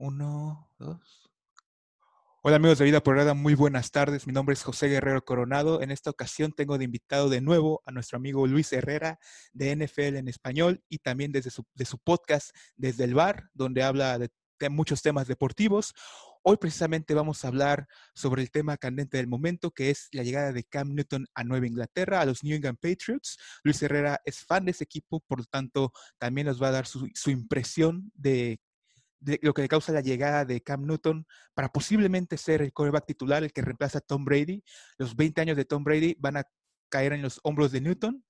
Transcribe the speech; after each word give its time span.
Uno, 0.00 0.70
dos. 0.78 1.28
Hola 2.44 2.54
amigos 2.54 2.78
de 2.78 2.84
Vida 2.84 3.02
Porrada, 3.02 3.34
muy 3.34 3.54
buenas 3.54 3.90
tardes. 3.90 4.28
Mi 4.28 4.32
nombre 4.32 4.52
es 4.52 4.62
José 4.62 4.86
Guerrero 4.86 5.24
Coronado. 5.24 5.82
En 5.82 5.90
esta 5.90 6.10
ocasión 6.10 6.52
tengo 6.52 6.78
de 6.78 6.84
invitado 6.84 7.28
de 7.28 7.40
nuevo 7.40 7.82
a 7.84 7.90
nuestro 7.90 8.16
amigo 8.16 8.46
Luis 8.46 8.72
Herrera 8.72 9.18
de 9.52 9.74
NFL 9.74 10.18
en 10.18 10.28
español 10.28 10.84
y 10.88 10.98
también 10.98 11.32
desde 11.32 11.50
su, 11.50 11.64
de 11.74 11.84
su 11.84 11.98
podcast 11.98 12.50
Desde 12.76 13.02
el 13.02 13.14
Bar, 13.14 13.50
donde 13.54 13.82
habla 13.82 14.20
de, 14.20 14.30
de 14.60 14.68
muchos 14.68 15.02
temas 15.02 15.26
deportivos. 15.26 15.92
Hoy 16.44 16.58
precisamente 16.58 17.12
vamos 17.12 17.44
a 17.44 17.48
hablar 17.48 17.88
sobre 18.14 18.42
el 18.42 18.52
tema 18.52 18.76
candente 18.76 19.16
del 19.16 19.26
momento, 19.26 19.72
que 19.72 19.90
es 19.90 20.06
la 20.12 20.22
llegada 20.22 20.52
de 20.52 20.62
Cam 20.62 20.94
Newton 20.94 21.26
a 21.34 21.42
Nueva 21.42 21.66
Inglaterra, 21.66 22.20
a 22.20 22.24
los 22.24 22.44
New 22.44 22.54
England 22.54 22.78
Patriots. 22.80 23.36
Luis 23.64 23.82
Herrera 23.82 24.20
es 24.24 24.44
fan 24.44 24.64
de 24.64 24.70
ese 24.70 24.84
equipo, 24.84 25.18
por 25.26 25.40
lo 25.40 25.44
tanto, 25.46 25.92
también 26.18 26.46
nos 26.46 26.62
va 26.62 26.68
a 26.68 26.72
dar 26.72 26.86
su, 26.86 27.08
su 27.14 27.30
impresión 27.32 28.12
de 28.14 28.60
de 29.20 29.38
lo 29.42 29.54
que 29.54 29.62
le 29.62 29.68
causa 29.68 29.92
la 29.92 30.00
llegada 30.00 30.44
de 30.44 30.60
Cam 30.60 30.86
Newton 30.86 31.26
para 31.54 31.68
posiblemente 31.68 32.36
ser 32.36 32.62
el 32.62 32.72
quarterback 32.72 33.06
titular, 33.06 33.42
el 33.42 33.52
que 33.52 33.62
reemplaza 33.62 33.98
a 33.98 34.00
Tom 34.00 34.24
Brady. 34.24 34.62
Los 34.96 35.16
20 35.16 35.40
años 35.40 35.56
de 35.56 35.64
Tom 35.64 35.84
Brady 35.84 36.16
van 36.18 36.38
a 36.38 36.44
caer 36.88 37.12
en 37.12 37.22
los 37.22 37.40
hombros 37.42 37.72
de 37.72 37.80
Newton. 37.80 38.24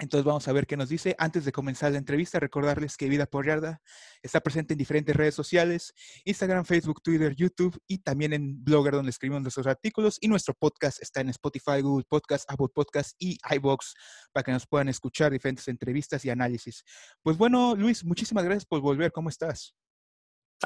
Entonces 0.00 0.24
vamos 0.24 0.46
a 0.46 0.52
ver 0.52 0.66
qué 0.66 0.76
nos 0.76 0.88
dice. 0.88 1.16
Antes 1.18 1.44
de 1.44 1.50
comenzar 1.50 1.90
la 1.90 1.98
entrevista, 1.98 2.38
recordarles 2.38 2.96
que 2.96 3.08
Vida 3.08 3.26
por 3.26 3.46
Yarda 3.46 3.80
está 4.22 4.40
presente 4.40 4.74
en 4.74 4.78
diferentes 4.78 5.14
redes 5.14 5.34
sociales, 5.34 5.92
Instagram, 6.24 6.64
Facebook, 6.64 7.02
Twitter, 7.02 7.34
YouTube 7.34 7.76
y 7.88 7.98
también 7.98 8.32
en 8.32 8.62
Blogger 8.62 8.94
donde 8.94 9.10
escribimos 9.10 9.42
nuestros 9.42 9.66
artículos. 9.66 10.18
Y 10.20 10.28
nuestro 10.28 10.54
podcast 10.54 11.02
está 11.02 11.20
en 11.20 11.30
Spotify, 11.30 11.80
Google 11.82 12.06
Podcast, 12.08 12.48
Apple 12.48 12.68
Podcast 12.72 13.16
y 13.18 13.38
iBox 13.56 13.94
para 14.32 14.44
que 14.44 14.52
nos 14.52 14.68
puedan 14.68 14.88
escuchar 14.88 15.32
diferentes 15.32 15.66
entrevistas 15.66 16.24
y 16.24 16.30
análisis. 16.30 16.84
Pues 17.20 17.36
bueno, 17.36 17.74
Luis, 17.74 18.04
muchísimas 18.04 18.44
gracias 18.44 18.66
por 18.66 18.80
volver. 18.80 19.10
¿Cómo 19.10 19.28
estás? 19.30 19.74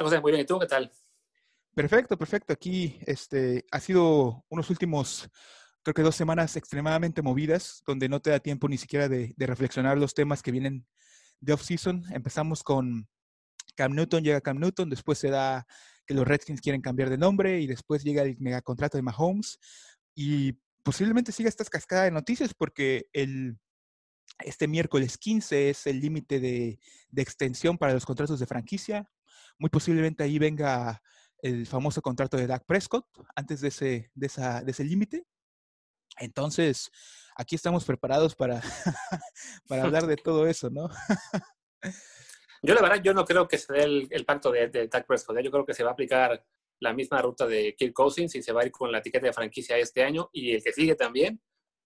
José, 0.01 0.21
muy 0.21 0.33
bien. 0.33 0.43
¿Y 0.43 0.47
tú 0.47 0.59
qué 0.59 0.67
tal? 0.67 0.91
Perfecto, 1.75 2.19
perfecto. 2.19 2.53
Aquí 2.53 2.99
este, 3.07 3.65
ha 3.71 3.81
sido 3.81 4.45
unos 4.49 4.69
últimos, 4.71 5.29
creo 5.83 5.95
que 5.95 6.03
dos 6.03 6.17
semanas 6.17 6.57
extremadamente 6.57 7.23
movidas, 7.23 7.83
donde 7.87 8.09
no 8.09 8.21
te 8.21 8.31
da 8.31 8.41
tiempo 8.41 8.69
ni 8.69 8.79
siquiera 8.79 9.09
de, 9.09 9.35
reflexionar 9.39 9.97
los 9.99 10.15
temas 10.15 10.43
que 10.43 10.53
vienen 10.53 10.87
de 11.41 11.53
off-season. 11.53 12.05
Empezamos 12.13 12.63
con 12.63 13.09
Cam 13.75 13.95
Newton, 13.95 14.23
llega 14.23 14.41
Cam 14.41 14.59
Newton, 14.59 14.91
después 14.91 15.19
se 15.19 15.31
da 15.31 15.67
que 16.07 16.15
los 16.15 16.27
Redskins 16.27 16.61
quieren 16.61 16.83
cambiar 16.83 17.09
de 17.09 17.17
nombre 17.19 17.61
y 17.61 17.67
después 17.67 18.05
llega 18.05 18.23
el 18.23 18.37
megacontrato 18.39 18.99
de 18.99 19.03
Mahomes 19.03 19.59
y 20.15 20.53
posiblemente 20.83 21.33
siga 21.33 21.49
esta 21.49 21.65
cascada 21.65 22.05
de 22.05 22.11
noticias 22.11 22.53
porque 22.53 23.07
el, 23.13 23.57
este 24.41 24.69
miércoles 24.69 25.17
15 25.17 25.71
es 25.71 25.87
el 25.87 26.01
límite 26.01 26.41
de, 26.41 26.79
de 27.09 27.23
extensión 27.23 27.79
para 27.79 27.95
los 27.95 28.05
contratos 28.05 28.41
de 28.41 28.47
franquicia 28.47 29.09
muy 29.59 29.71
posiblemente 29.71 30.23
ahí 30.23 30.39
venga 30.39 31.03
el 31.39 31.67
famoso 31.67 32.01
contrato 32.03 32.37
de 32.37 32.47
Dak 32.47 32.65
Prescott 32.67 33.07
antes 33.35 33.61
de 33.61 33.69
ese, 33.69 34.11
de 34.15 34.29
de 34.65 34.71
ese 34.71 34.85
límite. 34.85 35.27
Entonces, 36.19 36.91
aquí 37.37 37.55
estamos 37.55 37.85
preparados 37.85 38.35
para, 38.35 38.61
para 39.69 39.85
hablar 39.85 40.07
de 40.07 40.17
todo 40.17 40.47
eso, 40.47 40.71
¿no? 40.71 40.89
yo 42.63 42.75
la 42.75 42.83
verdad, 42.83 43.03
yo 43.03 43.15
no 43.15 43.25
creo 43.25 43.49
que 43.49 43.59
se 43.59 43.73
dé 43.73 43.83
el, 43.83 44.25
pacto 44.25 44.53
de, 44.53 44.69
de 44.69 44.89
Dak 44.89 45.07
Prescott. 45.07 45.39
¿eh? 45.39 45.43
Yo 45.43 45.51
creo 45.51 45.65
que 45.65 45.75
se 45.75 45.83
va 45.83 45.91
a 45.91 45.93
aplicar 45.95 46.45
la 46.81 46.93
misma 46.93 47.23
ruta 47.23 47.47
de 47.47 47.75
Kirk 47.77 47.93
Cousins 47.93 48.35
y 48.35 48.43
se 48.43 48.53
va 48.53 48.63
a 48.63 48.67
ir 48.67 48.73
con 48.73 48.91
la 48.91 48.99
etiqueta 48.99 49.27
de 49.27 49.33
franquicia 49.33 49.79
este 49.79 50.03
año 50.03 50.29
y 50.33 50.55
el 50.55 50.63
que 50.63 50.73
sigue 50.73 50.95
también 50.97 51.41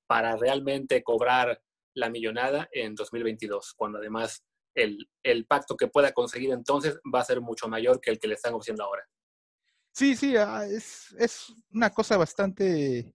para 0.06 0.36
realmente 0.36 1.02
cobrar 1.02 1.62
la 1.94 2.10
millonada 2.10 2.68
en 2.72 2.94
2022, 2.94 3.74
cuando 3.74 3.98
además 3.98 4.44
el, 4.76 5.08
el, 5.22 5.46
pacto 5.46 5.76
que 5.76 5.88
pueda 5.88 6.12
conseguir 6.12 6.52
entonces 6.52 6.98
va 7.12 7.20
a 7.20 7.24
ser 7.24 7.40
mucho 7.40 7.68
mayor 7.68 8.00
que 8.00 8.10
el 8.10 8.18
que 8.18 8.28
le 8.28 8.34
están 8.34 8.54
ofreciendo 8.54 8.84
ahora. 8.84 9.02
Sí, 9.92 10.14
sí, 10.14 10.36
ah, 10.36 10.64
es, 10.66 11.14
es 11.18 11.52
una 11.72 11.90
cosa 11.90 12.16
bastante... 12.16 13.14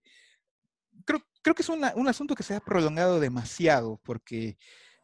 Creo, 1.06 1.22
creo 1.42 1.56
que 1.56 1.62
es 1.62 1.70
una, 1.70 1.94
un 1.96 2.08
asunto 2.08 2.36
que 2.36 2.44
se 2.44 2.56
ha 2.56 2.60
prolongado 2.60 3.20
demasiado 3.20 4.02
porque 4.04 4.58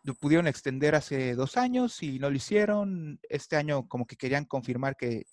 lo 0.04 0.16
pudieron 0.16 0.48
extender 0.48 0.96
hace 0.96 1.36
dos 1.36 1.58
años 1.58 2.02
y 2.02 2.18
no 2.18 2.30
lo 2.30 2.36
hicieron. 2.36 3.20
Este 3.30 3.56
año 3.56 3.88
como 3.88 4.08
que 4.08 4.16
querían 4.16 4.46
confirmar 4.46 4.96
que, 4.96 5.26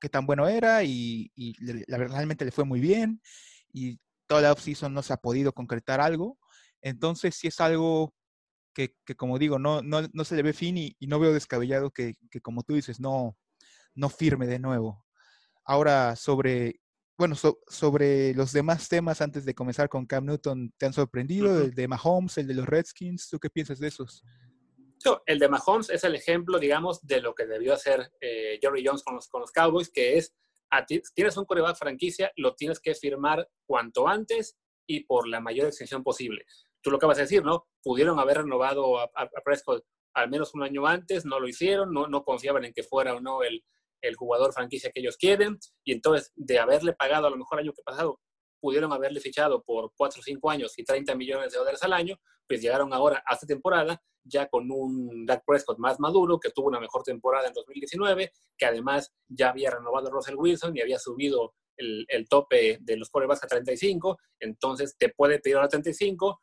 que 0.00 0.08
tan 0.08 0.26
bueno 0.26 0.48
era 0.48 0.82
y, 0.84 1.30
y 1.34 1.54
la 1.86 1.98
verdad 1.98 2.16
realmente 2.16 2.44
le 2.44 2.52
fue 2.52 2.64
muy 2.64 2.80
bien 2.80 3.20
y 3.72 3.98
toda 4.26 4.42
la 4.42 4.52
offseason 4.52 4.94
no 4.94 5.02
se 5.02 5.12
ha 5.12 5.18
podido 5.18 5.52
concretar 5.52 6.00
algo. 6.00 6.38
Entonces 6.80 7.34
sí 7.34 7.48
es 7.48 7.60
algo 7.60 8.14
que, 8.72 8.96
que 9.04 9.14
como 9.14 9.38
digo, 9.38 9.58
no, 9.58 9.82
no, 9.82 10.02
no, 10.12 10.24
se 10.24 10.36
le 10.36 10.42
ve 10.42 10.52
fin 10.52 10.76
y, 10.78 10.96
y 10.98 11.06
no 11.06 11.18
veo 11.18 11.32
descabellado 11.32 11.90
que, 11.90 12.14
que, 12.30 12.40
como 12.40 12.62
tú 12.62 12.74
dices, 12.74 13.00
no, 13.00 13.36
no 13.94 14.08
firme 14.08 14.46
de 14.46 14.58
nuevo. 14.58 15.04
Ahora, 15.64 16.16
sobre, 16.16 16.80
bueno, 17.16 17.34
so, 17.34 17.60
sobre 17.68 18.34
los 18.34 18.52
demás 18.52 18.88
temas, 18.88 19.20
antes 19.20 19.44
de 19.44 19.54
comenzar 19.54 19.88
con 19.88 20.06
Cam 20.06 20.24
Newton, 20.26 20.72
¿te 20.76 20.86
han 20.86 20.92
sorprendido? 20.92 21.50
Uh 21.50 21.58
-huh. 21.58 21.64
El 21.64 21.74
de 21.74 21.88
Mahomes, 21.88 22.38
el 22.38 22.46
de 22.46 22.54
los 22.54 22.66
Redskins, 22.66 23.28
¿tú 23.28 23.38
qué 23.38 23.50
piensas 23.50 23.78
de 23.78 23.88
esos? 23.88 24.22
el 25.26 25.40
de 25.40 25.48
Mahomes 25.48 25.90
es 25.90 26.04
el 26.04 26.14
ejemplo, 26.14 26.60
digamos, 26.60 27.04
de 27.04 27.20
lo 27.20 27.34
que 27.34 27.44
debió 27.44 27.74
hacer 27.74 28.12
eh, 28.20 28.60
Jerry 28.62 28.84
Jones 28.86 29.02
con 29.02 29.16
los, 29.16 29.28
con 29.28 29.40
los 29.40 29.50
Cowboys, 29.50 29.90
que 29.90 30.16
es, 30.16 30.32
a 30.70 30.86
ti, 30.86 31.02
tienes 31.12 31.36
un 31.36 31.44
coreback 31.44 31.76
franquicia, 31.76 32.30
lo 32.36 32.54
tienes 32.54 32.78
que 32.78 32.94
firmar 32.94 33.48
cuanto 33.66 34.06
antes 34.06 34.56
y 34.86 35.00
por 35.00 35.26
la 35.26 35.40
mayor 35.40 35.66
extensión 35.66 36.04
posible 36.04 36.44
tú 36.82 36.90
lo 36.90 36.96
acabas 36.96 37.16
de 37.16 37.24
decir, 37.24 37.44
¿no? 37.44 37.66
Pudieron 37.82 38.18
haber 38.18 38.38
renovado 38.38 38.98
a, 38.98 39.04
a, 39.14 39.22
a, 39.22 39.42
Prescott 39.44 39.84
al 40.14 40.28
menos 40.28 40.54
un 40.54 40.62
año 40.62 40.86
antes, 40.86 41.24
no 41.24 41.40
lo 41.40 41.48
hicieron, 41.48 41.92
no, 41.92 42.06
no 42.06 42.24
confiaban 42.24 42.64
en 42.64 42.72
que 42.72 42.82
fuera 42.82 43.14
o 43.14 43.20
no 43.20 43.42
el, 43.42 43.64
el, 44.02 44.14
jugador 44.16 44.52
franquicia 44.52 44.90
que 44.90 45.00
ellos 45.00 45.16
quieren, 45.16 45.58
y 45.84 45.92
entonces 45.92 46.32
de 46.34 46.58
haberle 46.58 46.92
pagado 46.92 47.26
a 47.26 47.30
lo 47.30 47.36
mejor 47.36 47.58
el 47.58 47.66
año 47.66 47.72
que 47.72 47.82
pasado, 47.82 48.20
pudieron 48.60 48.92
haberle 48.92 49.20
fichado 49.20 49.62
por 49.62 49.92
4 49.96 50.20
o 50.20 50.22
5 50.22 50.50
años 50.50 50.78
y 50.78 50.84
30 50.84 51.14
millones 51.16 51.52
de 51.52 51.58
dólares 51.58 51.82
al 51.82 51.92
año, 51.92 52.16
pues 52.46 52.60
llegaron 52.60 52.92
ahora 52.92 53.22
a 53.26 53.34
esta 53.34 53.46
temporada 53.46 54.00
ya 54.24 54.48
con 54.48 54.70
un 54.70 55.26
Dak 55.26 55.42
Prescott 55.44 55.78
más 55.78 55.98
maduro, 55.98 56.38
que 56.38 56.50
tuvo 56.50 56.68
una 56.68 56.78
mejor 56.78 57.02
temporada 57.02 57.48
en 57.48 57.54
2019, 57.54 58.30
que 58.56 58.66
además 58.66 59.12
ya 59.28 59.50
había 59.50 59.70
renovado 59.70 60.08
a 60.08 60.10
Russell 60.10 60.36
Wilson 60.36 60.76
y 60.76 60.80
había 60.80 60.98
subido 60.98 61.54
el, 61.76 62.04
el 62.08 62.28
tope 62.28 62.78
de 62.80 62.96
los 62.96 63.10
quarterbacks 63.10 63.44
a 63.44 63.48
35, 63.48 64.18
entonces 64.38 64.96
te 64.96 65.08
puede 65.08 65.40
pedir 65.40 65.56
a 65.56 65.66
35, 65.66 66.40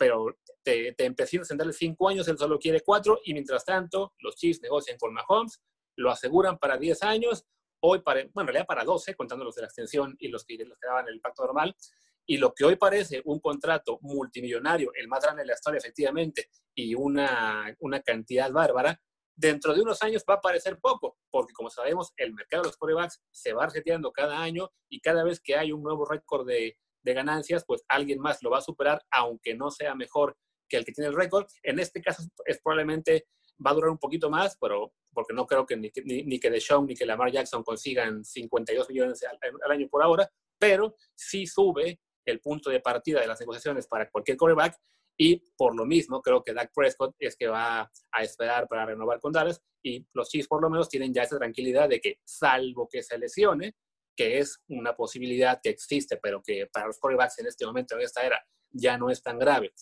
pero 0.00 0.34
te, 0.62 0.94
te 0.94 1.04
empecinas 1.04 1.50
en 1.50 1.58
darle 1.58 1.74
cinco 1.74 2.08
años, 2.08 2.26
él 2.26 2.38
solo 2.38 2.58
quiere 2.58 2.80
cuatro, 2.80 3.20
y 3.22 3.34
mientras 3.34 3.66
tanto, 3.66 4.14
los 4.20 4.34
Chiefs 4.34 4.62
negocian 4.62 4.96
con 4.96 5.12
Mahomes, 5.12 5.60
lo 5.96 6.10
aseguran 6.10 6.56
para 6.56 6.78
10 6.78 7.02
años, 7.02 7.44
hoy 7.82 8.00
para, 8.00 8.22
bueno, 8.32 8.40
en 8.40 8.46
realidad 8.46 8.66
para 8.66 8.82
12, 8.82 9.14
contando 9.14 9.44
los 9.44 9.54
de 9.56 9.60
la 9.60 9.66
extensión 9.66 10.16
y 10.18 10.28
los 10.28 10.46
que, 10.46 10.56
los 10.64 10.78
que 10.78 10.86
daban 10.86 11.06
el 11.06 11.20
pacto 11.20 11.44
normal, 11.44 11.76
y 12.24 12.38
lo 12.38 12.54
que 12.54 12.64
hoy 12.64 12.76
parece 12.76 13.20
un 13.26 13.40
contrato 13.40 13.98
multimillonario, 14.00 14.90
el 14.94 15.06
más 15.06 15.22
grande 15.22 15.42
de 15.42 15.48
la 15.48 15.52
historia 15.52 15.76
efectivamente, 15.76 16.48
y 16.74 16.94
una, 16.94 17.76
una 17.80 18.00
cantidad 18.00 18.50
bárbara, 18.50 18.98
dentro 19.36 19.74
de 19.74 19.82
unos 19.82 20.00
años 20.00 20.24
va 20.28 20.34
a 20.34 20.40
parecer 20.40 20.78
poco, 20.80 21.18
porque 21.30 21.52
como 21.52 21.68
sabemos, 21.68 22.14
el 22.16 22.32
mercado 22.32 22.62
de 22.62 22.68
los 22.70 22.78
corebacks 22.78 23.20
se 23.30 23.52
va 23.52 23.66
reseteando 23.66 24.12
cada 24.12 24.40
año 24.40 24.70
y 24.88 24.98
cada 25.00 25.24
vez 25.24 25.40
que 25.40 25.56
hay 25.56 25.72
un 25.72 25.82
nuevo 25.82 26.06
récord 26.06 26.46
de, 26.46 26.78
de 27.02 27.14
ganancias, 27.14 27.64
pues 27.66 27.82
alguien 27.88 28.20
más 28.20 28.42
lo 28.42 28.50
va 28.50 28.58
a 28.58 28.62
superar, 28.62 29.02
aunque 29.10 29.54
no 29.54 29.70
sea 29.70 29.94
mejor 29.94 30.36
que 30.68 30.76
el 30.76 30.84
que 30.84 30.92
tiene 30.92 31.08
el 31.08 31.16
récord. 31.16 31.46
En 31.62 31.78
este 31.78 32.00
caso 32.00 32.22
es 32.46 32.60
probablemente 32.62 33.26
va 33.64 33.72
a 33.72 33.74
durar 33.74 33.90
un 33.90 33.98
poquito 33.98 34.30
más, 34.30 34.56
pero 34.60 34.92
porque 35.12 35.34
no 35.34 35.46
creo 35.46 35.66
que 35.66 35.76
ni, 35.76 35.90
ni, 36.04 36.22
ni 36.22 36.38
que 36.38 36.50
Deshaun 36.50 36.86
ni 36.86 36.94
que 36.94 37.04
Lamar 37.04 37.30
Jackson 37.30 37.62
consigan 37.62 38.24
52 38.24 38.88
millones 38.88 39.22
al, 39.24 39.38
al, 39.64 39.70
año 39.70 39.88
por 39.88 40.02
ahora, 40.02 40.30
pero 40.58 40.94
sí 41.14 41.46
sube 41.46 42.00
el 42.24 42.40
punto 42.40 42.70
de 42.70 42.80
partida 42.80 43.20
de 43.20 43.26
las 43.26 43.40
negociaciones 43.40 43.86
para 43.86 44.08
cualquier 44.10 44.36
quarterback 44.36 44.76
y 45.18 45.42
por 45.56 45.74
lo 45.76 45.84
mismo 45.84 46.22
creo 46.22 46.42
que 46.42 46.54
Dak 46.54 46.72
Prescott 46.74 47.14
es 47.18 47.36
que 47.36 47.48
va 47.48 47.90
a 48.12 48.22
esperar 48.22 48.68
para 48.68 48.86
renovar 48.86 49.20
con 49.20 49.32
Dallas 49.32 49.60
y 49.82 50.06
los 50.14 50.28
Chiefs 50.28 50.48
por 50.48 50.62
lo 50.62 50.70
menos 50.70 50.88
tienen 50.88 51.12
ya 51.12 51.22
esa 51.22 51.38
tranquilidad 51.38 51.88
de 51.88 52.00
que 52.00 52.20
salvo 52.24 52.88
que 52.88 53.02
se 53.02 53.18
lesione, 53.18 53.74
que 54.20 54.38
es 54.38 54.60
una 54.68 54.94
posibilidad 54.94 55.60
que 55.62 55.70
existe, 55.70 56.18
pero 56.18 56.42
que 56.42 56.66
para 56.70 56.88
los 56.88 56.98
quarterbacks 56.98 57.38
en 57.38 57.46
este 57.46 57.64
momento, 57.64 57.94
en 57.94 58.02
esta 58.02 58.20
era, 58.20 58.38
ya 58.70 58.98
no 58.98 59.08
es 59.08 59.22
tan 59.22 59.38
grave, 59.38 59.72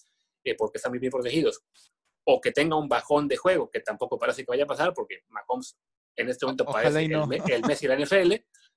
eh, 0.44 0.54
porque 0.54 0.78
están 0.78 0.92
muy 0.92 1.00
bien 1.00 1.10
protegidos, 1.10 1.64
o 2.22 2.40
que 2.40 2.52
tenga 2.52 2.76
un 2.76 2.88
bajón 2.88 3.26
de 3.26 3.36
juego, 3.36 3.68
que 3.68 3.80
tampoco 3.80 4.16
parece 4.16 4.44
que 4.44 4.52
vaya 4.52 4.62
a 4.62 4.68
pasar, 4.68 4.94
porque 4.94 5.22
Mahomes 5.26 5.76
en 6.14 6.28
este 6.28 6.46
momento 6.46 6.62
Ojalá 6.68 6.88
parece 6.88 7.08
no. 7.08 7.24
el, 7.32 7.42
el, 7.50 7.62
Messi 7.62 7.88
de 7.88 7.96
la 7.96 8.04
NFL, 8.04 8.32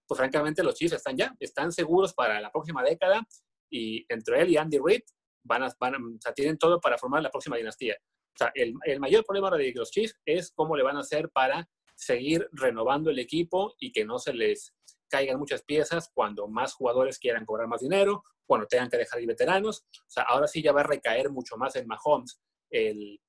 pues 0.07 0.17
francamente 0.17 0.63
los 0.63 0.73
Chiefs 0.73 0.95
están 0.95 1.15
ya, 1.15 1.35
están 1.39 1.71
seguros 1.71 2.15
para 2.15 2.41
la 2.41 2.51
próxima 2.51 2.81
década, 2.81 3.21
y 3.69 4.03
entre 4.11 4.41
él 4.41 4.49
y 4.49 4.57
Andy 4.57 4.79
Reid 4.83 5.03
van 5.43 5.61
a, 5.61 5.75
van 5.79 5.93
a, 5.93 5.97
o 5.99 6.19
sea, 6.19 6.33
tienen 6.33 6.57
todo 6.57 6.81
para 6.81 6.97
formar 6.97 7.21
la 7.21 7.29
próxima 7.29 7.57
dinastía. 7.57 7.97
O 8.33 8.37
sea, 8.39 8.51
el, 8.55 8.73
el 8.83 8.99
mayor 8.99 9.23
problema 9.23 9.55
de 9.55 9.73
los 9.75 9.91
Chiefs 9.91 10.19
es 10.25 10.51
cómo 10.55 10.75
le 10.75 10.81
van 10.81 10.97
a 10.97 11.01
hacer 11.01 11.29
para 11.29 11.69
seguir 11.93 12.49
renovando 12.51 13.11
el 13.11 13.19
equipo 13.19 13.75
y 13.77 13.91
que 13.91 14.05
no 14.05 14.17
se 14.17 14.33
les 14.33 14.73
caigan 15.11 15.37
muchas 15.37 15.61
piezas 15.61 16.09
cuando 16.13 16.47
más 16.47 16.73
jugadores 16.73 17.19
quieran 17.19 17.45
cobrar 17.45 17.67
más 17.67 17.81
dinero, 17.81 18.23
cuando 18.47 18.65
tengan 18.65 18.89
que 18.89 18.97
dejar 18.97 19.21
ir 19.21 19.27
veteranos. 19.27 19.85
O 19.93 20.09
sea, 20.09 20.23
ahora 20.23 20.47
sí 20.47 20.63
ya 20.63 20.71
va 20.71 20.81
a 20.81 20.85
recaer 20.85 21.29
mucho 21.29 21.57
más 21.57 21.75
en 21.75 21.85
Mahomes 21.85 22.41
el, 22.69 23.19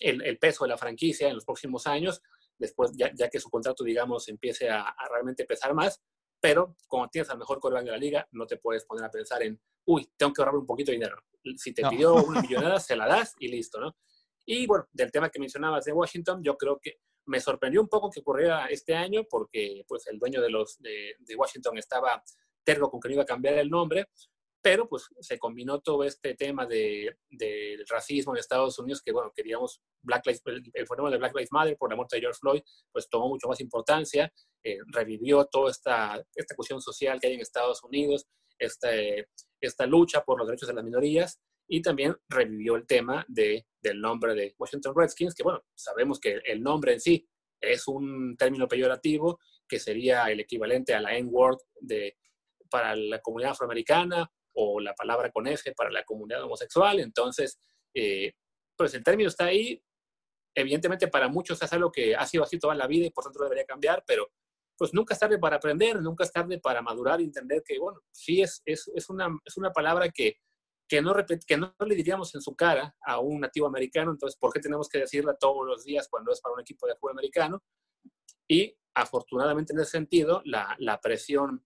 el, 0.00 0.22
el 0.22 0.38
peso 0.38 0.64
de 0.64 0.70
la 0.70 0.78
franquicia 0.78 1.28
en 1.28 1.34
los 1.34 1.44
próximos 1.44 1.86
años, 1.86 2.22
después, 2.58 2.92
ya, 2.96 3.12
ya 3.14 3.28
que 3.28 3.38
su 3.38 3.50
contrato, 3.50 3.84
digamos, 3.84 4.28
empiece 4.28 4.70
a, 4.70 4.82
a, 4.82 5.08
realmente 5.08 5.44
pesar 5.44 5.74
más, 5.74 6.02
pero 6.40 6.76
como 6.88 7.08
tienes 7.08 7.30
al 7.30 7.38
mejor 7.38 7.60
coreback 7.60 7.84
de 7.84 7.90
la 7.90 7.98
liga, 7.98 8.28
no 8.32 8.46
te 8.46 8.56
puedes 8.56 8.84
poner 8.84 9.04
a 9.04 9.10
pensar 9.10 9.42
en, 9.42 9.60
uy, 9.84 10.10
tengo 10.16 10.32
que 10.32 10.42
ahorrar 10.42 10.56
un 10.56 10.66
poquito 10.66 10.90
de 10.90 10.96
dinero. 10.96 11.16
Si 11.56 11.72
te 11.72 11.82
no. 11.82 11.90
pidió 11.90 12.14
una 12.14 12.40
millonada, 12.42 12.80
se 12.80 12.96
la 12.96 13.06
das 13.06 13.34
y 13.38 13.48
listo, 13.48 13.80
¿no? 13.80 13.96
Y 14.46 14.66
bueno, 14.66 14.86
del 14.92 15.10
tema 15.10 15.30
que 15.30 15.38
mencionabas 15.38 15.84
de 15.84 15.92
Washington, 15.92 16.42
yo 16.42 16.56
creo 16.56 16.78
que 16.80 16.98
me 17.26 17.40
sorprendió 17.40 17.80
un 17.80 17.88
poco 17.88 18.10
que 18.10 18.20
ocurriera 18.20 18.66
este 18.66 18.94
año 18.94 19.22
porque 19.30 19.84
pues 19.86 20.06
el 20.08 20.18
dueño 20.18 20.40
de, 20.40 20.50
los, 20.50 20.80
de, 20.80 21.14
de 21.20 21.36
Washington 21.36 21.78
estaba 21.78 22.22
terco 22.64 22.90
con 22.90 23.00
que 23.00 23.08
no 23.08 23.14
iba 23.14 23.22
a 23.22 23.26
cambiar 23.26 23.54
el 23.54 23.70
nombre, 23.70 24.06
pero 24.62 24.88
pues 24.88 25.08
se 25.20 25.38
combinó 25.38 25.80
todo 25.80 26.04
este 26.04 26.34
tema 26.34 26.66
del 26.66 27.16
de 27.30 27.84
racismo 27.88 28.32
en 28.32 28.38
Estados 28.38 28.78
Unidos, 28.78 29.02
que 29.02 29.12
bueno, 29.12 29.32
queríamos, 29.34 29.82
Black 30.02 30.24
Lives, 30.26 30.42
el, 30.46 30.62
el, 30.72 30.86
fenómeno 30.86 31.10
de 31.10 31.18
Black 31.18 31.34
Lives 31.34 31.50
Matter 31.50 31.76
por 31.76 31.90
la 31.90 31.96
muerte 31.96 32.16
de 32.16 32.20
George 32.20 32.38
Floyd, 32.40 32.62
pues 32.92 33.08
tomó 33.08 33.28
mucho 33.28 33.48
más 33.48 33.60
importancia, 33.60 34.32
eh, 34.62 34.78
revivió 34.86 35.44
toda 35.46 35.70
esta, 35.70 36.22
esta 36.34 36.54
cuestión 36.54 36.80
social 36.80 37.20
que 37.20 37.26
hay 37.26 37.34
en 37.34 37.40
Estados 37.40 37.82
Unidos, 37.82 38.26
esta, 38.56 38.88
esta 39.60 39.86
lucha 39.86 40.24
por 40.24 40.38
los 40.38 40.46
derechos 40.46 40.68
de 40.68 40.74
las 40.74 40.84
minorías, 40.84 41.40
y 41.72 41.80
también 41.80 42.14
revivió 42.28 42.76
el 42.76 42.86
tema 42.86 43.24
de, 43.28 43.66
del 43.80 43.98
nombre 43.98 44.34
de 44.34 44.54
Washington 44.58 44.92
Redskins, 44.94 45.34
que 45.34 45.42
bueno, 45.42 45.64
sabemos 45.74 46.20
que 46.20 46.42
el 46.44 46.62
nombre 46.62 46.92
en 46.92 47.00
sí 47.00 47.26
es 47.58 47.88
un 47.88 48.36
término 48.36 48.68
peyorativo, 48.68 49.38
que 49.66 49.78
sería 49.78 50.26
el 50.26 50.40
equivalente 50.40 50.92
a 50.92 51.00
la 51.00 51.16
N-word 51.16 51.56
para 52.68 52.94
la 52.94 53.20
comunidad 53.20 53.52
afroamericana 53.52 54.30
o 54.52 54.80
la 54.80 54.92
palabra 54.92 55.30
con 55.30 55.46
F 55.46 55.72
para 55.72 55.90
la 55.90 56.04
comunidad 56.04 56.42
homosexual. 56.42 57.00
Entonces, 57.00 57.58
eh, 57.94 58.34
pues 58.76 58.92
el 58.92 59.02
término 59.02 59.30
está 59.30 59.46
ahí. 59.46 59.82
Evidentemente 60.54 61.08
para 61.08 61.28
muchos 61.28 61.62
es 61.62 61.72
algo 61.72 61.90
que 61.90 62.14
ha 62.14 62.26
sido 62.26 62.44
así 62.44 62.58
toda 62.58 62.74
la 62.74 62.86
vida 62.86 63.06
y 63.06 63.10
por 63.10 63.24
tanto 63.24 63.42
debería 63.44 63.64
cambiar, 63.64 64.04
pero 64.06 64.30
pues 64.76 64.92
nunca 64.92 65.14
es 65.14 65.20
tarde 65.20 65.38
para 65.38 65.56
aprender, 65.56 66.02
nunca 66.02 66.24
es 66.24 66.32
tarde 66.32 66.58
para 66.58 66.82
madurar 66.82 67.22
y 67.22 67.24
entender 67.24 67.62
que, 67.64 67.78
bueno, 67.78 68.00
sí 68.10 68.42
es, 68.42 68.60
es, 68.66 68.90
es, 68.94 69.08
una, 69.08 69.28
es 69.46 69.56
una 69.56 69.72
palabra 69.72 70.10
que, 70.10 70.36
que, 70.88 71.00
no 71.00 71.14
que 71.46 71.56
no 71.56 71.74
le 71.86 71.94
diríamos 71.94 72.34
en 72.34 72.42
su 72.42 72.54
cara 72.54 72.94
a 73.00 73.20
un 73.20 73.40
nativo 73.40 73.66
americano, 73.66 74.10
entonces, 74.12 74.38
¿por 74.38 74.52
qué 74.52 74.60
tenemos 74.60 74.88
que 74.88 74.98
decirla 74.98 75.34
todos 75.34 75.66
los 75.66 75.84
días 75.84 76.08
cuando 76.08 76.32
es 76.32 76.40
para 76.40 76.54
un 76.54 76.60
equipo 76.60 76.86
de 76.86 76.94
fútbol 76.96 77.12
americano? 77.12 77.62
Y 78.48 78.76
afortunadamente 78.94 79.72
en 79.72 79.80
ese 79.80 79.92
sentido, 79.92 80.42
la, 80.44 80.76
la 80.78 81.00
presión 81.00 81.64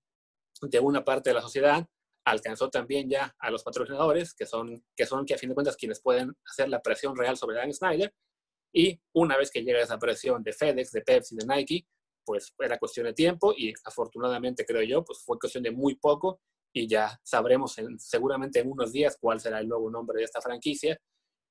de 0.62 0.80
una 0.80 1.04
parte 1.04 1.30
de 1.30 1.34
la 1.34 1.42
sociedad 1.42 1.86
alcanzó 2.24 2.70
también 2.70 3.08
ya 3.08 3.34
a 3.38 3.50
los 3.50 3.62
patrocinadores, 3.62 4.34
que 4.34 4.46
son, 4.46 4.84
que 4.96 5.06
son 5.06 5.24
que 5.24 5.34
a 5.34 5.38
fin 5.38 5.48
de 5.48 5.54
cuentas 5.54 5.76
quienes 5.76 6.00
pueden 6.00 6.36
hacer 6.44 6.68
la 6.68 6.82
presión 6.82 7.16
real 7.16 7.36
sobre 7.36 7.56
Dan 7.56 7.72
Snyder. 7.72 8.12
Y 8.72 9.00
una 9.14 9.36
vez 9.36 9.50
que 9.50 9.62
llega 9.62 9.80
esa 9.80 9.98
presión 9.98 10.42
de 10.42 10.52
FedEx, 10.52 10.90
de 10.90 11.02
Pepsi, 11.02 11.36
de 11.36 11.46
Nike, 11.46 11.86
pues 12.24 12.52
era 12.58 12.78
cuestión 12.78 13.06
de 13.06 13.14
tiempo 13.14 13.54
y 13.56 13.72
afortunadamente 13.84 14.66
creo 14.66 14.82
yo, 14.82 15.04
pues 15.04 15.22
fue 15.24 15.38
cuestión 15.38 15.62
de 15.62 15.70
muy 15.70 15.94
poco 15.94 16.40
y 16.76 16.86
ya 16.86 17.18
sabremos 17.24 17.78
en, 17.78 17.98
seguramente 17.98 18.60
en 18.60 18.70
unos 18.70 18.92
días 18.92 19.16
cuál 19.18 19.40
será 19.40 19.60
el 19.60 19.68
nuevo 19.68 19.90
nombre 19.90 20.18
de 20.18 20.24
esta 20.24 20.42
franquicia, 20.42 21.00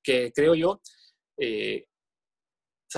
que 0.00 0.30
creo 0.32 0.54
yo, 0.54 0.80
eh, 1.36 1.88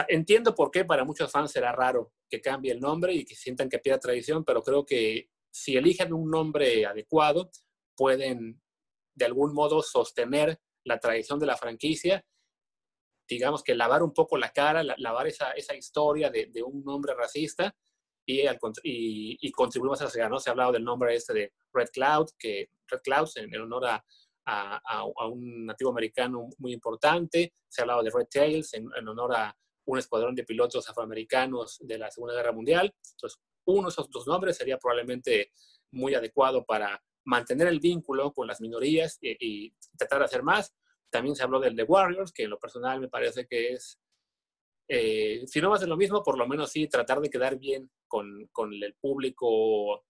entiendo 0.08 0.54
por 0.54 0.70
qué 0.70 0.84
para 0.84 1.06
muchos 1.06 1.32
fans 1.32 1.50
será 1.50 1.72
raro 1.72 2.12
que 2.28 2.42
cambie 2.42 2.70
el 2.70 2.80
nombre 2.80 3.14
y 3.14 3.24
que 3.24 3.34
sientan 3.34 3.70
que 3.70 3.78
pierda 3.78 4.00
tradición, 4.00 4.44
pero 4.44 4.62
creo 4.62 4.84
que 4.84 5.30
si 5.50 5.78
eligen 5.78 6.12
un 6.12 6.30
nombre 6.30 6.84
adecuado, 6.84 7.50
pueden 7.96 8.60
de 9.14 9.24
algún 9.24 9.54
modo 9.54 9.82
sostener 9.82 10.60
la 10.84 11.00
tradición 11.00 11.38
de 11.38 11.46
la 11.46 11.56
franquicia, 11.56 12.22
digamos 13.26 13.62
que 13.62 13.74
lavar 13.74 14.02
un 14.02 14.12
poco 14.12 14.36
la 14.36 14.52
cara, 14.52 14.82
lavar 14.82 15.28
esa, 15.28 15.52
esa 15.52 15.74
historia 15.74 16.28
de, 16.28 16.62
un 16.62 16.84
nombre 16.84 17.14
racista 17.14 17.74
y, 18.28 18.42
y, 18.42 19.38
y, 19.40 19.50
contribuir 19.52 19.90
más 19.90 20.02
a 20.02 20.18
la 20.18 20.28
¿no? 20.28 20.38
Se 20.38 20.50
ha 20.50 20.52
hablado 20.52 20.72
del 20.72 20.84
nombre 20.84 21.14
este 21.14 21.32
de 21.32 21.52
Red 21.72 21.88
Cloud, 21.94 22.26
que 22.38 22.68
Red 22.86 23.00
Cloud 23.02 23.28
en, 23.36 23.54
en 23.54 23.62
honor 23.62 23.86
a, 23.86 24.04
a, 24.44 24.80
a, 24.84 25.28
un 25.28 25.64
nativo 25.64 25.90
americano 25.90 26.50
muy 26.58 26.74
importante, 26.74 27.54
se 27.66 27.80
ha 27.80 27.84
hablado 27.84 28.02
de 28.02 28.10
Red 28.10 28.26
Tails 28.30 28.74
en, 28.74 28.86
en 28.94 29.08
honor 29.08 29.34
a 29.34 29.56
un 29.86 29.98
escuadrón 29.98 30.34
de 30.34 30.44
pilotos 30.44 30.86
afroamericanos 30.90 31.78
de 31.80 31.96
la 31.96 32.10
Segunda 32.10 32.34
Guerra 32.34 32.52
Mundial. 32.52 32.94
Entonces, 33.12 33.40
uno 33.64 33.84
de 33.84 33.88
esos 33.88 34.10
dos 34.10 34.26
nombres 34.26 34.58
sería 34.58 34.76
probablemente 34.76 35.52
muy 35.92 36.14
adecuado 36.14 36.66
para 36.66 37.02
mantener 37.24 37.68
el 37.68 37.80
vínculo 37.80 38.34
con 38.34 38.46
las 38.46 38.60
minorías 38.60 39.16
y, 39.22 39.36
y, 39.40 39.74
tratar 39.96 40.18
de 40.18 40.24
hacer 40.26 40.42
más. 40.42 40.74
También 41.08 41.34
se 41.34 41.44
habló 41.44 41.60
del 41.60 41.74
The 41.74 41.84
Warriors, 41.84 42.32
que 42.32 42.44
en 42.44 42.50
lo 42.50 42.58
personal 42.58 43.00
me 43.00 43.08
parece 43.08 43.46
que 43.46 43.72
es, 43.72 43.98
eh, 44.88 45.44
si 45.46 45.60
no 45.60 45.70
más 45.70 45.80
de 45.80 45.86
lo 45.86 45.96
mismo, 45.96 46.22
por 46.22 46.38
lo 46.38 46.48
menos 46.48 46.70
sí 46.70 46.88
tratar 46.88 47.20
de 47.20 47.30
quedar 47.30 47.58
bien 47.58 47.90
con, 48.06 48.48
con 48.50 48.72
el 48.72 48.94
público 48.94 50.04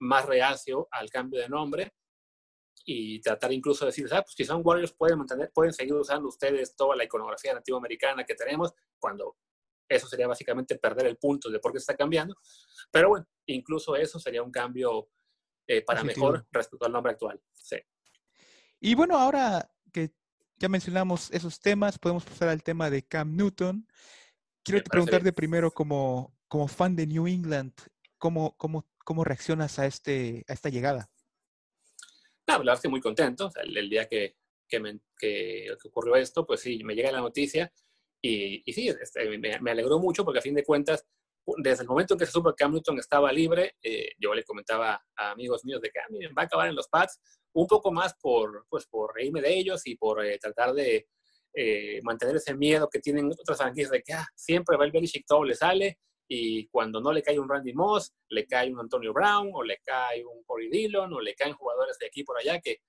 más 0.00 0.24
reacio 0.26 0.88
al 0.90 1.10
cambio 1.10 1.40
de 1.40 1.48
nombre 1.48 1.92
y 2.84 3.20
tratar 3.20 3.52
incluso 3.52 3.84
de 3.84 3.90
decir, 3.90 4.06
ah, 4.12 4.22
pues 4.22 4.34
si 4.34 4.44
son 4.44 4.62
Warriors 4.64 4.94
pueden 4.94 5.18
mantener, 5.18 5.50
pueden 5.52 5.74
seguir 5.74 5.92
usando 5.92 6.28
ustedes 6.28 6.74
toda 6.74 6.96
la 6.96 7.04
iconografía 7.04 7.52
nativa 7.52 7.76
americana 7.76 8.24
que 8.24 8.34
tenemos, 8.34 8.72
cuando 8.98 9.36
eso 9.88 10.06
sería 10.06 10.26
básicamente 10.26 10.78
perder 10.78 11.06
el 11.06 11.18
punto 11.18 11.50
de 11.50 11.58
por 11.58 11.72
qué 11.72 11.78
está 11.78 11.96
cambiando. 11.96 12.34
Pero 12.90 13.10
bueno, 13.10 13.26
incluso 13.46 13.94
eso 13.94 14.18
sería 14.18 14.42
un 14.42 14.50
cambio 14.50 15.10
eh, 15.66 15.82
para 15.82 16.02
mejor 16.02 16.46
respecto 16.50 16.86
al 16.86 16.92
nombre 16.92 17.12
actual. 17.12 17.40
Sí. 17.54 17.76
Y 18.80 18.94
bueno, 18.94 19.18
ahora 19.18 19.70
que 19.92 20.14
ya 20.58 20.68
mencionamos 20.68 21.30
esos 21.32 21.60
temas, 21.60 21.98
podemos 21.98 22.24
pasar 22.24 22.48
al 22.48 22.62
tema 22.62 22.90
de 22.90 23.02
Cam 23.02 23.36
Newton. 23.36 23.86
Quiero 24.62 24.82
te 24.82 24.90
preguntarte 24.90 25.32
primero, 25.32 25.70
como, 25.70 26.36
como 26.48 26.68
fan 26.68 26.96
de 26.96 27.06
New 27.06 27.26
England, 27.26 27.72
¿cómo, 28.18 28.56
cómo, 28.56 28.86
cómo 29.04 29.24
reaccionas 29.24 29.78
a, 29.78 29.86
este, 29.86 30.44
a 30.48 30.52
esta 30.52 30.68
llegada? 30.68 31.10
No, 32.46 32.54
la 32.54 32.58
verdad 32.58 32.74
es 32.74 32.80
que 32.80 32.88
muy 32.88 33.00
contento. 33.00 33.46
O 33.46 33.50
sea, 33.50 33.62
el, 33.62 33.76
el, 33.76 33.88
día 33.88 34.08
que, 34.08 34.36
que, 34.68 34.80
me, 34.80 35.00
que, 35.18 35.68
que, 35.80 35.88
ocurrió 35.88 36.16
esto, 36.16 36.46
pues 36.46 36.60
sí, 36.60 36.82
me 36.82 36.94
llega 36.94 37.12
la 37.12 37.20
noticia 37.20 37.72
y, 38.20 38.62
y 38.68 38.72
sí, 38.72 38.88
este, 38.88 39.38
me, 39.38 39.60
me, 39.60 39.70
alegró 39.70 39.98
mucho 39.98 40.24
porque 40.24 40.40
a 40.40 40.42
fin 40.42 40.54
de 40.54 40.64
cuentas 40.64 41.06
desde 41.56 41.82
el 41.82 41.88
momento 41.88 42.14
en 42.14 42.18
que 42.18 42.26
se 42.26 42.32
supo 42.32 42.50
que 42.50 42.62
Cam 42.62 42.72
Newton 42.72 42.98
estaba 42.98 43.32
libre, 43.32 43.76
eh, 43.82 44.10
yo 44.18 44.34
le 44.34 44.44
comentaba 44.44 45.02
a 45.16 45.30
amigos 45.30 45.64
míos 45.64 45.80
de 45.80 45.90
que 45.90 45.98
ah, 45.98 46.06
va 46.36 46.42
a 46.42 46.44
acabar 46.44 46.68
en 46.68 46.74
los 46.74 46.88
Pats, 46.88 47.20
un 47.54 47.66
poco 47.66 47.90
más 47.90 48.14
por, 48.20 48.66
pues, 48.68 48.86
por 48.86 49.14
reírme 49.14 49.40
de 49.40 49.56
ellos 49.56 49.86
y 49.86 49.96
por 49.96 50.24
eh, 50.24 50.38
tratar 50.38 50.72
de 50.74 51.08
eh, 51.54 52.00
mantener 52.02 52.36
ese 52.36 52.54
miedo 52.54 52.88
que 52.88 53.00
tienen 53.00 53.30
otras 53.30 53.58
franquicias 53.58 53.90
de 53.90 54.02
que 54.02 54.12
ah, 54.12 54.26
siempre 54.34 54.76
va 54.76 54.84
el 54.84 54.92
Belichick, 54.92 55.26
todo 55.26 55.44
le 55.44 55.54
sale, 55.54 55.98
y 56.28 56.68
cuando 56.68 57.00
no 57.00 57.10
le 57.10 57.22
cae 57.22 57.38
un 57.38 57.48
Randy 57.48 57.72
Moss, 57.72 58.12
le 58.28 58.46
cae 58.46 58.70
un 58.70 58.80
Antonio 58.80 59.14
Brown, 59.14 59.50
o 59.54 59.62
le 59.62 59.78
cae 59.78 60.24
un 60.24 60.44
Corey 60.44 60.68
Dillon, 60.68 61.12
o 61.12 61.20
le 61.20 61.34
caen 61.34 61.54
jugadores 61.54 61.96
de 61.98 62.06
aquí 62.06 62.22
por 62.22 62.38
allá 62.38 62.60
que, 62.60 62.82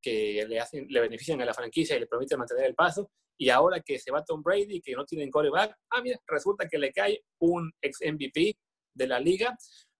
que 0.00 0.46
le, 0.48 0.58
hacen, 0.58 0.86
le 0.88 1.00
benefician 1.00 1.40
a 1.42 1.44
la 1.44 1.52
franquicia 1.52 1.96
y 1.96 2.00
le 2.00 2.06
permiten 2.06 2.38
mantener 2.38 2.64
el 2.64 2.74
paso. 2.74 3.10
Y 3.38 3.50
ahora 3.50 3.80
que 3.80 3.98
se 3.98 4.10
va 4.10 4.24
Tom 4.24 4.42
Brady, 4.42 4.80
que 4.80 4.92
no 4.92 5.04
tienen 5.04 5.30
coreback, 5.30 5.76
ah, 5.90 6.00
mira, 6.02 6.18
resulta 6.26 6.68
que 6.68 6.78
le 6.78 6.92
cae 6.92 7.22
un 7.40 7.70
ex 7.82 7.98
MVP 8.00 8.56
de 8.94 9.06
la 9.06 9.20
liga, 9.20 9.56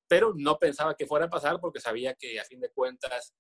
pero 0.08 0.32
no 0.34 0.58
pensaba 0.58 0.94
que 0.94 1.06
fuera 1.06 1.26
a 1.26 1.30
pasar 1.30 1.60
porque 1.60 1.80
sabía 1.80 2.14
que 2.14 2.40
a 2.40 2.44
fin 2.44 2.60
de 2.60 2.70
cuentas 2.70 3.34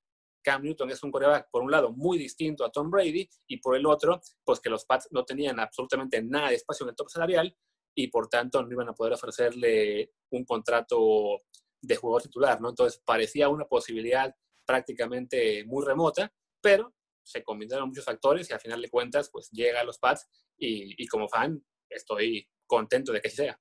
Cam 0.46 0.62
Newton 0.62 0.90
es 0.90 1.02
un 1.02 1.10
coreback, 1.10 1.48
por 1.50 1.62
un 1.62 1.72
lado, 1.72 1.90
muy 1.90 2.18
distinto 2.18 2.64
a 2.64 2.70
Tom 2.70 2.88
Brady, 2.88 3.28
y 3.48 3.56
por 3.56 3.74
el 3.74 3.84
otro, 3.84 4.20
pues 4.44 4.60
que 4.60 4.70
los 4.70 4.84
Pats 4.84 5.08
no 5.10 5.24
tenían 5.24 5.58
absolutamente 5.58 6.22
nada 6.22 6.50
de 6.50 6.54
espacio 6.54 6.84
en 6.84 6.90
el 6.90 6.96
top 6.96 7.10
salarial 7.10 7.56
y 7.96 8.08
por 8.08 8.28
tanto 8.28 8.62
no 8.62 8.70
iban 8.70 8.88
a 8.88 8.94
poder 8.94 9.14
ofrecerle 9.14 10.12
un 10.30 10.44
contrato 10.44 11.42
de 11.82 11.96
jugador 11.96 12.22
titular, 12.22 12.60
¿no? 12.60 12.68
Entonces 12.68 13.02
parecía 13.04 13.48
una 13.48 13.64
posibilidad 13.64 14.32
prácticamente 14.64 15.64
muy 15.64 15.84
remota, 15.84 16.32
pero 16.60 16.94
se 17.26 17.42
combinaron 17.42 17.88
muchos 17.88 18.04
factores 18.04 18.48
y 18.48 18.52
al 18.52 18.60
final 18.60 18.80
de 18.80 18.88
cuentas, 18.88 19.28
pues 19.30 19.50
llega 19.50 19.80
a 19.80 19.84
los 19.84 19.98
Pats 19.98 20.28
y, 20.56 20.94
y 21.02 21.06
como 21.08 21.28
fan 21.28 21.62
estoy 21.90 22.48
contento 22.66 23.12
de 23.12 23.20
que 23.20 23.28
así 23.28 23.36
sea. 23.38 23.60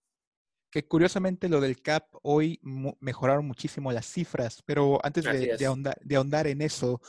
Que 0.71 0.87
curiosamente 0.87 1.49
lo 1.49 1.61
del 1.61 1.81
CAP 1.81 2.07
hoy 2.21 2.59
mejoraron 2.99 3.47
muchísimo 3.47 3.91
las 3.91 4.05
cifras, 4.05 4.61
pero 4.65 4.99
antes 5.03 5.23
de, 5.23 5.55
de, 5.57 5.65
ahondar, 5.65 5.97
de, 6.01 6.15
ahondar, 6.15 6.47
en 6.47 6.61
eso, 6.61 7.01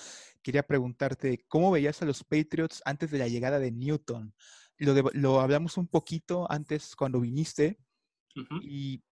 quería 0.43 0.63
preguntarte, 0.63 1.45
¿cómo 1.49 1.71
veías 1.73 2.01
a 2.01 2.07
los 2.07 2.23
Patriots 2.23 2.81
antes 2.85 3.11
de 3.11 3.19
la 3.19 3.29
llegada 3.29 3.59
de 3.59 3.73
Newton? 3.73 4.35
Lo, 4.79 4.95
de, 4.95 5.03
lo 5.15 5.41
hablamos 5.41 5.77
un 5.79 5.89
poquito 5.89 6.47
antes 6.51 6.95
cuando 6.95 7.21
viniste 7.21 7.79
uh 8.37 8.41
-huh. 8.41 8.61
y 8.63 9.03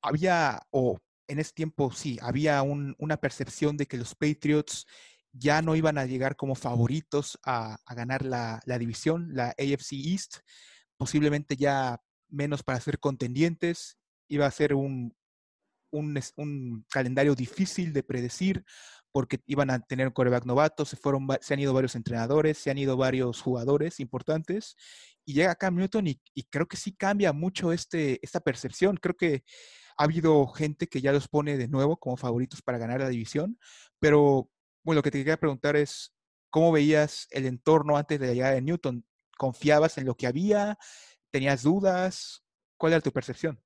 había, 0.00 0.62
o 0.70 0.92
oh, 0.92 0.98
en 1.28 1.38
ese 1.38 1.52
tiempo 1.52 1.92
sí, 1.92 2.18
había 2.22 2.62
un, 2.62 2.96
una 2.98 3.18
percepción 3.18 3.76
de 3.76 3.86
que 3.86 3.98
los 3.98 4.14
Patriots 4.14 4.86
ya 5.38 5.62
no 5.62 5.76
iban 5.76 5.98
a 5.98 6.06
llegar 6.06 6.36
como 6.36 6.54
favoritos 6.54 7.38
a, 7.44 7.78
ganar 7.94 8.24
la, 8.24 8.60
división, 8.78 9.28
la 9.32 9.50
AFC 9.50 9.92
East, 9.92 10.38
posiblemente 10.96 11.56
ya 11.56 12.00
menos 12.28 12.62
para 12.62 12.80
ser 12.80 12.98
contendientes, 12.98 13.98
iba 14.28 14.46
a 14.46 14.50
ser 14.50 14.74
un, 14.74 15.14
un, 15.90 16.84
calendario 16.90 17.34
difícil 17.34 17.92
de 17.92 18.02
predecir 18.02 18.64
porque 19.10 19.40
iban 19.46 19.70
a 19.70 19.80
tener 19.80 20.12
coreback 20.12 20.44
novato, 20.44 20.84
se, 20.84 20.96
fueron, 20.96 21.26
se 21.40 21.54
han 21.54 21.60
ido 21.60 21.72
varios 21.72 21.94
entrenadores, 21.94 22.58
se 22.58 22.70
han 22.70 22.78
ido 22.78 22.96
varios 22.96 23.40
jugadores 23.40 24.00
importantes, 24.00 24.76
y 25.24 25.34
llega 25.34 25.54
Cam 25.56 25.76
Newton 25.76 26.06
y, 26.06 26.20
creo 26.50 26.66
que 26.66 26.78
sí 26.78 26.92
cambia 26.92 27.34
mucho 27.34 27.72
este, 27.72 28.18
esta 28.22 28.40
percepción. 28.40 28.96
Creo 28.96 29.14
que 29.14 29.44
ha 29.98 30.04
habido 30.04 30.46
gente 30.46 30.86
que 30.86 31.02
ya 31.02 31.12
los 31.12 31.28
pone 31.28 31.58
de 31.58 31.68
nuevo 31.68 31.98
como 31.98 32.16
favoritos 32.16 32.62
para 32.62 32.78
ganar 32.78 33.00
la 33.00 33.10
división, 33.10 33.58
pero 33.98 34.50
bueno, 34.88 35.00
lo 35.00 35.02
que 35.02 35.10
te 35.10 35.18
quería 35.18 35.36
preguntar 35.36 35.76
es, 35.76 36.14
¿cómo 36.48 36.72
veías 36.72 37.28
el 37.30 37.44
entorno 37.44 37.98
antes 37.98 38.18
de 38.18 38.28
la 38.28 38.32
llegada 38.32 38.54
de 38.54 38.62
Newton? 38.62 39.04
¿Confiabas 39.36 39.98
en 39.98 40.06
lo 40.06 40.14
que 40.14 40.26
había? 40.26 40.78
¿Tenías 41.30 41.62
dudas? 41.62 42.42
¿Cuál 42.78 42.94
era 42.94 43.02
tu 43.02 43.12
percepción? 43.12 43.62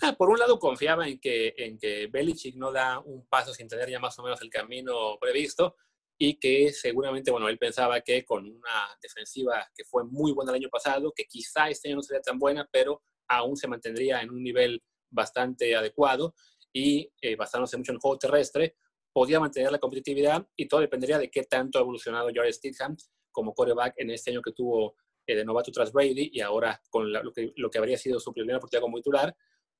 Ah, 0.00 0.14
por 0.16 0.30
un 0.30 0.38
lado 0.38 0.58
confiaba 0.58 1.06
en 1.06 1.20
que, 1.20 1.52
en 1.58 1.76
que 1.76 2.06
Belichick 2.06 2.56
no 2.56 2.72
da 2.72 2.98
un 2.98 3.26
paso 3.26 3.52
sin 3.52 3.68
tener 3.68 3.90
ya 3.90 4.00
más 4.00 4.18
o 4.18 4.22
menos 4.22 4.40
el 4.40 4.48
camino 4.48 5.18
previsto 5.20 5.76
y 6.16 6.38
que 6.38 6.72
seguramente, 6.72 7.30
bueno, 7.30 7.50
él 7.50 7.58
pensaba 7.58 8.00
que 8.00 8.24
con 8.24 8.46
una 8.46 8.96
defensiva 9.02 9.70
que 9.74 9.84
fue 9.84 10.02
muy 10.04 10.32
buena 10.32 10.50
el 10.50 10.62
año 10.62 10.70
pasado, 10.70 11.12
que 11.14 11.26
quizá 11.26 11.68
este 11.68 11.88
año 11.88 11.96
no 11.96 12.02
sería 12.02 12.22
tan 12.22 12.38
buena, 12.38 12.66
pero 12.72 13.02
aún 13.28 13.54
se 13.54 13.68
mantendría 13.68 14.22
en 14.22 14.30
un 14.30 14.42
nivel 14.42 14.82
bastante 15.10 15.76
adecuado 15.76 16.34
y 16.72 17.12
eh, 17.20 17.36
basándose 17.36 17.76
mucho 17.76 17.92
en 17.92 17.96
el 17.96 18.00
juego 18.00 18.16
terrestre, 18.16 18.76
podía 19.16 19.40
mantener 19.40 19.72
la 19.72 19.78
competitividad 19.78 20.46
y 20.56 20.68
todo 20.68 20.80
dependería 20.80 21.18
de 21.18 21.30
qué 21.30 21.44
tanto 21.44 21.78
ha 21.78 21.80
evolucionado 21.80 22.28
Jared 22.34 22.52
Stidham 22.52 22.94
como 23.32 23.54
coreback 23.54 23.94
en 23.96 24.10
este 24.10 24.30
año 24.30 24.42
que 24.42 24.52
tuvo 24.52 24.94
eh, 25.26 25.34
de 25.34 25.42
novato 25.42 25.72
tras 25.72 25.90
Brady 25.90 26.28
y 26.34 26.42
ahora 26.42 26.78
con 26.90 27.10
lo, 27.10 27.32
que, 27.32 27.78
habría 27.78 27.96
sido 27.96 28.20
su 28.20 28.30
primera 28.30 28.58
oportunidad 28.58 28.82
como 28.82 28.98
titular 28.98 29.34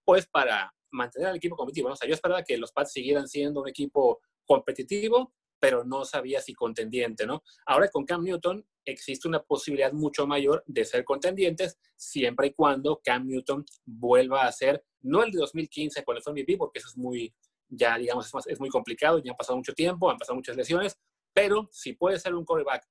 pues 0.07 0.27
para 0.27 0.75
mantener 0.91 1.29
al 1.29 1.37
equipo 1.37 1.55
competitivo. 1.55 1.91
O 1.91 1.97
sea, 1.97 2.09
yo 2.09 2.15
esperaba 2.15 2.45
que 2.45 2.57
los 2.57 2.73
Pats 2.73 2.93
siguieran 2.93 3.29
siendo 3.29 3.61
un 3.61 3.69
equipo 3.69 4.23
competitivo, 4.47 5.35
pero 5.61 5.85
no 5.85 6.07
sabía 6.07 6.41
si 6.41 6.55
contendiente, 6.55 7.27
¿no? 7.27 7.43
Ahora 7.67 7.89
con 7.89 8.07
Cam 8.07 8.25
Newton 8.25 8.67
existe 8.87 9.29
una 9.29 9.43
posibilidad 9.43 9.93
mucho 9.93 10.27
mayor 10.27 10.65
de 10.67 10.87
ser 10.87 11.05
contendientes 11.05 11.79
siempre 11.95 12.47
y 12.47 12.55
cuando 12.55 13.03
Cam 13.05 13.27
Newton 13.27 13.67
vuelva 13.85 14.47
a 14.47 14.53
ser, 14.53 14.83
no 15.03 15.23
el 15.23 15.31
de 15.31 15.41
2015 15.41 16.05
cuando 16.05 16.23
fue 16.23 16.33
MVP, 16.33 16.57
porque 16.57 16.79
eso 16.79 16.89
es 16.89 16.97
muy, 16.97 17.35
ya 17.69 17.99
digamos, 17.99 18.31
es, 18.47 18.61
muy 18.61 18.69
complicado, 18.69 19.19
ya 19.19 19.33
ha 19.33 19.37
pasado 19.37 19.57
mucho 19.57 19.73
tiempo, 19.73 20.11
han 20.11 20.19
pasado 20.19 20.37
muchas 20.37 20.57
lesiones, 20.57 20.99
pero 21.33 21.69
si 21.73 21.95
puede 21.95 22.19
ser 22.19 22.35
un 22.35 22.45
quarterback 22.45 22.87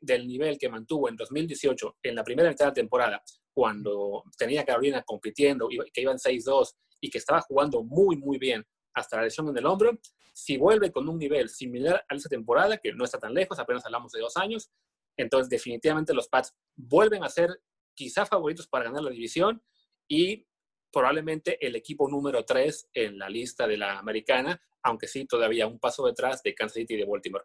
del 0.00 0.26
nivel 0.26 0.56
que 0.58 0.68
mantuvo 0.68 1.08
en 1.08 1.16
2018 1.16 1.98
en 2.02 2.14
la 2.14 2.24
primera 2.24 2.48
mitad 2.48 2.66
de 2.66 2.70
la 2.70 2.74
temporada, 2.74 3.22
cuando 3.52 4.24
tenía 4.38 4.64
Carolina 4.64 5.02
compitiendo, 5.02 5.68
que 5.68 6.00
iban 6.00 6.16
6-2 6.16 6.74
y 7.00 7.10
que 7.10 7.18
estaba 7.18 7.40
jugando 7.42 7.82
muy, 7.82 8.16
muy 8.16 8.38
bien 8.38 8.64
hasta 8.94 9.16
la 9.16 9.24
lesión 9.24 9.48
en 9.48 9.56
el 9.56 9.66
hombro, 9.66 9.98
si 10.32 10.56
vuelve 10.56 10.90
con 10.92 11.08
un 11.08 11.18
nivel 11.18 11.48
similar 11.48 12.04
a 12.08 12.14
esa 12.14 12.28
temporada, 12.28 12.78
que 12.78 12.92
no 12.92 13.04
está 13.04 13.18
tan 13.18 13.34
lejos, 13.34 13.58
apenas 13.58 13.84
hablamos 13.84 14.12
de 14.12 14.20
dos 14.20 14.36
años, 14.36 14.70
entonces 15.16 15.48
definitivamente 15.48 16.14
los 16.14 16.28
Pats 16.28 16.54
vuelven 16.76 17.24
a 17.24 17.28
ser 17.28 17.60
quizá 17.94 18.24
favoritos 18.24 18.66
para 18.66 18.84
ganar 18.84 19.02
la 19.02 19.10
división 19.10 19.62
y 20.08 20.46
probablemente 20.92 21.64
el 21.64 21.76
equipo 21.76 22.08
número 22.08 22.44
3 22.44 22.90
en 22.94 23.18
la 23.18 23.28
lista 23.28 23.66
de 23.66 23.76
la 23.76 23.98
americana, 23.98 24.60
aunque 24.82 25.06
sí 25.08 25.26
todavía 25.26 25.66
un 25.66 25.78
paso 25.78 26.06
detrás 26.06 26.42
de 26.42 26.54
Kansas 26.54 26.74
City 26.74 26.94
y 26.94 26.98
de 26.98 27.04
Baltimore 27.04 27.44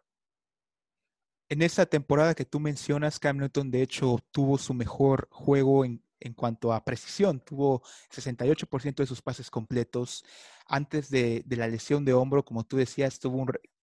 en 1.48 1.62
esa 1.62 1.86
temporada 1.86 2.34
que 2.34 2.44
tú 2.44 2.60
mencionas, 2.60 3.18
Cam 3.18 3.38
Newton 3.38 3.70
de 3.70 3.82
hecho 3.82 4.18
tuvo 4.32 4.58
su 4.58 4.74
mejor 4.74 5.28
juego 5.30 5.84
en, 5.84 6.02
cuanto 6.34 6.72
a 6.72 6.84
precisión, 6.84 7.40
tuvo 7.40 7.82
68% 8.12 8.96
de 8.96 9.06
sus 9.06 9.22
pases 9.22 9.50
completos. 9.50 10.24
Antes 10.66 11.08
de, 11.08 11.44
la 11.48 11.68
lesión 11.68 12.04
de 12.04 12.14
hombro, 12.14 12.44
como 12.44 12.64
tú 12.64 12.76
decías, 12.76 13.20
tuvo 13.20 13.46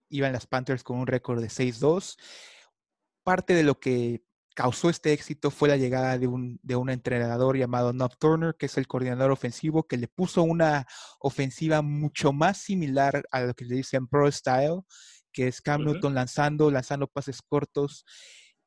iban 0.09 0.33
las 0.33 0.47
Panthers 0.47 0.83
con 0.83 0.97
un 0.97 1.07
récord 1.07 1.41
de 1.41 1.49
6-2. 1.49 2.17
Parte 3.23 3.53
de 3.53 3.63
lo 3.63 3.79
que 3.79 4.23
causó 4.59 4.89
este 4.89 5.13
éxito 5.13 5.51
fue 5.51 5.69
la 5.69 5.77
llegada 5.77 6.17
de 6.17 6.27
un, 6.27 6.59
de 6.63 6.75
un 6.75 6.89
entrenador 6.89 7.55
llamado 7.55 7.93
Nob 7.93 8.17
Turner, 8.17 8.55
que 8.59 8.65
es 8.65 8.77
el 8.77 8.87
coordinador 8.87 9.31
ofensivo, 9.31 9.87
que 9.87 9.95
le 9.95 10.09
puso 10.09 10.43
una 10.43 10.85
ofensiva 11.21 11.81
mucho 11.81 12.33
más 12.33 12.57
similar 12.57 13.23
a 13.31 13.39
lo 13.39 13.53
que 13.53 13.63
le 13.63 13.75
dicen 13.75 14.05
Pro 14.05 14.29
Style 14.29 14.81
que 15.31 15.47
es 15.47 15.61
Cam 15.61 15.85
Newton 15.85 16.13
lanzando, 16.13 16.69
lanzando 16.69 17.07
pases 17.07 17.41
cortos. 17.41 18.03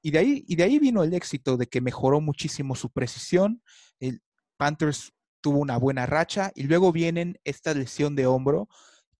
Y 0.01 0.13
de, 0.13 0.19
ahí, 0.19 0.45
y 0.49 0.57
de 0.57 0.63
ahí 0.63 0.79
vino 0.79 1.03
el 1.03 1.13
éxito 1.13 1.59
de 1.59 1.67
que 1.67 1.83
mejoró 1.83 2.23
muchísimo 2.23 2.75
su 2.75 2.91
precisión. 2.91 3.63
El 4.01 4.23
Panthers 4.57 5.13
tuvo 5.43 5.59
una 5.59 5.77
buena 5.77 6.07
racha 6.07 6.53
y 6.55 6.63
luego 6.63 6.91
vienen 6.91 7.39
esta 7.45 7.75
lesión 7.75 8.17
de 8.17 8.27
hombro 8.27 8.67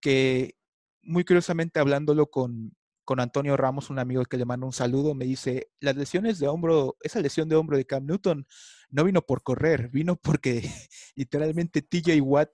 que 0.01 0.55
muy 1.03 1.23
curiosamente 1.23 1.81
hablándolo 1.81 2.31
con, 2.31 2.73
con 3.05 3.21
Antonio 3.21 3.57
Ramos, 3.57 3.91
un 3.91 3.99
amigo 3.99 4.25
que 4.25 4.37
le 4.37 4.45
manda 4.45 4.67
un 4.67 4.73
saludo, 4.73 5.15
me 5.15 5.25
dice, 5.25 5.71
las 5.81 5.97
lesiones 5.97 6.39
de 6.39 6.49
hombro, 6.49 6.97
esa 7.03 7.21
lesión 7.21 7.49
de 7.49 7.57
hombro 7.57 7.77
de 7.77 7.87
Cam 7.87 8.07
Newton 8.07 8.47
no 8.91 9.05
vino 9.05 9.23
por 9.23 9.43
correr, 9.43 9.89
vino 9.89 10.17
porque 10.17 10.63
literalmente 11.17 11.83
TJ 11.83 12.21
Watt 12.21 12.51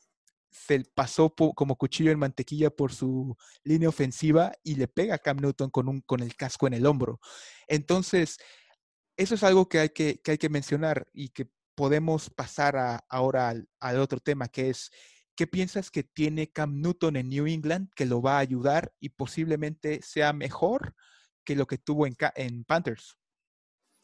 se 0.50 0.83
pasó 0.95 1.35
como 1.35 1.76
cuchillo 1.76 2.11
en 2.11 2.19
mantequilla 2.19 2.71
por 2.71 2.93
su 2.93 3.37
línea 3.64 3.88
ofensiva 3.88 4.52
y 4.62 4.76
le 4.76 4.88
pega 4.88 5.17
a 5.17 5.19
Cam 5.19 5.38
Newton 5.38 5.71
con, 5.71 5.88
un, 5.88 6.00
con 6.00 6.21
el 6.21 6.37
casco 6.37 6.67
en 6.67 6.75
el 6.75 6.87
hombro. 6.87 7.21
Entonces, 7.67 8.38
eso 9.17 9.35
es 9.35 9.43
algo 9.43 9.69
que 9.69 9.81
hay 9.81 9.88
que, 9.90 10.21
hay 10.26 10.38
que 10.38 10.49
mencionar 10.49 11.07
y 11.12 11.31
que 11.31 11.50
podemos 11.75 12.31
pasar 12.31 13.05
ahora 13.09 13.55
al, 13.81 13.99
otro 14.00 14.21
tema, 14.21 14.49
que 14.49 14.71
es, 14.71 14.90
¿qué 15.38 15.47
piensas 15.47 15.92
que 15.92 16.02
tiene 16.02 16.50
Cam 16.50 16.80
Newton 16.80 17.14
en 17.14 17.28
New 17.28 17.47
England 17.47 17.90
que 17.95 18.07
lo 18.07 18.21
va 18.21 18.38
a 18.38 18.40
ayudar 18.40 18.92
y 18.99 19.11
posiblemente 19.11 20.02
sea 20.02 20.33
mejor 20.33 20.97
que 21.45 21.54
lo 21.54 21.64
que 21.64 21.78
tuvo 21.78 22.07
en, 22.07 22.64
Panthers? 22.64 23.16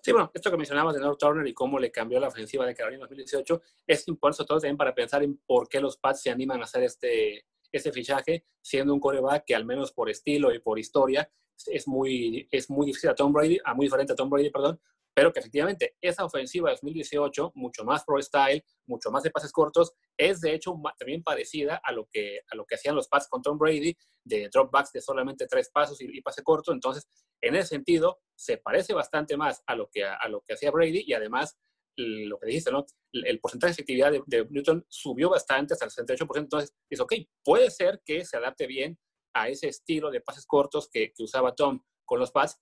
Sí, 0.00 0.12
bueno, 0.12 0.30
esto 0.32 0.48
que 0.48 0.56
mencionabas 0.56 0.94
de 0.94 1.00
North 1.00 1.18
Turner 1.18 1.44
y 1.44 1.52
cómo 1.52 1.80
le 1.80 1.90
cambió 1.90 2.20
la 2.20 2.28
ofensiva 2.28 2.64
de 2.64 2.74
Carolina 2.76 2.98
en 2.98 3.08
2018 3.08 3.60
es 3.84 4.06
importante 4.06 4.46
todo 4.46 4.60
también 4.60 4.76
para 4.76 4.94
pensar 4.94 5.24
en 5.24 5.36
por 5.38 5.68
qué 5.68 5.80
los 5.80 5.96
Pats 5.96 6.22
se 6.22 6.30
animan 6.30 6.60
a 6.60 6.64
hacer 6.64 6.84
este, 6.84 7.46
este 7.72 7.90
fichaje, 7.90 8.46
siendo 8.60 8.94
un 8.94 9.00
coreback 9.00 9.44
que 9.44 9.56
al 9.56 9.64
menos 9.64 9.92
por 9.92 10.08
estilo 10.08 10.54
y 10.54 10.60
por 10.60 10.78
historia 10.78 11.28
es 11.66 11.88
muy, 11.88 12.46
es 12.52 12.70
muy 12.70 12.86
difícil 12.86 13.10
a 13.10 13.14
Tom 13.16 13.32
Brady, 13.32 13.58
a 13.64 13.74
muy 13.74 13.86
diferente 13.86 14.12
a 14.12 14.16
Tom 14.16 14.30
Brady, 14.30 14.50
perdón, 14.50 14.80
pero 15.14 15.32
que 15.32 15.38
efectivamente 15.38 15.96
esa 16.00 16.24
ofensiva 16.24 16.68
de 16.68 16.74
2018, 16.74 17.52
mucho 17.54 17.84
más 17.84 18.04
pro 18.04 18.20
style, 18.20 18.64
mucho 18.86 19.10
más 19.10 19.22
de 19.22 19.30
pases 19.30 19.52
cortos, 19.52 19.92
es 20.16 20.40
de 20.40 20.54
hecho 20.54 20.74
también 20.98 21.22
parecida 21.22 21.80
a 21.82 21.92
lo 21.92 22.08
que, 22.10 22.40
a 22.50 22.56
lo 22.56 22.66
que 22.66 22.74
hacían 22.74 22.96
los 22.96 23.08
Pats 23.08 23.28
con 23.28 23.40
Tom 23.40 23.56
Brady, 23.56 23.96
de 24.24 24.48
dropbacks 24.52 24.92
de 24.92 25.00
solamente 25.00 25.46
tres 25.46 25.70
pasos 25.70 26.00
y, 26.00 26.20
pase 26.20 26.42
corto. 26.42 26.72
Entonces, 26.72 27.06
en 27.40 27.54
ese 27.54 27.68
sentido, 27.68 28.18
se 28.34 28.56
parece 28.56 28.92
bastante 28.92 29.36
más 29.36 29.62
a 29.66 29.76
lo 29.76 29.88
que, 29.90 30.04
a 30.04 30.28
lo 30.28 30.40
que 30.40 30.54
hacía 30.54 30.70
Brady 30.70 31.04
y 31.06 31.12
además 31.12 31.56
lo 31.96 32.38
que 32.38 32.46
dijiste, 32.46 32.72
¿no? 32.72 32.84
El, 33.12 33.38
porcentaje 33.40 33.70
de 33.70 33.74
efectividad 33.74 34.12
de, 34.26 34.46
Newton 34.50 34.84
subió 34.88 35.30
bastante 35.30 35.74
hasta 35.74 35.84
el 35.84 35.92
68%, 35.92 36.38
entonces 36.38 36.74
es 36.90 36.98
ok, 36.98 37.14
puede 37.44 37.70
ser 37.70 38.02
que 38.04 38.24
se 38.24 38.36
adapte 38.36 38.66
bien 38.66 38.98
a 39.32 39.48
ese 39.48 39.68
estilo 39.68 40.10
de 40.10 40.20
pases 40.20 40.46
cortos 40.46 40.88
que, 40.90 41.12
que 41.12 41.22
usaba 41.22 41.54
Tom 41.54 41.80
con 42.04 42.18
los 42.18 42.32
Pats. 42.32 42.58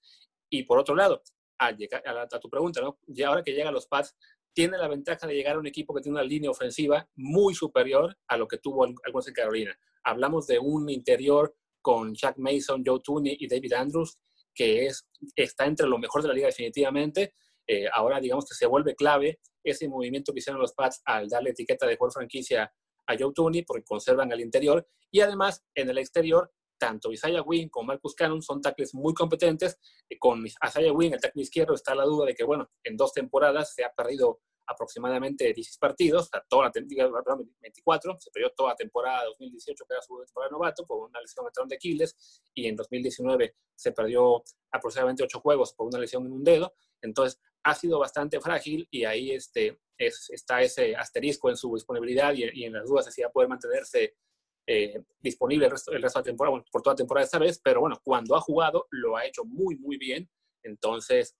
Y 0.50 0.64
por 0.64 0.78
otro 0.78 0.94
lado, 0.94 1.22
a, 1.66 2.40
tu 2.40 2.50
pregunta, 2.50 2.80
¿no? 2.80 2.98
Y 3.06 3.22
ahora 3.22 3.42
que 3.42 3.52
llegan 3.52 3.74
los 3.74 3.86
Pats, 3.86 4.16
tiene 4.52 4.76
la 4.76 4.88
ventaja 4.88 5.26
de 5.26 5.34
llegar 5.34 5.56
a 5.56 5.58
un 5.58 5.66
equipo 5.66 5.94
que 5.94 6.02
tiene 6.02 6.18
una 6.18 6.26
línea 6.26 6.50
ofensiva 6.50 7.08
muy 7.16 7.54
superior 7.54 8.16
a 8.28 8.36
lo 8.36 8.46
que 8.46 8.58
tuvo 8.58 8.84
algunos 8.84 9.28
en 9.28 9.34
Carolina. 9.34 9.78
Hablamos 10.04 10.46
de 10.46 10.58
un 10.58 10.90
interior 10.90 11.54
con 11.80 12.14
Jack 12.14 12.36
Mason, 12.38 12.82
Joe 12.84 13.00
Tooney 13.02 13.36
y 13.40 13.48
David 13.48 13.72
Andrews, 13.72 14.18
que 14.54 14.86
es, 14.86 15.08
está 15.34 15.64
entre 15.64 15.86
lo 15.86 15.98
mejor 15.98 16.22
de 16.22 16.28
la 16.28 16.34
liga 16.34 16.46
definitivamente. 16.48 17.34
Eh, 17.66 17.86
ahora 17.92 18.20
digamos 18.20 18.46
que 18.46 18.54
se 18.54 18.66
vuelve 18.66 18.94
clave 18.94 19.40
ese 19.64 19.88
movimiento 19.88 20.32
que 20.32 20.40
hicieron 20.40 20.60
los 20.60 20.72
Pats 20.72 21.00
al 21.04 21.28
darle 21.28 21.50
etiqueta 21.50 21.86
de 21.86 21.96
jugador 21.96 22.12
franquicia 22.12 22.72
a 23.06 23.16
Joe 23.18 23.32
Tooney 23.34 23.62
porque 23.62 23.84
conservan 23.84 24.32
al 24.32 24.40
interior 24.40 24.86
y 25.10 25.20
además 25.20 25.64
en 25.74 25.88
el 25.88 25.98
exterior 25.98 26.52
tanto 26.82 27.12
Isaiah 27.12 27.42
Wynn 27.42 27.68
como 27.68 27.86
Marcus 27.86 28.12
Cannon 28.12 28.42
son 28.42 28.60
tackles 28.60 28.92
muy 28.92 29.14
competentes. 29.14 29.78
Eh, 30.08 30.18
con 30.18 30.44
Isaiah 30.44 30.92
Wynn, 30.92 31.14
el 31.14 31.20
tackle 31.20 31.42
izquierdo, 31.42 31.74
está 31.74 31.94
la 31.94 32.02
duda 32.02 32.26
de 32.26 32.34
que, 32.34 32.42
bueno, 32.42 32.68
en 32.82 32.96
dos 32.96 33.12
temporadas 33.12 33.72
se 33.72 33.84
ha 33.84 33.92
perdido 33.92 34.40
aproximadamente 34.66 35.44
16 35.52 35.78
partidos, 35.78 36.28
toda 36.48 36.64
la 36.64 36.72
temporada, 36.72 37.38
24, 37.60 38.16
se 38.18 38.30
perdió 38.32 38.50
toda 38.50 38.70
la 38.70 38.76
temporada 38.76 39.24
2018, 39.26 39.84
que 39.86 39.94
era 39.94 40.02
su 40.02 40.18
temporada 40.24 40.48
de 40.48 40.52
novato, 40.52 40.84
por 40.84 41.08
una 41.08 41.20
lesión 41.20 41.46
en 41.46 41.68
de 41.68 41.76
Aquiles, 41.76 42.42
y 42.52 42.66
en 42.66 42.74
2019 42.74 43.54
se 43.76 43.92
perdió 43.92 44.42
aproximadamente 44.72 45.22
8 45.22 45.40
juegos 45.40 45.74
por 45.74 45.86
una 45.86 45.98
lesión 46.00 46.26
en 46.26 46.32
un 46.32 46.42
dedo, 46.42 46.74
entonces 47.00 47.40
ha 47.62 47.74
sido 47.74 48.00
bastante 48.00 48.40
frágil 48.40 48.88
y 48.90 49.04
ahí 49.04 49.30
este, 49.32 49.78
está 49.98 50.62
ese 50.62 50.96
asterisco 50.96 51.48
en 51.50 51.56
su 51.56 51.72
disponibilidad 51.74 52.32
y, 52.34 52.44
y 52.54 52.64
en 52.64 52.72
las 52.72 52.88
dudas 52.88 53.06
de 53.06 53.12
si 53.12 53.22
va 53.22 53.28
a 53.28 53.32
poder 53.32 53.48
mantenerse 53.48 54.16
eh, 54.66 55.02
disponible 55.20 55.66
el 55.66 55.72
resto, 55.72 55.90
de 55.90 55.98
la 55.98 56.10
temporada, 56.22 56.50
bueno, 56.50 56.64
por 56.70 56.82
toda 56.82 56.94
la 56.94 56.98
temporada 56.98 57.24
esta 57.24 57.38
vez, 57.38 57.60
pero 57.62 57.80
bueno, 57.80 58.00
cuando 58.02 58.36
ha 58.36 58.40
jugado 58.40 58.86
lo 58.90 59.16
ha 59.16 59.26
hecho 59.26 59.44
muy, 59.44 59.76
muy 59.76 59.96
bien. 59.96 60.30
Entonces, 60.62 61.36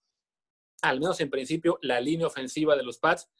al 0.82 0.98
menos 0.98 1.20
en 1.20 1.30
principio, 1.30 1.78
la 1.82 2.00
línea 2.00 2.26
ofensiva 2.26 2.76
de 2.76 2.82
los 2.82 2.98
Pats 2.98 3.30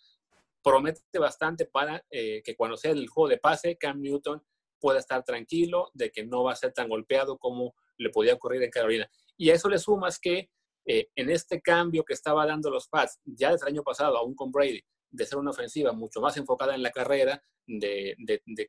promete 0.63 1.19
bastante 1.19 1.67
para 1.67 2.05
eh, 2.11 2.43
que 2.45 2.55
cuando 2.55 2.77
sea 2.77 2.93
el 2.93 3.09
juego 3.09 3.29
de 3.29 3.39
pase, 3.39 3.77
Cam 3.77 4.01
Newton 4.01 4.43
pueda 4.79 5.01
estar 5.01 5.25
tranquilo 5.25 5.91
de 5.95 6.11
que 6.11 6.25
no 6.25 6.45
va 6.45 6.53
a 6.53 6.57
ser 6.57 6.73
tan 6.73 6.89
golpeado 6.89 7.39
como 7.39 7.75
le 7.99 8.11
podía 8.11 8.35
ocurrir 8.35 8.63
en 8.63 8.71
Carolina. 8.71 9.11
Y 9.37 9.51
a 9.51 9.55
eso 9.55 9.69
le 9.69 9.79
sumas 9.79 10.19
que 10.21 10.51
eh, 10.85 11.09
en 11.15 11.31
este 11.31 11.61
cambio 11.61 12.05
que 12.05 12.15
estaba 12.15 12.47
dando 12.47 12.71
los 12.71 12.89
Pats 12.89 13.21
ya 13.25 13.53
desde 13.53 13.67
el 13.67 13.75
año 13.75 13.83
pasado, 13.83 14.17
aún 14.17 14.35
con 14.35 14.51
Brady, 14.51 14.83
de 15.13 15.27
ser 15.27 15.39
una 15.39 15.51
ofensiva 15.51 15.93
mucho 15.93 16.21
más 16.21 16.37
enfocada 16.37 16.75
en 16.75 16.83
la 16.83 16.91
carrera, 16.91 17.41
de, 17.67 18.17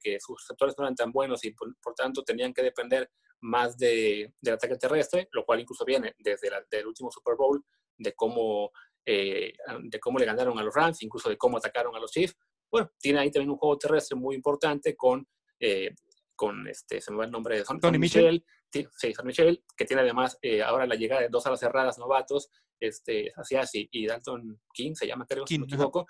que 0.01 0.19
sus 0.19 0.41
receptores 0.41 0.75
no 0.77 0.83
eran 0.83 0.95
tan 0.95 1.11
buenos 1.11 1.43
y 1.45 1.51
por, 1.51 1.95
tanto 1.95 2.23
tenían 2.23 2.53
que 2.53 2.61
depender 2.61 3.09
más 3.41 3.77
de, 3.77 4.33
del 4.39 4.53
ataque 4.53 4.77
terrestre, 4.77 5.29
lo 5.31 5.45
cual 5.45 5.61
incluso 5.61 5.83
viene 5.85 6.15
desde 6.19 6.49
el 6.71 6.87
último 6.87 7.09
Super 7.09 7.35
Bowl, 7.35 7.63
de 7.97 8.13
cómo, 8.13 8.71
eh, 9.05 9.53
de 9.83 9.99
cómo 9.99 10.19
le 10.19 10.25
ganaron 10.25 10.57
a 10.59 10.63
los 10.63 10.73
Rams, 10.73 11.01
incluso 11.01 11.29
de 11.29 11.37
cómo 11.37 11.57
atacaron 11.57 11.95
a 11.95 11.99
los 11.99 12.11
Chiefs. 12.11 12.35
Bueno, 12.69 12.91
tiene 12.99 13.19
ahí 13.19 13.31
también 13.31 13.51
un 13.51 13.57
juego 13.57 13.77
terrestre 13.77 14.17
muy 14.17 14.35
importante 14.35 14.95
con, 14.95 15.27
eh, 15.59 15.93
con 16.35 16.67
este, 16.67 16.99
se 17.01 17.11
me 17.11 17.17
va 17.17 17.25
el 17.25 17.31
nombre 17.31 17.57
de 17.57 17.63
Tony 17.79 17.99
Michel, 17.99 18.43
sí, 18.71 19.13
San 19.13 19.25
Michel, 19.25 19.63
que 19.77 19.85
tiene 19.85 20.01
además 20.01 20.37
eh, 20.41 20.61
ahora 20.61 20.87
la 20.87 20.95
llegada 20.95 21.21
de 21.21 21.29
dos 21.29 21.45
alas 21.45 21.59
cerradas 21.59 21.97
novatos, 21.97 22.49
este, 22.79 23.31
Asiasi 23.35 23.87
y 23.91 24.07
Dalton 24.07 24.59
King, 24.73 24.93
se 24.95 25.07
llama 25.07 25.25
creo, 25.25 25.47
si 25.47 25.57
no 25.57 25.65
me 25.65 25.73
equivoco, 25.73 26.05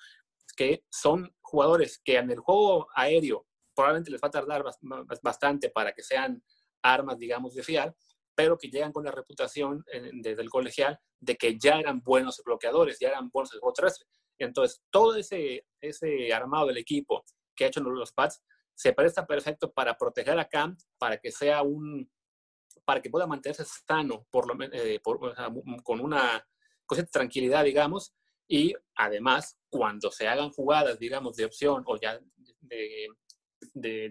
que 0.55 0.83
son 0.89 1.33
jugadores 1.41 2.01
que 2.03 2.17
en 2.17 2.31
el 2.31 2.39
juego 2.39 2.87
aéreo 2.95 3.45
probablemente 3.75 4.11
les 4.11 4.21
va 4.21 4.27
a 4.27 4.31
tardar 4.31 4.63
bastante 5.21 5.69
para 5.69 5.93
que 5.93 6.03
sean 6.03 6.43
armas, 6.83 7.17
digamos, 7.17 7.55
de 7.55 7.63
fiar, 7.63 7.95
pero 8.35 8.57
que 8.57 8.69
llegan 8.69 8.91
con 8.91 9.03
la 9.03 9.11
reputación 9.11 9.83
desde 10.13 10.41
el 10.41 10.49
colegial 10.49 10.99
de 11.19 11.35
que 11.35 11.57
ya 11.57 11.79
eran 11.79 12.01
buenos 12.01 12.41
bloqueadores, 12.45 12.99
ya 12.99 13.09
eran 13.09 13.29
buenos 13.29 13.51
en 13.51 13.57
el 13.57 13.59
juego 13.61 13.73
terrestre. 13.73 14.07
Entonces, 14.37 14.83
todo 14.89 15.15
ese, 15.15 15.65
ese 15.81 16.33
armado 16.33 16.67
del 16.67 16.77
equipo 16.77 17.23
que 17.55 17.65
ha 17.65 17.67
hecho 17.67 17.81
los 17.81 18.11
Pats 18.11 18.43
se 18.75 18.93
presta 18.93 19.25
perfecto 19.25 19.71
para 19.71 19.95
proteger 19.95 20.37
a 20.39 20.47
Cam, 20.47 20.75
para 20.97 21.17
que 21.17 21.31
sea 21.31 21.61
un, 21.61 22.09
para 22.85 23.01
que 23.01 23.09
pueda 23.09 23.27
mantenerse 23.27 23.65
sano, 23.65 24.25
por 24.29 24.47
lo, 24.47 24.63
eh, 24.71 24.99
con 25.83 25.99
una 25.99 26.45
cosa 26.85 27.03
de 27.03 27.07
tranquilidad, 27.07 27.63
digamos, 27.63 28.13
y 28.47 28.73
además, 28.95 29.57
cuando 29.73 30.11
se 30.11 30.27
hagan 30.27 30.51
jugadas, 30.51 30.99
digamos, 30.99 31.35
de 31.35 31.45
opción 31.45 31.83
o 31.87 31.99
ya 31.99 32.19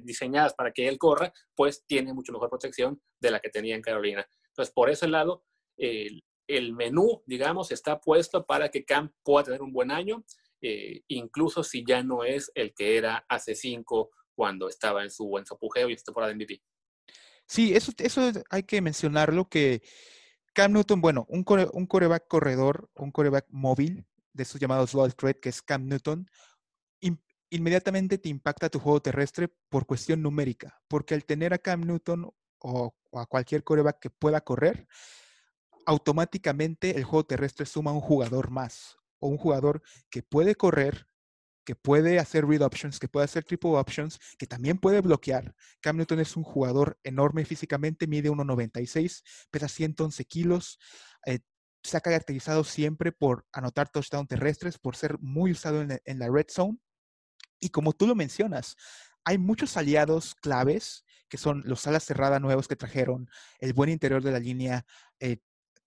diseñadas 0.03 0.55
para 0.55 0.73
que 0.73 0.89
él 0.89 0.99
corra, 0.99 1.33
pues 1.55 1.85
tiene 1.87 2.13
mucho 2.13 2.33
mejor 2.33 2.51
protección 2.51 3.01
de 3.21 3.31
la 3.31 3.39
que 3.39 3.49
tenía 3.49 3.77
en 3.77 3.83
Carolina. 3.83 4.29
Entonces, 4.49 4.75
por 4.75 4.91
ese 4.91 5.07
lado, 5.07 5.45
el, 5.77 6.73
menú, 6.73 7.23
digamos, 7.27 7.71
está 7.71 8.01
puesto 8.01 8.45
para 8.45 8.71
que 8.71 8.85
Cam 8.85 9.13
pueda 9.23 9.45
tener 9.45 9.63
un 9.63 9.73
buen 9.73 9.93
año, 9.93 10.25
eh, 10.61 11.03
incluso 11.07 11.63
si 11.63 11.85
ya 11.87 12.03
no 12.03 12.25
es 12.25 12.51
el 12.57 12.75
que 12.75 12.97
era 12.97 13.25
hace 13.29 13.55
cinco 13.55 14.11
cuando 14.35 14.69
estaba 14.69 15.05
en 15.05 15.13
su 15.13 15.29
buen 15.29 15.45
apogeo 15.49 15.89
y 15.89 15.93
esta 15.93 16.07
temporada 16.07 16.33
de 16.33 16.37
MVP. 16.37 16.61
Sí, 17.47 17.73
eso, 17.73 17.93
eso 17.99 18.33
hay 18.51 18.65
que 18.65 18.81
mencionarlo 18.81 19.49
que 19.49 19.83
Cam 20.55 20.73
Newton, 20.73 21.01
bueno, 21.01 21.25
un, 21.29 21.45
un 21.73 21.87
coreback 21.87 22.27
corredor, 22.27 22.91
un 22.97 23.13
coreback 23.13 23.47
móvil, 23.49 24.07
de 24.33 24.43
esos 24.43 24.61
llamados 24.61 24.95
low 24.95 25.09
threat, 25.11 25.39
que 25.41 25.49
es 25.49 25.63
Cam 25.63 25.87
Newton, 25.87 26.27
inmediatamente 27.53 28.17
te 28.17 28.31
impacta 28.31 28.71
tu 28.71 28.79
juego 28.79 29.03
terrestre 29.03 29.49
por 29.69 29.85
cuestión 29.85 30.23
numérica, 30.23 30.81
porque 30.89 31.15
al 31.15 31.25
tener 31.25 31.53
a 31.53 31.59
Cam 31.59 31.83
Newton 31.83 32.33
o, 32.59 32.95
a 33.13 33.27
cualquier 33.27 33.63
coreback 33.63 34.01
que 34.01 34.11
pueda 34.11 34.41
correr, 34.41 34.89
automáticamente 35.85 36.97
el 36.97 37.05
juego 37.05 37.27
terrestre 37.27 37.67
suma 37.67 37.93
un 37.93 38.01
jugador 38.01 38.51
más 38.51 38.97
o 39.19 39.29
un 39.29 39.37
jugador 39.37 39.83
que 40.09 40.23
puede 40.23 40.55
correr, 40.55 41.09
que 41.67 41.77
puede 41.77 42.19
hacer 42.19 42.47
read 42.47 42.63
options, 42.63 42.99
que 42.99 43.09
puede 43.09 43.25
hacer 43.25 43.45
triple 43.45 43.73
options, 43.73 44.19
que 44.39 44.47
también 44.47 44.79
puede 44.79 45.03
bloquear. 45.03 45.55
Cam 45.81 45.99
Newton 45.99 46.21
es 46.21 46.37
un 46.39 46.45
jugador 46.45 46.99
enorme 47.05 47.45
físicamente, 47.45 48.07
mide 48.07 48.31
1,96, 48.31 49.23
pesa 49.51 49.69
111 49.69 50.25
kilos, 50.25 50.79
eh, 51.27 51.41
se 51.83 51.97
ha 51.97 52.01
caracterizado 52.01 52.65
siempre 52.65 53.13
por 53.13 53.47
anotar 53.53 53.89
touchdowns 53.89 54.29
terrestres, 54.29 54.79
por 54.79 54.97
ser 54.97 55.19
muy 55.21 55.53
usado 55.53 55.83
en, 55.83 56.19
la 56.19 56.29
red 56.29 56.47
zone. 56.49 56.79
Y 57.61 57.71
como 57.71 57.93
tú 57.93 58.07
lo 58.07 58.15
mencionas, 58.15 58.77
hay 59.25 59.39
muchos 59.39 59.77
aliados 59.77 60.35
claves 60.35 61.05
que 61.29 61.39
son 61.39 61.63
los 61.65 61.87
alas 61.87 62.05
cerradas 62.05 62.41
nuevos 62.41 62.69
que 62.69 62.77
trajeron, 62.77 63.29
el 63.59 63.73
buen 63.73 63.89
interior 63.89 64.23
de 64.23 64.33
la 64.33 64.39
línea. 64.39 64.85
Eh, 65.19 65.39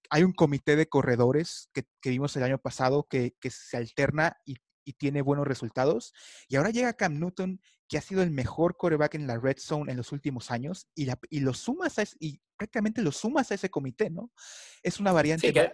hay 0.10 0.24
un 0.24 0.34
comité 0.34 0.76
de 0.76 0.88
corredores 0.88 1.70
que, 1.74 1.86
vimos 2.04 2.36
el 2.36 2.43
año 2.43 2.58
pasado 2.58 3.08
que, 3.08 3.36
se 3.50 3.78
alterna 3.78 4.38
y 4.43 4.58
tiene 4.93 5.22
buenos 5.22 5.48
resultados. 5.48 6.13
Y 6.48 6.56
ahora 6.56 6.72
llega 6.72 6.93
Cam 6.93 7.20
Newton, 7.20 7.60
que 7.88 7.98
ha 7.98 8.02
sido 8.02 8.24
el 8.24 8.32
mejor 8.32 8.78
coreback 8.78 9.15
en 9.15 9.28
la 9.28 9.38
red 9.38 9.58
zone 9.58 9.91
en 9.91 9.98
los 9.98 10.12
últimos 10.12 10.52
años, 10.52 10.88
y 10.96 11.39
lo 11.39 11.54
sumas 11.54 12.00
a 12.00 12.04
y 12.20 12.41
prácticamente 12.58 13.02
lo 13.02 13.12
sumas 13.12 13.52
a 13.52 13.56
ese 13.56 13.70
comité, 13.70 14.10
¿no? 14.10 14.32
Es 14.82 15.00
una 15.00 15.12
variante 15.12 15.48
sí, 15.48 15.54
que, 15.54 15.72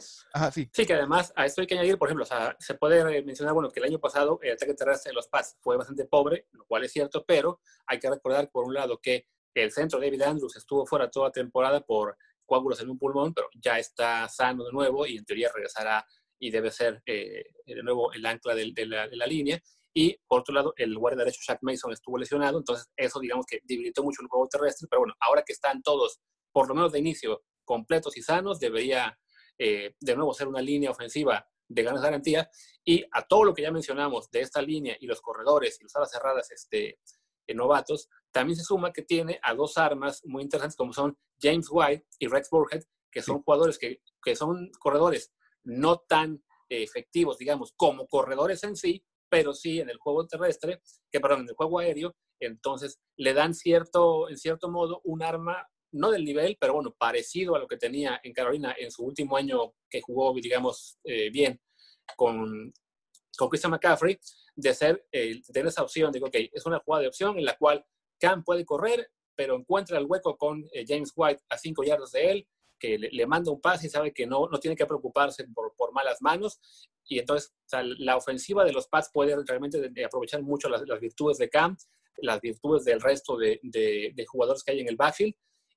sí. 0.52 0.70
sí. 0.74 0.86
que 0.86 0.94
además 0.94 1.32
a 1.36 1.46
esto 1.46 1.62
hay 1.62 1.68
que 1.68 1.76
añadir, 1.76 1.98
por 1.98 2.08
ejemplo, 2.08 2.24
o 2.24 2.28
sea, 2.28 2.56
se 2.60 2.76
puede 2.76 3.24
mencionar, 3.24 3.54
bueno, 3.54 3.70
que 3.70 3.80
el 3.80 3.88
año 3.88 4.00
pasado 4.00 4.40
el 4.42 4.54
ataque 4.54 4.74
terrestre 4.74 5.12
de 5.12 5.16
los 5.16 5.28
Pats 5.28 5.58
fue 5.60 5.78
bastante 5.78 6.06
pobre, 6.06 6.48
lo 6.52 6.66
cual 6.66 6.84
es 6.84 6.92
cierto, 6.92 7.24
pero 7.26 7.62
hay 7.88 8.00
que 8.00 8.10
recordar, 8.10 8.50
por 8.52 8.66
un 8.66 8.74
lado, 8.74 9.00
que 9.02 9.28
el 9.54 9.72
centro 9.72 10.00
David 10.00 10.22
Andrews 10.22 10.56
estuvo 10.56 10.86
fuera 10.86 11.10
toda 11.10 11.32
temporada 11.32 11.82
por 11.82 12.18
coágulos 12.46 12.82
en 12.82 12.90
un 12.90 12.98
pulmón, 12.98 13.34
pero 13.34 13.48
ya 13.54 13.80
está 13.80 14.28
sano 14.28 14.66
de 14.66 14.72
nuevo 14.72 15.06
y 15.06 15.18
en 15.18 15.26
teoría 15.26 15.52
regresará 15.54 16.06
y 16.40 16.50
debe 16.50 16.72
ser 16.72 17.02
eh, 17.06 17.46
de 17.66 17.84
nuevo 17.84 18.12
el 18.14 18.26
ancla 18.26 18.56
de, 18.56 18.74
la, 18.86 19.26
línea. 19.26 19.62
Y 19.94 20.18
por 20.28 20.42
otro 20.42 20.54
lado, 20.54 20.74
el 20.78 20.98
guardia 20.98 21.20
derecho 21.20 21.40
Shaq 21.44 21.60
Mason 21.62 21.94
estuvo 21.94 22.18
lesionado, 22.18 22.58
entonces 22.58 22.90
eso 22.96 23.20
digamos 23.20 23.46
que 23.46 23.60
debilitó 23.64 24.04
mucho 24.04 24.22
el 24.22 24.28
juego 24.28 24.48
terrestre, 24.48 24.88
pero 24.90 25.02
bueno, 25.02 25.14
ahora 25.20 25.44
que 25.46 25.54
están 25.54 25.82
todos, 25.82 26.20
por 26.52 26.68
lo 26.68 26.76
menos 26.76 26.92
de 26.92 27.00
inicio, 27.00 27.44
completos 27.64 28.18
y 28.18 28.22
sanos, 28.22 28.60
debería 28.60 29.18
eh, 29.58 29.96
de 30.00 30.16
nuevo 30.16 30.34
ser 30.34 30.48
una 30.48 30.62
línea 30.62 30.92
ofensiva 30.92 31.46
de 31.68 31.84
grandes 31.84 32.04
garantías. 32.04 32.48
Y 32.84 33.06
a 33.12 33.26
todo 33.28 33.46
lo 33.46 33.54
que 33.54 33.62
ya 33.62 33.72
mencionamos 33.72 34.30
de 34.32 34.42
esta 34.42 34.62
línea 34.62 34.98
y 35.00 35.08
los 35.08 35.22
corredores 35.22 35.80
y 35.80 35.84
las 35.84 35.96
alas 35.96 36.12
cerradas 36.12 36.52
este, 36.52 37.00
eh, 37.48 37.54
novatos, 37.54 38.10
también 38.32 38.58
se 38.58 38.64
suma 38.64 38.92
que 38.94 39.04
tiene 39.04 39.40
a 39.44 39.54
dos 39.54 39.78
armas 39.78 40.22
muy 40.26 40.44
interesantes 40.44 40.76
como 40.76 40.94
son 40.94 41.18
James 41.40 41.68
White 41.70 42.06
y 42.20 42.28
Rex 42.28 42.50
Burhead, 42.50 42.84
que 43.12 43.22
son 43.22 43.42
jugadores 43.44 43.78
que, 43.78 44.02
que 44.24 44.36
son 44.36 44.72
corredores 44.80 45.34
no 45.64 46.00
tan 46.00 46.44
efectivos, 46.70 47.38
digamos, 47.38 47.74
como 47.76 48.08
corredores 48.08 48.64
en 48.64 48.76
sí, 48.76 49.04
pero 49.30 49.54
sí 49.54 49.80
en 49.80 49.90
el 49.90 49.98
juego 49.98 50.28
terrestre, 50.28 50.82
que 51.12 51.20
perdón, 51.20 51.42
en 51.42 51.50
el 51.50 51.56
juego 51.56 51.80
aéreo, 51.80 52.16
entonces 52.40 53.00
le 53.18 53.34
dan 53.34 53.54
cierto, 53.54 54.30
en 54.30 54.38
cierto 54.38 54.70
modo, 54.70 55.02
un 55.04 55.22
arma, 55.22 55.68
no 55.92 56.12
del 56.12 56.24
nivel, 56.24 56.58
pero 56.60 56.74
bueno, 56.74 56.96
parecido 56.98 57.56
a 57.56 57.60
lo 57.60 57.68
que 57.68 57.78
tenía 57.78 58.20
en 58.24 58.34
Carolina 58.34 58.76
en 58.78 58.92
su 58.92 59.04
último 59.04 59.36
año 59.38 59.74
que 59.90 60.02
jugó, 60.02 60.34
digamos, 60.34 60.98
eh, 61.04 61.30
bien 61.30 61.60
con, 62.16 62.74
con 63.38 63.50
Christian 63.50 63.72
McCaffrey, 63.72 64.20
de 64.56 64.74
ser, 64.74 65.06
eh, 65.12 65.42
tener 65.52 65.68
esa 65.68 65.84
opción, 65.84 66.12
digo, 66.12 66.28
ok, 66.28 66.36
es 66.52 66.66
una 66.66 66.80
jugada 66.80 67.04
de 67.04 67.08
opción 67.08 67.38
en 67.38 67.46
la 67.46 67.58
cual 67.58 67.86
Cam 68.20 68.44
puede 68.44 68.66
correr, 68.66 69.12
pero 69.36 69.56
encuentra 69.56 69.98
el 69.98 70.06
hueco 70.06 70.38
con 70.38 70.64
eh, 70.72 70.86
James 70.88 71.12
White 71.16 71.44
a 71.50 71.58
cinco 71.58 71.84
yardas 71.84 72.12
de 72.12 72.32
él, 72.32 72.48
que 72.82 72.98
le, 72.98 73.28
manda 73.28 73.52
un 73.52 73.62
pase 73.62 73.88
y 73.88 73.90
sabe 73.90 74.12
que 74.12 74.26
no, 74.26 74.48
no 74.48 74.60
tiene 74.60 74.76
que 74.76 74.88
preocuparse 74.88 75.48
por, 75.54 75.74
por 75.76 75.94
malas 75.94 76.22
manos. 76.22 76.60
Y 77.06 77.20
entonces 77.20 77.54
la 78.00 78.18
ofensiva 78.18 78.66
de 78.66 78.74
los 78.74 78.88
Pats 78.88 79.12
puede 79.14 79.36
realmente 79.46 79.92
aprovechar 80.04 80.42
mucho 80.42 80.68
las, 80.68 80.84
virtudes 81.00 81.38
de 81.38 81.50
Cam, 81.50 81.78
las 82.18 82.42
virtudes 82.42 82.84
del 82.84 83.00
resto 83.00 83.38
de, 83.38 83.60
de, 83.62 84.26
jugadores 84.26 84.64
que 84.64 84.72
hay 84.72 84.80
en 84.80 84.88
el 84.88 84.96
backfield. 84.96 85.36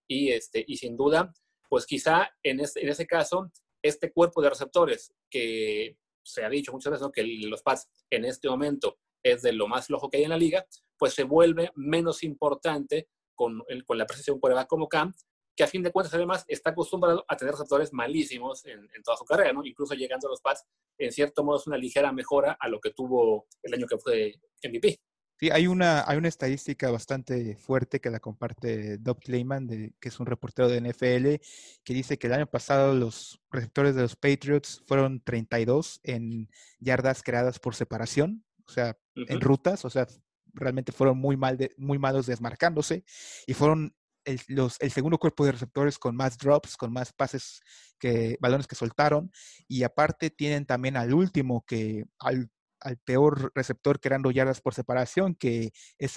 Y, 0.09 0.31
este, 0.33 0.65
y 0.67 0.77
sin 0.77 0.97
duda, 0.97 1.33
pues 1.69 1.87
quizá 1.87 2.31
en, 2.43 2.61
este, 2.61 2.83
en 2.83 2.89
ese 2.89 3.07
caso, 3.07 3.51
este 3.83 4.13
cuerpo 4.13 4.41
de 4.43 4.51
receptores 4.51 5.13
que 5.31 5.97
se 6.23 6.45
ha 6.45 6.49
dicho 6.49 6.73
muchas 6.73 6.93
veces 6.93 7.09
que 7.13 7.25
los 7.47 7.63
Pats 7.63 7.89
en 8.11 8.25
este 8.25 8.49
momento 8.49 8.99
es 9.23 9.43
de 9.43 9.53
lo 9.53 9.69
más 9.69 9.87
flojo 9.87 10.11
que 10.11 10.19
hay 10.19 10.25
en 10.25 10.31
la 10.31 10.39
liga, 10.39 10.67
pues 10.99 11.15
se 11.15 11.25
vuelve 11.25 11.71
menos 11.75 12.23
importante 12.23 13.09
con, 13.35 13.63
el, 13.69 13.85
con 13.85 13.99
la 13.99 14.07
presencia 14.07 14.31
de 14.31 14.37
un 14.37 14.41
quarterback 14.41 14.69
como 14.69 14.89
Cam, 14.89 15.13
que 15.57 15.65
a 15.65 15.69
fin 15.69 15.83
de 15.83 15.93
cuentas 15.93 16.15
además 16.15 16.45
está 16.49 16.71
acostumbrado 16.71 17.25
a 17.29 17.37
tener 17.37 17.53
receptores 17.53 17.93
malísimos 17.93 18.65
en, 18.67 18.89
toda 19.05 19.17
su 19.17 19.25
carrera, 19.25 19.53
¿no? 19.53 19.65
Incluso 19.65 19.95
llegando 19.95 20.29
a 20.29 20.31
los 20.31 20.41
Pats, 20.41 20.65
en 20.99 21.13
cierto 21.13 21.45
modo 21.45 21.59
es 21.59 21.67
una 21.67 21.79
ligera 21.79 22.13
mejora 22.13 22.57
a 22.59 22.69
lo 22.69 22.81
que 22.81 22.91
tuvo 22.91 23.47
el 23.63 23.75
año 23.75 23.87
que 23.87 23.99
fue 23.99 24.35
MVP. 24.63 24.99
Sí, 25.37 25.51
hay 25.51 25.67
una, 25.67 26.05
hay 26.07 26.17
una 26.17 26.29
estadística 26.29 26.91
bastante 26.91 27.57
fuerte 27.57 28.01
que 28.01 28.11
la 28.11 28.21
comparte 28.21 28.99
Doug 28.99 29.19
Clayman, 29.21 29.67
de, 29.67 29.93
que 30.01 30.09
es 30.09 30.21
un 30.21 30.27
reportero 30.27 30.69
de 30.69 30.81
NFL, 30.81 31.43
que 31.83 31.95
dice 31.95 32.19
que 32.19 32.29
el 32.29 32.35
año 32.35 32.47
pasado 32.47 32.95
los 32.95 33.41
receptores 33.51 33.97
de 33.97 34.03
los 34.03 34.15
Patriots 34.15 34.83
fueron 34.87 35.21
32 35.21 36.01
en 36.05 36.49
yardas 36.79 37.23
creadas 37.23 37.59
por 37.59 37.75
separación, 37.75 38.45
o 38.67 38.71
sea, 38.71 38.97
en 39.17 39.41
rutas, 39.41 39.85
o 39.85 39.91
sea, 39.91 40.07
realmente 40.55 40.93
fueron 40.93 41.19
muy, 41.19 41.37
mal 41.37 41.59
muy 41.77 41.99
malos 41.99 42.27
desmarcándose 42.27 43.05
y 43.47 43.55
fueron 43.55 43.95
el, 44.25 44.41
los, 44.49 44.81
el 44.81 44.91
segundo 44.91 45.19
cuerpo 45.19 45.45
de 45.45 45.53
receptores 45.53 45.99
con 45.99 46.17
más 46.17 46.39
drops, 46.39 46.77
con 46.77 46.93
más 46.93 47.13
pases 47.13 47.61
que 47.99 48.37
balones 48.41 48.67
que 48.67 48.75
soltaron. 48.77 49.31
Y 49.69 49.83
aparte 49.83 50.31
tienen 50.31 50.65
también 50.65 50.97
al 50.97 51.13
último, 51.13 51.65
que 51.67 52.05
al, 52.19 52.51
al 52.85 52.99
peor 52.99 53.51
receptor 53.55 53.99
que 53.99 54.09
eran 54.09 54.23
yardas 54.23 54.61
por 54.61 54.75
separación, 54.75 55.35
que 55.35 55.73
es 55.99 56.15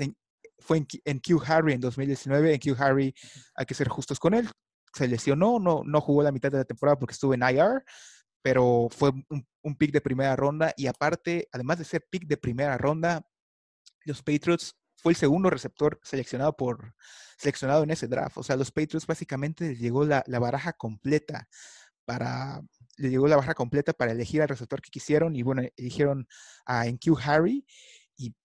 fue 0.60 0.86
en, 1.06 1.20
Q 1.20 1.42
Harry 1.46 1.74
en 1.74 1.82
2019. 1.82 2.54
En 2.54 2.60
Q 2.60 2.76
Harry 2.80 3.14
hay 3.56 3.66
que 3.66 3.74
ser 3.74 3.88
justos 3.88 4.20
con 4.20 4.34
él. 4.34 4.50
Se 4.94 5.08
lesionó, 5.08 5.60
no, 5.60 5.84
no 5.86 6.02
jugó 6.02 6.24
la 6.24 6.32
mitad 6.32 6.52
de 6.52 6.60
la 6.60 6.66
temporada 6.66 6.98
porque 6.98 7.14
estuvo 7.14 7.34
en 7.34 7.42
IR, 7.44 7.84
pero 8.42 8.88
fue 8.92 9.12
un, 9.30 9.48
un 9.62 9.76
pick 9.76 9.92
de 9.92 10.02
primera 10.02 10.36
ronda. 10.36 10.74
Y 10.76 10.88
aparte, 10.88 11.48
además 11.52 11.78
de 11.78 11.86
ser 11.86 12.06
pick 12.10 12.26
de 12.26 12.38
primera 12.38 12.78
ronda, 12.78 13.26
los 14.06 14.24
Patriots 14.24 14.76
fue 14.96 15.12
el 15.12 15.18
segundo 15.18 15.50
receptor 15.50 16.00
seleccionado 16.04 16.56
por 16.56 16.96
seleccionado 17.38 17.84
en 17.84 17.92
ese 17.92 18.08
draft. 18.08 18.38
O 18.38 18.44
sea, 18.44 18.56
los 18.56 18.72
Patriots 18.72 19.06
básicamente 19.06 19.70
les 19.70 19.80
llegó 19.80 20.06
la, 20.06 20.24
la 20.28 20.40
baraja 20.40 20.74
completa 20.74 21.48
para 22.06 22.62
le 22.98 23.10
llegó 23.10 23.28
la 23.28 23.36
baraja 23.36 23.54
completa 23.54 23.94
para 23.94 24.12
elegir 24.12 24.42
al 24.42 24.50
receptor 24.50 24.82
que 24.82 24.90
quisieron 24.90 25.36
y 25.36 25.44
bueno, 25.44 25.64
eligieron 25.78 26.28
a 26.66 26.88
NQ 26.88 27.18
Harry 27.24 27.66
y 28.18 28.36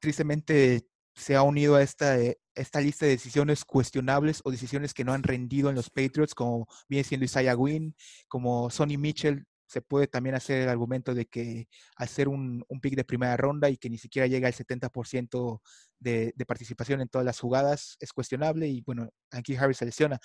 tristemente 0.00 0.86
se 1.14 1.36
ha 1.36 1.42
unido 1.42 1.76
a 1.76 1.82
esta, 1.82 2.16
esta 2.54 2.80
lista 2.80 3.04
de 3.04 3.12
decisiones 3.12 3.64
cuestionables 3.64 4.40
o 4.44 4.50
decisiones 4.50 4.94
que 4.94 5.04
no 5.04 5.12
han 5.12 5.22
rendido 5.22 5.68
en 5.68 5.76
los 5.76 5.90
Patriots, 5.90 6.34
como 6.34 6.66
viene 6.88 7.04
siendo 7.04 7.24
Isaiah 7.24 7.56
Wynn, 7.56 7.94
como 8.28 8.70
Sonny 8.70 8.96
Mitchell, 8.96 9.44
se 9.70 9.82
puede 9.82 10.08
también 10.08 10.34
hacer 10.34 10.62
el 10.62 10.68
argumento 10.68 11.14
de 11.14 11.26
que 11.26 11.68
hacer 11.94 12.26
un, 12.26 12.64
un 12.68 12.80
pick 12.80 12.96
de 12.96 13.04
primera 13.04 13.36
ronda 13.36 13.70
y 13.70 13.76
que 13.76 13.88
ni 13.88 13.98
siquiera 13.98 14.26
llega 14.26 14.48
al 14.48 14.54
70% 14.54 15.60
de, 16.00 16.32
de, 16.34 16.46
participación 16.46 17.00
en 17.00 17.08
todas 17.08 17.24
las 17.24 17.38
jugadas 17.38 17.96
es 18.00 18.12
cuestionable 18.12 18.66
y 18.66 18.80
bueno, 18.80 19.08
aquí 19.30 19.54
Harry 19.54 19.74
se 19.74 19.84
lesiona. 19.84 20.18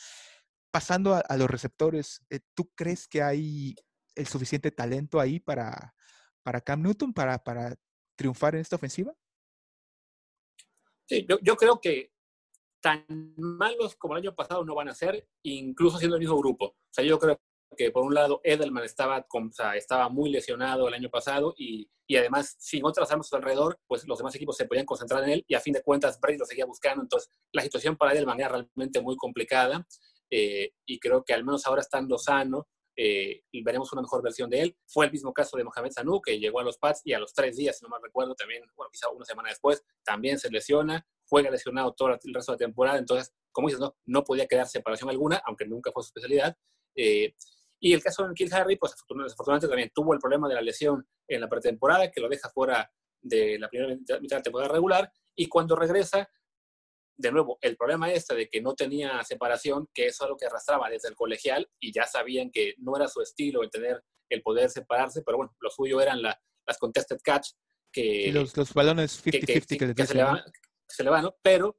Pasando 0.76 1.14
a, 1.14 1.38
los 1.38 1.50
receptores, 1.50 2.22
eh, 2.30 2.42
¿tú 2.54 2.70
crees 2.76 3.08
que 3.08 3.22
hay 3.22 3.76
el 4.14 4.28
suficiente 4.28 4.72
talento 4.72 5.22
ahí 5.22 5.40
para, 5.40 5.96
para 6.44 6.60
Cam 6.60 6.82
Newton 6.82 7.14
para, 7.14 7.42
para 7.42 7.78
triunfar 8.18 8.56
en 8.56 8.60
esta 8.60 8.76
ofensiva? 8.76 9.14
Sí, 11.08 11.26
yo, 11.30 11.40
yo 11.42 11.56
creo 11.56 11.80
que 11.80 12.12
tan 12.82 13.06
malos 13.38 13.96
como 13.96 14.18
el 14.18 14.24
año 14.24 14.36
pasado 14.36 14.66
no 14.66 14.76
van 14.76 14.90
a 14.90 14.94
ser, 14.94 15.26
incluso 15.44 15.98
siendo 15.98 16.18
el 16.18 16.20
mismo 16.20 16.38
grupo. 16.38 16.66
O 16.66 16.92
sea, 16.92 17.06
yo 17.06 17.18
creo 17.20 17.40
que 17.78 17.90
por 17.92 18.04
un 18.04 18.14
lado 18.14 18.42
Edelman 18.44 18.84
estaba, 18.84 19.26
o 19.32 19.52
sea, 19.54 19.78
estaba 19.78 20.10
muy 20.10 20.30
lesionado 20.30 20.90
el 20.90 20.94
año 20.94 21.10
pasado 21.10 21.56
y, 21.58 21.90
y, 22.06 22.18
además 22.18 22.54
sin 22.60 22.84
otras 22.84 23.10
armas 23.10 23.32
a 23.32 23.38
alrededor, 23.38 23.80
pues 23.88 24.06
los 24.06 24.18
demás 24.18 24.36
equipos 24.36 24.58
se 24.58 24.66
podían 24.66 24.86
concentrar 24.86 25.24
en 25.24 25.30
él 25.30 25.46
y 25.48 25.56
a 25.56 25.62
fin 25.62 25.72
de 25.72 25.82
cuentas 25.82 26.20
Brady 26.20 26.38
lo 26.38 26.46
seguía 26.46 26.66
buscando. 26.66 27.02
Entonces 27.02 27.32
la 27.54 27.62
situación 27.62 27.96
para 27.96 28.12
Edelman 28.12 28.42
era 28.42 28.50
realmente 28.50 29.00
muy 29.00 29.16
complicada 29.16 29.88
eh, 30.30 30.72
y 30.86 31.00
creo 31.00 31.24
que 31.24 31.34
al 31.34 31.44
menos 31.44 31.66
ahora 31.66 31.82
estando 31.82 32.18
sano 32.18 32.68
eh, 32.98 33.42
veremos 33.64 33.92
una 33.92 34.02
mejor 34.02 34.24
versión 34.24 34.50
de 34.50 34.62
él. 34.62 34.78
Fue 34.88 35.06
el 35.06 35.12
mismo 35.12 35.34
caso 35.34 35.58
de 35.58 35.64
Mohamed 35.64 35.92
Sanu, 35.92 36.22
que 36.22 36.40
llegó 36.40 36.60
a 36.60 36.64
los 36.64 36.78
Pats 36.78 37.02
y 37.04 37.14
a 37.14 37.20
los 37.20 37.34
tres 37.34 37.58
días, 37.58 37.78
si 37.78 37.84
no 37.84 37.90
mal 37.90 38.02
recuerdo, 38.02 38.36
también, 38.36 38.64
bueno, 38.76 38.90
quizá 38.92 39.10
una 39.10 39.26
semana 39.26 39.50
después, 39.50 39.84
también 40.04 40.40
se 40.40 40.50
lesiona, 40.50 41.06
juega 41.28 41.50
lesionado 41.50 41.94
todo 41.94 42.10
el 42.10 42.34
resto 42.34 42.54
de 42.54 42.56
la 42.56 42.66
temporada, 42.66 42.98
entonces, 42.98 43.34
como 43.52 43.68
dices, 43.68 43.82
no, 43.82 43.96
no 44.06 44.24
podía 44.24 44.48
quedar 44.48 44.68
separación 44.68 45.10
alguna, 45.10 45.42
aunque 45.46 45.66
nunca 45.66 45.92
fue 45.92 46.04
su 46.04 46.08
especialidad. 46.08 46.56
Eh, 46.96 47.36
y 47.80 47.94
el 47.94 48.02
caso 48.02 48.28
de 48.28 48.34
Kill 48.34 48.54
Harry, 48.54 48.78
pues 48.78 48.94
desafortunadamente 48.94 49.68
también 49.68 49.92
tuvo 49.94 50.14
el 50.14 50.20
problema 50.20 50.48
de 50.48 50.56
la 50.56 50.62
lesión 50.62 51.06
en 51.28 51.42
la 51.42 51.50
pretemporada, 51.50 52.10
que 52.10 52.22
lo 52.22 52.30
deja 52.30 52.50
fuera 52.50 52.90
de 53.22 53.60
la 53.60 53.68
primera 53.70 53.96
mitad 54.22 54.38
de 54.38 54.44
temporada 54.44 54.72
regular, 54.72 55.12
y 55.36 55.48
cuando 55.48 55.76
regresa, 55.76 56.30
de 57.18 57.32
nuevo, 57.32 57.58
el 57.62 57.78
problema 57.78 58.12
este 58.12 58.36
de 58.36 58.50
que 58.50 58.62
no 58.62 58.76
tenía 58.76 59.24
separación, 59.24 59.88
que 59.94 60.08
es 60.08 60.22
algo 60.22 60.38
que 60.38 60.46
arrastraba 60.46 60.90
desde 60.90 61.10
el 61.10 61.16
colegial, 61.16 61.70
y 61.80 61.94
ya 61.94 62.06
sabían 62.06 62.52
que 62.52 62.76
no 62.78 62.96
era 62.96 63.08
su 63.08 63.22
estilo 63.22 63.64
el 63.64 63.70
tener 63.70 64.04
el 64.30 64.42
poder 64.42 64.70
separarse, 64.70 65.22
pero 65.24 65.38
bueno, 65.38 65.56
lo 65.60 65.70
suyo 65.70 66.02
eran 66.02 66.22
la, 66.22 66.40
las 66.66 66.78
contested 66.78 67.20
catch, 67.24 67.50
que... 67.92 68.32
los, 68.34 68.58
los 68.58 68.74
balones 68.74 69.24
50-50 69.24 69.68
que, 69.68 69.96
que, 69.96 70.06
se, 70.06 70.16
le 70.16 70.24
van, 70.24 70.44
se 70.88 71.04
le 71.04 71.10
van, 71.10 71.30
pero 71.42 71.78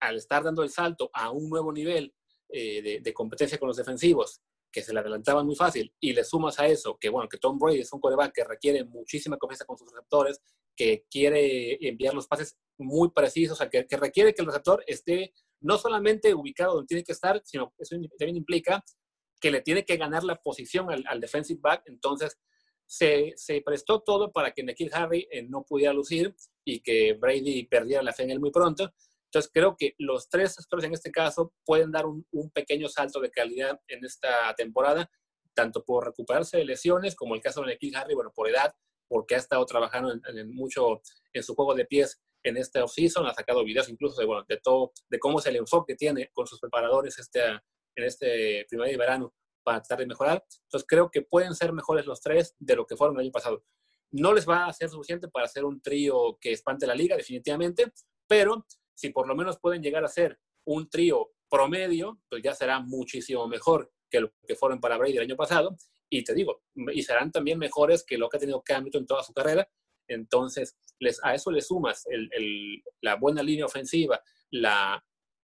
al 0.00 0.16
estar 0.16 0.42
dando 0.42 0.62
el 0.62 0.70
salto 0.70 1.10
a 1.12 1.30
un 1.30 1.48
nuevo 1.48 1.72
nivel 1.72 2.14
eh, 2.48 2.82
de, 2.82 3.00
de, 3.00 3.14
competencia 3.14 3.58
con 3.58 3.68
los 3.68 3.76
defensivos 3.76 4.40
que 4.76 4.82
se 4.82 4.92
le 4.92 5.00
adelantaban 5.00 5.46
muy 5.46 5.56
fácil, 5.56 5.90
y 5.98 6.12
le 6.12 6.22
sumas 6.22 6.60
a 6.60 6.66
eso 6.66 6.98
que, 7.00 7.08
bueno, 7.08 7.30
que 7.30 7.38
Tom 7.38 7.58
Brady 7.58 7.80
es 7.80 7.90
un 7.94 7.98
coreback 7.98 8.30
que 8.34 8.44
requiere 8.44 8.84
muchísima 8.84 9.38
confianza 9.38 9.64
con 9.64 9.78
sus 9.78 9.90
receptores, 9.90 10.38
que 10.76 11.06
quiere 11.10 11.78
enviar 11.80 12.12
los 12.12 12.26
pases 12.26 12.58
muy 12.76 13.10
precisos, 13.10 13.54
o 13.54 13.56
sea, 13.56 13.70
que, 13.70 13.86
requiere 13.96 14.34
que 14.34 14.42
el 14.42 14.48
receptor 14.48 14.84
esté 14.86 15.32
no 15.62 15.78
solamente 15.78 16.34
ubicado 16.34 16.74
donde 16.74 16.88
tiene 16.88 17.04
que 17.04 17.12
estar, 17.12 17.40
sino 17.42 17.72
eso 17.78 17.96
también 18.18 18.36
implica 18.36 18.84
que 19.40 19.50
le 19.50 19.62
tiene 19.62 19.82
que 19.86 19.96
ganar 19.96 20.24
la 20.24 20.36
posición 20.42 20.90
al, 20.90 21.02
al 21.08 21.22
defensive 21.22 21.58
back, 21.62 21.82
entonces 21.86 22.36
se, 22.84 23.32
se, 23.36 23.62
prestó 23.62 24.02
todo 24.02 24.30
para 24.30 24.52
que 24.52 24.62
Nikhil 24.62 24.90
Harry 24.92 25.26
eh, 25.30 25.42
no 25.42 25.64
pudiera 25.64 25.94
lucir 25.94 26.36
y 26.66 26.80
que 26.80 27.14
Brady 27.14 27.64
perdiera 27.64 28.02
la 28.02 28.12
fe 28.12 28.24
en 28.24 28.30
él 28.32 28.40
muy 28.40 28.50
pronto. 28.50 28.92
Entonces 29.36 29.52
creo 29.52 29.76
que 29.76 29.94
los 29.98 30.30
tres 30.30 30.58
actores 30.58 30.86
en 30.86 30.94
este 30.94 31.10
caso 31.10 31.52
pueden 31.66 31.92
dar 31.92 32.06
un, 32.06 32.26
un, 32.32 32.50
pequeño 32.50 32.88
salto 32.88 33.20
de 33.20 33.30
calidad 33.30 33.78
en 33.86 34.02
esta 34.02 34.54
temporada, 34.56 35.10
tanto 35.54 35.84
por 35.84 36.06
recuperarse 36.06 36.56
de 36.56 36.64
lesiones, 36.64 37.14
como 37.14 37.34
el 37.34 37.42
caso 37.42 37.60
de 37.60 37.72
Nikhil 37.72 37.94
Harry, 37.96 38.14
bueno, 38.14 38.32
por 38.34 38.48
edad, 38.48 38.72
porque 39.06 39.34
ha 39.34 39.38
estado 39.38 39.66
trabajando 39.66 40.10
en, 40.10 40.38
en 40.38 40.54
mucho 40.54 41.02
en 41.34 41.42
su 41.42 41.54
juego 41.54 41.74
de 41.74 41.84
pies 41.84 42.18
en 42.44 42.56
este 42.56 42.80
offseason, 42.80 43.26
ha 43.26 43.34
sacado 43.34 43.62
videos 43.62 43.90
incluso 43.90 44.18
de, 44.18 44.26
bueno, 44.26 44.42
de 44.48 44.56
todo, 44.56 44.92
de 45.10 45.18
cómo 45.18 45.38
es 45.38 45.46
el 45.46 45.56
enfoque 45.56 45.92
que 45.92 45.98
tiene 45.98 46.30
con 46.32 46.46
sus 46.46 46.58
preparadores 46.58 47.18
este, 47.18 47.44
en 47.44 48.04
este 48.04 48.64
primer 48.70 48.90
y 48.90 48.96
verano 48.96 49.34
para 49.62 49.82
tratar 49.82 49.98
de 49.98 50.06
mejorar. 50.06 50.42
Entonces 50.62 50.86
creo 50.88 51.10
que 51.10 51.20
pueden 51.20 51.54
ser 51.54 51.74
mejores 51.74 52.06
los 52.06 52.22
tres 52.22 52.54
de 52.58 52.74
lo 52.74 52.86
que 52.86 52.96
fueron 52.96 53.16
el 53.16 53.24
año 53.24 53.32
pasado. 53.32 53.62
No 54.12 54.32
les 54.32 54.48
va 54.48 54.64
a 54.64 54.72
ser 54.72 54.88
suficiente 54.88 55.28
para 55.28 55.44
hacer 55.44 55.66
un 55.66 55.82
trío 55.82 56.38
que 56.40 56.52
espante 56.52 56.86
la 56.86 56.94
liga, 56.94 57.16
definitivamente, 57.16 57.92
pero 58.26 58.64
si 58.96 59.10
por 59.10 59.28
lo 59.28 59.36
menos 59.36 59.58
pueden 59.60 59.82
llegar 59.82 60.04
a 60.04 60.08
ser 60.08 60.38
un 60.64 60.88
trío 60.88 61.30
promedio, 61.48 62.20
pues 62.28 62.42
ya 62.42 62.54
será 62.54 62.80
muchísimo 62.80 63.46
mejor 63.46 63.92
que 64.10 64.20
lo 64.20 64.32
que 64.46 64.56
fueron 64.56 64.80
para 64.80 64.96
Brady 64.96 65.16
el 65.16 65.24
año 65.24 65.36
pasado. 65.36 65.76
Y 66.08 66.24
te 66.24 66.34
digo, 66.34 66.62
y 66.74 67.02
serán 67.02 67.30
también 67.30 67.58
mejores 67.58 68.04
que 68.04 68.16
lo 68.16 68.28
que 68.28 68.36
ha 68.36 68.40
tenido 68.40 68.62
Cam 68.62 68.88
en 68.92 69.06
toda 69.06 69.22
su 69.22 69.32
carrera. 69.32 69.68
Entonces, 70.08 70.76
les, 71.00 71.22
a 71.24 71.34
eso 71.34 71.50
le 71.50 71.60
sumas 71.60 72.06
el, 72.06 72.28
el, 72.32 72.82
la 73.00 73.16
buena 73.16 73.42
línea 73.42 73.66
ofensiva, 73.66 74.22
la, 74.50 75.04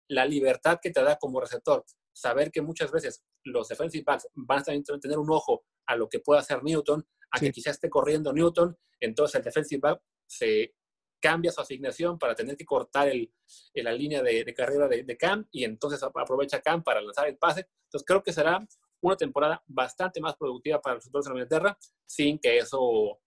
la 0.09 0.25
libertad 0.25 0.79
que 0.81 0.91
te 0.91 1.03
da 1.03 1.17
como 1.17 1.41
receptor, 1.41 1.85
saber 2.13 2.51
que 2.51 2.63
muchas 2.63 2.91
veces 2.91 3.23
los 3.45 3.69
defensive 3.69 4.05
backs 4.05 4.29
van 4.35 4.61
a 4.61 4.65
tener 4.65 5.19
un 5.19 5.31
ojo 5.31 5.65
a 5.87 5.97
lo 5.97 6.09
que 6.09 6.21
pueda 6.21 6.41
hacer 6.41 6.65
Newton, 6.65 7.07
a 7.31 7.39
sí. 7.39 7.47
que 7.47 7.53
quizás 7.53 7.75
esté 7.75 7.91
corriendo 7.91 8.33
Newton, 8.33 8.77
entonces 9.01 9.35
el 9.37 9.45
defensive 9.45 9.81
back 9.81 10.03
se 10.27 10.75
cambia 11.21 11.51
su 11.51 11.61
asignación 11.61 12.19
para 12.19 12.35
tener 12.35 12.57
que 12.57 12.65
cortar 12.65 13.09
el, 13.09 13.33
la 13.75 13.93
línea 13.93 14.23
de, 14.23 14.55
carrera 14.55 14.89
de, 14.89 15.03
de, 15.03 15.17
Cam 15.17 15.47
y 15.51 15.65
entonces 15.65 16.03
aprovecha 16.03 16.61
Cam 16.61 16.83
para 16.83 17.01
lanzar 17.01 17.29
el 17.29 17.37
pase. 17.37 17.69
Entonces 17.85 18.05
creo 18.07 18.23
que 18.23 18.33
será 18.33 18.67
una 19.01 19.17
temporada 19.17 19.63
bastante 19.67 20.21
más 20.21 20.37
productiva 20.37 20.81
para 20.81 20.95
los 20.95 21.05
receptores 21.05 21.27
de 21.27 21.33
Inglaterra 21.33 21.79
sin 22.07 22.39
que 22.39 22.59
eso 22.59 23.19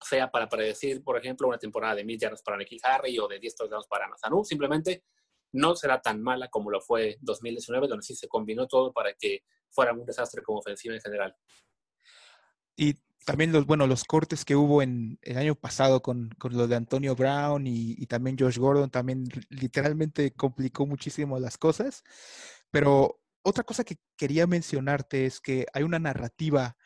sea 0.00 0.30
para 0.30 0.48
predecir, 0.48 1.02
por 1.02 1.16
ejemplo, 1.16 1.48
una 1.48 1.58
temporada 1.58 1.94
de 1.94 2.04
mil 2.04 2.18
yardas 2.18 2.42
para 2.42 2.56
Nikhil 2.56 2.80
Harry 2.82 3.18
o 3.18 3.28
de 3.28 3.38
10 3.38 3.54
touchdowns 3.54 3.86
para 3.86 4.08
Mazanu. 4.08 4.44
Simplemente 4.44 5.04
no 5.52 5.76
será 5.76 6.00
tan 6.00 6.20
mala 6.22 6.48
como 6.48 6.70
lo 6.70 6.80
fue 6.80 7.18
2019, 7.20 7.86
donde 7.88 8.02
sí 8.02 8.14
se 8.14 8.28
combinó 8.28 8.66
todo 8.66 8.92
para 8.92 9.14
que 9.14 9.44
fuera 9.70 9.92
un 9.92 10.04
desastre 10.04 10.42
como 10.42 10.58
ofensiva 10.58 10.94
en 10.94 11.00
general. 11.00 11.36
Y 12.76 12.94
también 13.24 13.52
los, 13.52 13.66
bueno, 13.66 13.86
los 13.86 14.04
cortes 14.04 14.44
que 14.44 14.56
hubo 14.56 14.82
en 14.82 15.18
el 15.22 15.38
año 15.38 15.54
pasado 15.54 16.02
con, 16.02 16.30
con 16.38 16.56
lo 16.56 16.66
de 16.66 16.76
Antonio 16.76 17.14
Brown 17.14 17.66
y, 17.66 17.94
y, 17.98 18.06
también 18.06 18.36
Josh 18.38 18.58
Gordon 18.58 18.90
también 18.90 19.24
literalmente 19.50 20.32
complicó 20.32 20.86
muchísimo 20.86 21.38
las 21.38 21.58
cosas. 21.58 22.02
Pero 22.70 23.20
otra 23.42 23.64
cosa 23.64 23.84
que 23.84 23.98
quería 24.16 24.46
mencionarte 24.46 25.26
es 25.26 25.40
que 25.40 25.66
hay 25.72 25.82
una 25.82 25.98
narrativa 25.98 26.76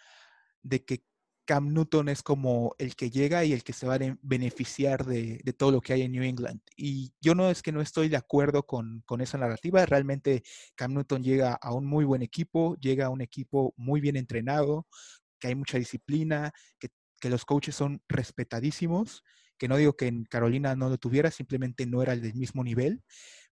de 0.63 0.85
que 0.85 1.05
Cam 1.47 1.73
Newton 1.73 2.09
es 2.09 2.23
como 2.23 2.75
el 2.79 2.97
que 2.97 3.11
llega 3.11 3.45
y 3.45 3.53
el 3.53 3.63
que 3.63 3.73
se 3.73 3.87
va 3.87 3.95
a 3.95 4.17
beneficiar 4.21 5.07
de, 5.07 5.41
de, 5.45 5.53
todo 5.53 5.71
lo 5.71 5.81
que 5.81 5.93
hay 5.93 6.03
en 6.03 6.13
New 6.13 6.25
England. 6.25 6.61
Y 6.77 7.13
yo 7.21 7.35
no 7.35 7.51
es 7.51 7.63
que 7.63 7.73
no 7.73 7.81
estoy 7.81 8.09
de 8.09 8.17
acuerdo 8.17 8.65
con, 8.65 9.03
con, 9.07 9.21
esa 9.21 9.39
narrativa. 9.39 9.87
Realmente 9.87 10.43
Cam 10.75 10.93
Newton 10.93 11.23
llega 11.23 11.55
a 11.55 11.73
un 11.73 11.87
muy 11.87 12.05
buen 12.05 12.23
equipo, 12.23 12.77
llega 12.81 13.07
a 13.07 13.11
un 13.11 13.21
equipo 13.21 13.75
muy 13.77 14.01
bien 14.01 14.17
entrenado, 14.17 14.87
que 15.39 15.49
hay 15.49 15.55
mucha 15.55 15.79
disciplina, 15.79 16.53
que, 16.79 16.89
que 17.21 17.31
los 17.31 17.45
coaches 17.45 17.75
son 17.75 18.03
respetadísimos, 18.09 19.23
que 19.59 19.69
no 19.69 19.77
digo 19.77 19.95
que 19.95 20.07
en 20.07 20.25
Carolina 20.25 20.77
no 20.77 20.89
lo 20.89 20.99
tuviera, 20.99 21.31
simplemente 21.31 21.87
no 21.87 22.03
era 22.03 22.13
el 22.13 22.21
del 22.21 22.35
mismo 22.35 22.63
nivel. 22.63 23.03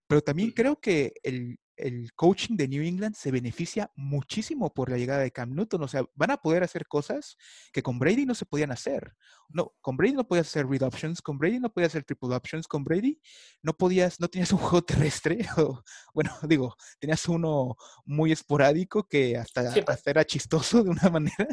Pero 0.06 0.20
también 0.20 0.50
creo 0.50 0.80
que 0.80 1.14
el, 1.22 1.58
el 1.76 2.12
coaching 2.14 2.56
de 2.56 2.68
New 2.68 2.82
England 2.82 3.14
se 3.14 3.30
beneficia 3.30 3.90
muchísimo 3.96 4.72
por 4.72 4.90
la 4.90 4.96
llegada 4.96 5.20
de 5.20 5.30
Cam 5.30 5.54
Newton. 5.54 5.82
O 5.82 5.88
sea, 5.88 6.04
van 6.14 6.30
a 6.30 6.36
poder 6.36 6.62
hacer 6.62 6.86
cosas 6.86 7.36
que 7.72 7.82
con 7.82 7.98
Brady 7.98 8.26
no 8.26 8.34
se 8.34 8.46
podían 8.46 8.72
hacer. 8.72 9.14
No, 9.48 9.74
con 9.80 9.96
Brady 9.96 10.14
no 10.14 10.26
podías 10.26 10.46
hacer 10.46 10.66
read 10.66 10.82
options, 10.82 11.20
con 11.20 11.38
Brady 11.38 11.60
no 11.60 11.72
podías 11.72 11.92
hacer 11.92 12.04
triple 12.04 12.34
options, 12.34 12.66
con 12.66 12.84
Brady 12.84 13.20
no 13.62 13.76
podías, 13.76 14.20
no 14.20 14.28
tenías 14.28 14.52
un 14.52 14.58
juego 14.60 14.82
terrestre. 14.82 15.46
O, 15.56 15.82
bueno, 16.12 16.30
digo, 16.48 16.74
tenías 16.98 17.26
uno 17.28 17.76
muy 18.04 18.32
esporádico 18.32 19.08
que 19.08 19.36
hasta, 19.36 19.72
sí, 19.72 19.82
hasta 19.86 20.10
era 20.10 20.24
chistoso 20.24 20.82
de 20.82 20.90
una 20.90 21.08
manera. 21.10 21.48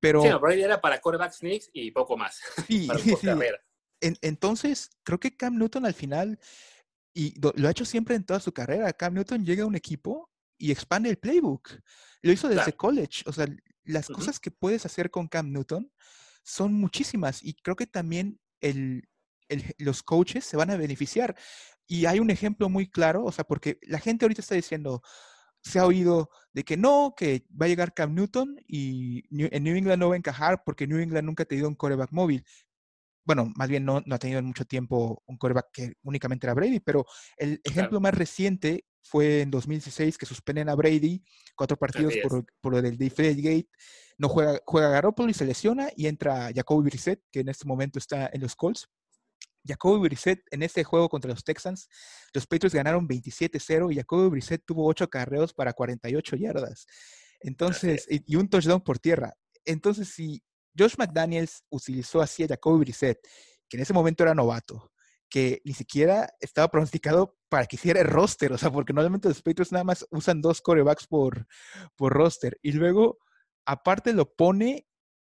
Pero, 0.00 0.22
sí, 0.22 0.28
no, 0.28 0.40
Brady 0.40 0.62
era 0.62 0.80
para 0.80 1.00
quarterback 1.00 1.32
sneaks 1.32 1.70
y 1.72 1.90
poco 1.90 2.16
más. 2.16 2.40
Sí, 2.66 2.86
para 2.86 2.98
sí, 2.98 3.14
sí. 3.20 3.28
entonces, 4.00 4.90
creo 5.04 5.20
que 5.20 5.36
Cam 5.36 5.58
Newton 5.58 5.86
al 5.86 5.94
final, 5.94 6.40
y 7.14 7.38
lo, 7.40 7.68
ha 7.68 7.70
hecho 7.70 7.84
siempre 7.84 8.14
en 8.14 8.24
toda 8.24 8.40
su 8.40 8.52
carrera, 8.52 8.92
Cam 8.92 9.14
Newton 9.14 9.44
llega 9.44 9.64
a 9.64 9.66
un 9.66 9.76
equipo 9.76 10.30
y 10.58 10.70
expande 10.70 11.10
el 11.10 11.18
playbook. 11.18 11.70
Lo 12.22 12.32
hizo 12.32 12.48
desde 12.48 12.72
college. 12.72 13.24
O 13.26 13.32
sea, 13.32 13.46
las 13.84 14.08
cosas 14.08 14.38
que 14.38 14.50
puedes 14.50 14.86
hacer 14.86 15.10
con 15.10 15.28
Cam 15.28 15.52
Newton 15.52 15.90
son 16.42 16.72
muchísimas 16.74 17.42
y 17.42 17.54
creo 17.54 17.76
que 17.76 17.86
también 17.86 18.40
el, 18.60 19.08
los 19.78 20.02
coaches 20.02 20.44
se 20.44 20.56
van 20.56 20.70
a 20.70 20.76
beneficiar. 20.76 21.36
Y 21.86 22.06
hay 22.06 22.20
un 22.20 22.30
ejemplo 22.30 22.68
muy 22.68 22.88
claro, 22.88 23.24
o 23.24 23.32
sea, 23.32 23.44
porque 23.44 23.78
la 23.82 23.98
gente 23.98 24.24
ahorita 24.24 24.40
está 24.40 24.54
diciendo, 24.54 25.02
se 25.62 25.78
ha 25.78 25.86
oído 25.86 26.30
de 26.52 26.64
que 26.64 26.76
no, 26.76 27.14
que 27.16 27.44
va 27.60 27.66
a 27.66 27.68
llegar 27.68 27.94
Cam 27.94 28.14
Newton 28.14 28.56
y 28.66 29.24
en 29.30 29.64
New 29.64 29.76
England 29.76 30.00
no 30.00 30.08
va 30.08 30.14
a 30.14 30.18
encajar 30.18 30.62
porque 30.64 30.86
New 30.86 30.98
England 30.98 31.26
nunca 31.26 31.42
ha 31.42 31.46
tenido 31.46 31.68
un 31.68 31.74
coreback 31.74 32.12
móvil. 32.12 32.44
Bueno, 33.24 33.52
más 33.56 33.68
bien 33.68 33.84
no, 33.84 34.02
no 34.04 34.14
ha 34.14 34.18
tenido 34.18 34.40
en 34.40 34.46
mucho 34.46 34.64
tiempo 34.64 35.22
un 35.26 35.36
coreback 35.36 35.70
que 35.72 35.92
únicamente 36.02 36.46
era 36.46 36.54
Brady, 36.54 36.80
pero 36.80 37.06
el 37.36 37.60
ejemplo 37.64 38.00
más 38.00 38.14
reciente 38.14 38.84
fue 39.02 39.42
en 39.42 39.50
2016 39.50 40.18
que 40.18 40.26
suspenden 40.26 40.68
a 40.68 40.74
Brady, 40.74 41.22
cuatro 41.54 41.76
partidos 41.76 42.14
por, 42.22 42.44
por, 42.60 42.72
lo 42.72 42.82
del 42.82 42.96
Gate, 42.96 43.68
no 44.18 44.28
juega, 44.28 44.60
juega 44.64 44.90
Garoppolo 44.90 45.30
y 45.30 45.34
se 45.34 45.44
lesiona 45.44 45.90
y 45.96 46.06
entra 46.06 46.50
Jacoby 46.54 46.84
Brissett, 46.84 47.22
que 47.30 47.40
en 47.40 47.48
este 47.48 47.66
momento 47.66 47.98
está 47.98 48.30
en 48.32 48.40
los 48.40 48.54
Colts. 48.56 48.88
Jacoby 49.64 50.00
Brissett 50.00 50.42
en 50.50 50.62
este 50.62 50.82
juego 50.82 51.08
contra 51.08 51.30
los 51.30 51.44
Texans, 51.44 51.88
los 52.32 52.46
Patriots 52.46 52.74
ganaron 52.74 53.06
27-0 53.08 53.92
y 53.92 53.96
Jacoby 53.96 54.28
Brissett 54.28 54.64
tuvo 54.64 54.86
8 54.86 55.08
carreos 55.08 55.54
para 55.54 55.72
48 55.72 56.36
yardas. 56.36 56.86
Entonces, 57.40 58.06
y, 58.08 58.36
un 58.36 58.48
touchdown 58.48 58.80
por 58.80 58.98
tierra. 58.98 59.34
Entonces, 59.64 60.08
si 60.08 60.42
Josh 60.76 60.94
McDaniels 60.98 61.64
utilizó 61.70 62.20
así 62.20 62.44
a 62.44 62.48
Jacoby 62.48 62.80
Brissett, 62.80 63.18
que 63.68 63.76
en 63.76 63.82
ese 63.82 63.92
momento 63.92 64.22
era 64.22 64.34
novato, 64.34 64.92
que 65.28 65.60
ni 65.64 65.72
siquiera 65.72 66.28
estaba 66.40 66.68
pronosticado 66.68 67.38
para 67.48 67.66
que 67.66 67.76
hiciera 67.76 68.00
el 68.00 68.06
roster, 68.06 68.52
o 68.52 68.58
sea, 68.58 68.70
porque 68.70 68.92
normalmente 68.92 69.28
los 69.28 69.42
Patriots 69.42 69.72
nada 69.72 69.84
más 69.84 70.06
usan 70.10 70.40
dos 70.40 70.60
corebacks 70.60 71.06
por, 71.06 71.46
por 71.96 72.12
roster, 72.12 72.58
y 72.62 72.72
luego 72.72 73.18
aparte 73.66 74.12
lo 74.12 74.34
pone 74.34 74.86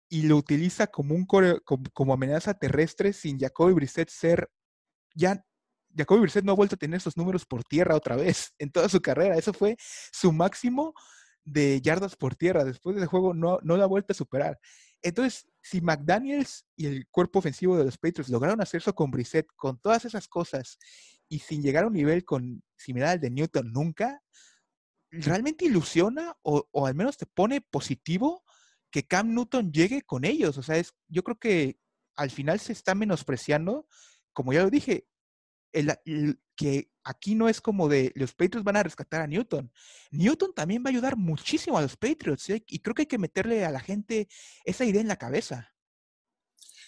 y 0.10 0.24
lo 0.24 0.38
utiliza 0.38 0.88
como, 0.88 1.16
un 1.16 1.26
como, 1.26 2.14
amenaza 2.14 2.54
terrestre 2.54 3.14
sin 3.14 3.40
Jacoby 3.40 3.74
Brissett 3.74 4.10
ser 4.10 4.50
ya 5.16 5.44
Jacoby 5.96 6.22
Brissett 6.22 6.46
no 6.46 6.52
ha 6.52 6.56
vuelto 6.56 6.76
a 6.76 6.78
tener 6.78 6.98
esos 6.98 7.18
números 7.18 7.46
por 7.46 7.64
tierra 7.64 7.96
otra 7.96 8.16
vez 8.16 8.54
en 8.60 8.72
toda 8.72 8.90
su 8.90 9.02
carrera. 9.02 9.38
Eso 9.38 9.54
fue 9.54 9.76
su 10.12 10.32
máximo 10.32 10.94
de 11.44 11.82
yardas 11.82 12.16
por 12.16 12.36
tierra. 12.36 12.64
Después 12.64 12.96
del 12.96 13.06
juego 13.08 13.34
no, 13.34 13.60
no 13.64 13.76
ha 13.76 13.86
vuelto 13.86 14.14
a 14.14 14.16
superar. 14.16 14.60
Entonces, 15.04 15.46
si 15.62 15.82
McDaniels 15.82 16.66
y 16.76 16.88
el 16.88 17.08
cuerpo 17.10 17.40
ofensivo 17.40 17.78
de 17.78 17.86
los 17.86 17.98
Patriots 17.98 18.30
lograron 18.30 18.62
hacer 18.62 18.80
eso 18.80 18.96
con 18.96 19.12
Brissett, 19.12 19.48
con 19.56 19.78
todas 19.78 20.06
esas 20.06 20.28
cosas, 20.28 20.80
y 21.30 21.40
sin 21.40 21.62
llegar 21.62 21.84
a 21.84 21.88
un 21.88 21.94
nivel 21.94 22.24
con, 22.24 22.64
similar 22.78 23.10
al 23.10 23.20
de 23.20 23.30
Newton 23.30 23.72
nunca, 23.72 24.22
realmente 25.12 25.66
ilusiona 25.66 26.36
o, 26.42 26.68
o 26.72 26.88
al 26.88 26.96
menos 26.96 27.18
te 27.18 27.26
pone 27.26 27.62
positivo 27.62 28.44
que 28.90 29.04
Cam 29.06 29.34
Newton 29.34 29.72
llegue 29.72 30.02
con 30.04 30.26
ellos. 30.26 30.58
O 30.58 30.64
sea, 30.64 30.78
es, 30.78 30.94
yo 31.08 31.24
creo 31.24 31.38
que 31.38 31.78
al 32.16 32.32
final 32.32 32.60
se 32.60 32.74
está 32.74 32.96
menospreciando, 32.96 33.88
como 34.32 34.54
ya 34.54 34.64
lo 34.64 34.70
dije, 34.70 35.06
el, 35.74 36.40
que 36.56 36.90
aquí 37.04 37.36
no 37.36 37.50
es 37.50 37.62
como 37.62 37.90
de 37.90 38.12
los 38.16 38.34
Patriots 38.34 38.64
van 38.64 38.78
a 38.78 38.84
rescatar 38.84 39.22
a 39.22 39.28
Newton. 39.28 39.72
Newton 40.12 40.54
también 40.54 40.84
va 40.84 40.90
a 40.90 40.92
ayudar 40.92 41.18
muchísimo 41.18 41.78
a 41.78 41.82
los 41.82 41.98
Patriots 41.98 42.50
¿eh? 42.50 42.64
y 42.68 42.80
creo 42.80 42.94
que 42.94 43.04
hay 43.04 43.08
que 43.08 43.18
meterle 43.18 43.66
a 43.66 43.72
la 43.72 43.80
gente 43.80 44.28
esa 44.64 44.86
idea 44.86 45.02
en 45.02 45.08
la 45.08 45.18
cabeza. 45.18 45.74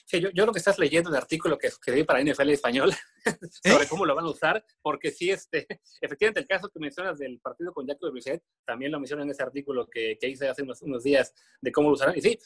Sí, 0.07 0.21
yo, 0.21 0.29
yo 0.29 0.45
lo 0.45 0.53
que 0.53 0.59
estás 0.59 0.77
leyendo 0.77 1.09
el 1.09 1.15
artículo 1.15 1.57
que 1.57 1.65
escribí 1.65 2.03
para 2.03 2.23
NFL 2.23 2.49
Español 2.49 2.93
sobre 3.63 3.85
¿Eh? 3.85 3.87
cómo 3.89 4.05
lo 4.05 4.13
van 4.13 4.25
a 4.25 4.29
usar, 4.29 4.63
porque 4.83 5.09
sí, 5.09 5.31
este, 5.31 5.65
efectivamente, 6.01 6.39
el 6.41 6.47
caso 6.47 6.69
que 6.69 6.79
mencionas 6.79 7.17
del 7.17 7.39
partido 7.39 7.73
con 7.73 7.87
Jacoby 7.87 8.11
Brissett, 8.11 8.43
también 8.63 8.91
lo 8.91 8.99
mencionan 8.99 9.25
en 9.25 9.31
ese 9.31 9.41
artículo 9.41 9.87
que, 9.87 10.15
que 10.21 10.29
hice 10.29 10.47
hace 10.47 10.61
unos, 10.61 10.83
unos, 10.83 11.03
días 11.03 11.33
de 11.59 11.71
cómo 11.71 11.89
lo 11.89 11.95
usarán. 11.95 12.15
Y 12.15 12.21
sí, 12.21 12.37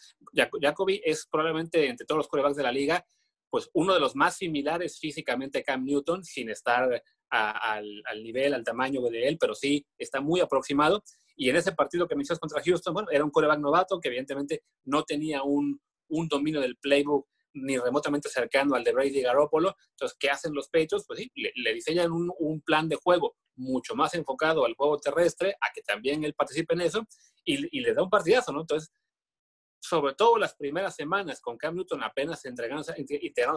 Jacoby 0.62 1.02
es 1.04 1.28
probablemente 1.30 1.86
entre 1.86 2.06
todos 2.06 2.20
los 2.20 2.28
corebacks 2.30 2.56
de 2.56 2.64
la 2.64 2.72
liga, 2.72 3.06
pues 3.50 3.70
uno 3.74 3.94
de 3.94 4.00
los 4.00 4.16
más 4.16 4.38
similares 4.38 5.00
físicamente 5.00 5.60
a 5.60 5.64
Cam 5.64 5.84
Newton, 5.84 6.24
sin 6.24 6.50
estar 6.50 7.04
al, 7.30 8.24
nivel, 8.24 8.54
al 8.54 8.64
tamaño 8.64 9.02
de 9.02 9.28
él, 9.28 9.38
pero 9.40 9.54
sí 9.54 9.86
está 9.98 10.22
muy 10.22 10.40
aproximado. 10.40 11.04
Y 11.36 11.50
en 11.50 11.56
ese 11.56 11.72
partido 11.72 12.08
que 12.08 12.16
mencionas 12.16 12.40
contra 12.40 12.62
Houston, 12.62 12.94
bueno, 12.94 13.10
era 13.12 13.24
un 13.24 13.32
coreback 13.32 13.60
novato 13.60 14.00
que 14.00 14.10
evidentemente 14.10 14.64
no 14.86 15.04
tenía 15.04 15.44
un, 15.44 15.80
dominio 16.08 16.60
del 16.60 16.78
playbook 16.78 17.28
ni 17.54 17.78
remotamente 17.78 18.30
cercano 18.30 18.76
al 18.76 18.84
de 18.84 18.92
Brady 18.92 19.22
Garoppolo. 19.22 19.76
Entonces, 19.92 20.18
¿qué 20.20 20.30
hacen 20.30 20.54
los 20.54 20.68
Patriots? 20.68 21.06
Pues 21.08 21.20
sí, 21.20 21.32
le, 21.36 21.74
diseñan 21.74 22.12
un, 22.12 22.32
un, 22.40 22.62
plan 22.62 22.88
de 22.90 22.96
juego 22.96 23.36
mucho 23.56 23.96
más 23.96 24.14
enfocado 24.16 24.66
al 24.66 24.76
juego 24.76 25.00
terrestre, 25.00 25.56
a 25.62 25.72
que 25.74 25.82
también 25.82 26.24
él 26.24 26.34
participe 26.34 26.74
en 26.74 26.82
eso, 26.82 27.06
y, 27.44 27.78
y 27.78 27.82
le 27.82 27.94
da 27.94 28.04
un 28.04 28.10
partidazo, 28.10 28.52
¿no? 28.52 28.62
Entonces, 28.62 28.92
sobre 29.80 30.14
todo 30.14 30.38
las 30.38 30.56
primeras 30.56 30.96
semanas, 30.96 31.42
con 31.42 31.58
Cam 31.58 31.76
Newton 31.76 32.04
apenas 32.04 32.44
integrándose 32.46 32.94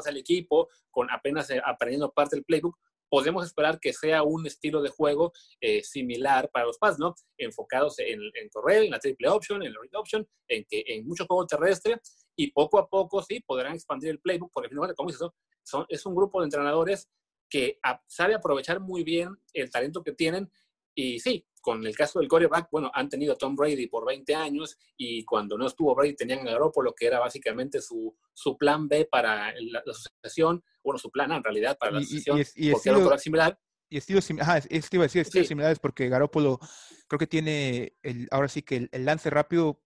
al 0.09 0.17
equipo, 0.17 0.69
con 0.91 1.11
apenas 1.11 1.51
eh, 1.51 1.61
aprendiendo 1.65 2.13
parte 2.13 2.37
del 2.37 2.45
playbook, 2.45 2.79
podemos 3.09 3.45
esperar 3.45 3.79
que 3.79 3.93
sea 3.93 4.23
un 4.23 4.47
estilo 4.47 4.81
de 4.81 4.89
juego 4.89 5.33
eh, 5.61 5.83
similar 5.83 6.51
para 6.51 6.65
los 6.65 6.79
Pats, 6.79 6.99
¿no? 6.99 7.15
Enfocados 7.37 7.99
en, 7.99 8.21
en, 8.23 8.49
correr, 8.49 8.85
en 8.85 8.91
la 8.91 8.99
triple 8.99 9.29
option, 9.29 9.63
en 9.63 9.75
la 9.75 9.81
read 9.83 10.01
option, 10.01 10.27
en, 10.49 10.65
que, 10.65 10.83
en 10.87 11.07
mucho 11.07 11.27
juego 11.27 11.47
terrestre, 11.47 12.01
y 12.35 12.51
poco 12.53 12.79
a 12.79 12.89
poco 12.89 13.23
sí 13.23 13.41
podrán 13.41 13.75
expandir 13.75 14.11
el 14.11 14.21
playbook, 14.21 14.51
porque 14.55 14.71
finalmente, 14.71 14.97
como 14.97 15.11
dices, 15.11 15.29
son, 15.63 15.85
es 15.91 16.07
un 16.07 16.15
grupo 16.15 16.41
de 16.41 16.47
entrenadores 16.47 17.11
que 17.51 17.79
sabe 18.07 18.35
aprovechar 18.35 18.81
muy 18.81 19.05
bien 19.05 19.37
el 19.53 19.71
talento 19.71 20.03
que 20.03 20.13
tienen 20.13 20.51
y 20.95 21.19
sí, 21.19 21.47
con 21.63 21.87
el 21.87 21.97
caso 21.97 22.19
del 22.19 22.29
coreback, 22.29 22.69
bueno, 22.71 22.91
han 22.93 23.09
tenido 23.09 23.33
a 23.33 23.37
Tom 23.37 23.55
Brady 23.55 23.87
por 23.87 24.05
20 24.05 24.35
años 24.35 24.77
y 24.97 25.25
cuando 25.25 25.57
no 25.57 25.67
estuvo 25.69 25.95
Brady 25.95 26.15
tenían 26.15 26.41
a 26.41 26.51
Garoppolo, 26.51 26.93
que 26.93 27.07
era 27.07 27.21
básicamente 27.21 27.81
su, 27.81 28.15
su 28.35 28.59
plan 28.59 28.89
B 28.89 29.09
para 29.11 29.55
la, 29.61 29.83
sucesión, 29.87 30.63
bueno, 30.83 30.99
su 30.99 31.11
plan 31.11 31.33
A 31.33 31.37
en 31.37 31.45
realidad 31.45 31.79
para 31.79 31.93
la 31.93 32.01
sucesión, 32.03 32.39
y, 32.39 32.41
y, 32.41 32.71
porque 32.73 32.91
estilo, 32.91 33.07
era 33.07 33.19
similar. 33.19 33.59
Y 33.89 33.97
estilos, 33.99 34.29
ajá, 34.41 34.59
es, 34.59 34.89
iba 34.93 35.05
a 35.05 35.07
decir, 35.07 35.23
estilos 35.23 35.49
similares 35.49 35.79
porque 35.79 36.09
Garoppolo 36.09 36.59
creo 37.07 37.19
que 37.19 37.27
tiene, 37.27 37.97
el, 38.03 38.27
ahora 38.31 38.49
sí 38.49 38.63
que 38.63 38.89
el, 38.91 39.05
lance 39.05 39.31
rápido 39.31 39.81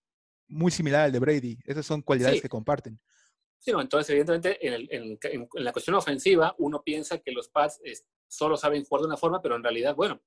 muy 0.49 0.71
similar 0.71 1.03
al 1.03 1.13
de 1.13 1.19
Brady. 1.19 1.59
Esas 1.65 1.85
son 1.85 2.03
cualidades 2.03 2.41
que 2.41 2.49
comparten. 2.49 2.99
Sí, 3.59 3.73
no, 3.73 3.81
entonces 3.81 4.11
evidentemente 4.11 4.65
en, 4.67 4.87
en, 4.91 5.19
en, 5.23 5.49
la 5.55 5.73
cuestión 5.73 5.97
ofensiva 5.97 6.55
uno 6.59 6.83
piensa 6.85 7.19
que 7.19 7.33
los 7.33 7.49
Pats 7.49 7.81
solo 8.29 8.57
saben 8.57 8.85
jugar 8.85 9.03
de 9.03 9.09
una 9.09 9.17
forma, 9.17 9.41
pero 9.41 9.57
en 9.57 9.63
realidad, 9.63 9.95
bueno, 9.95 10.21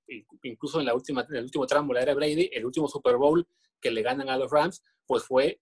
incluso 0.44 0.80
en, 0.80 0.86
la 0.86 0.94
última, 0.94 1.26
en 1.30 1.36
el 1.36 1.44
último 1.44 1.66
tramo, 1.66 1.94
la 1.94 2.02
era 2.02 2.14
Brady, 2.14 2.50
el 2.54 2.66
último 2.66 2.88
Super 2.88 3.18
Bowl 3.18 3.48
que 3.82 3.92
le 3.92 4.02
ganan 4.02 4.30
a 4.30 4.38
los 4.38 4.52
Rams, 4.52 4.84
pues 5.06 5.24
fue 5.24 5.62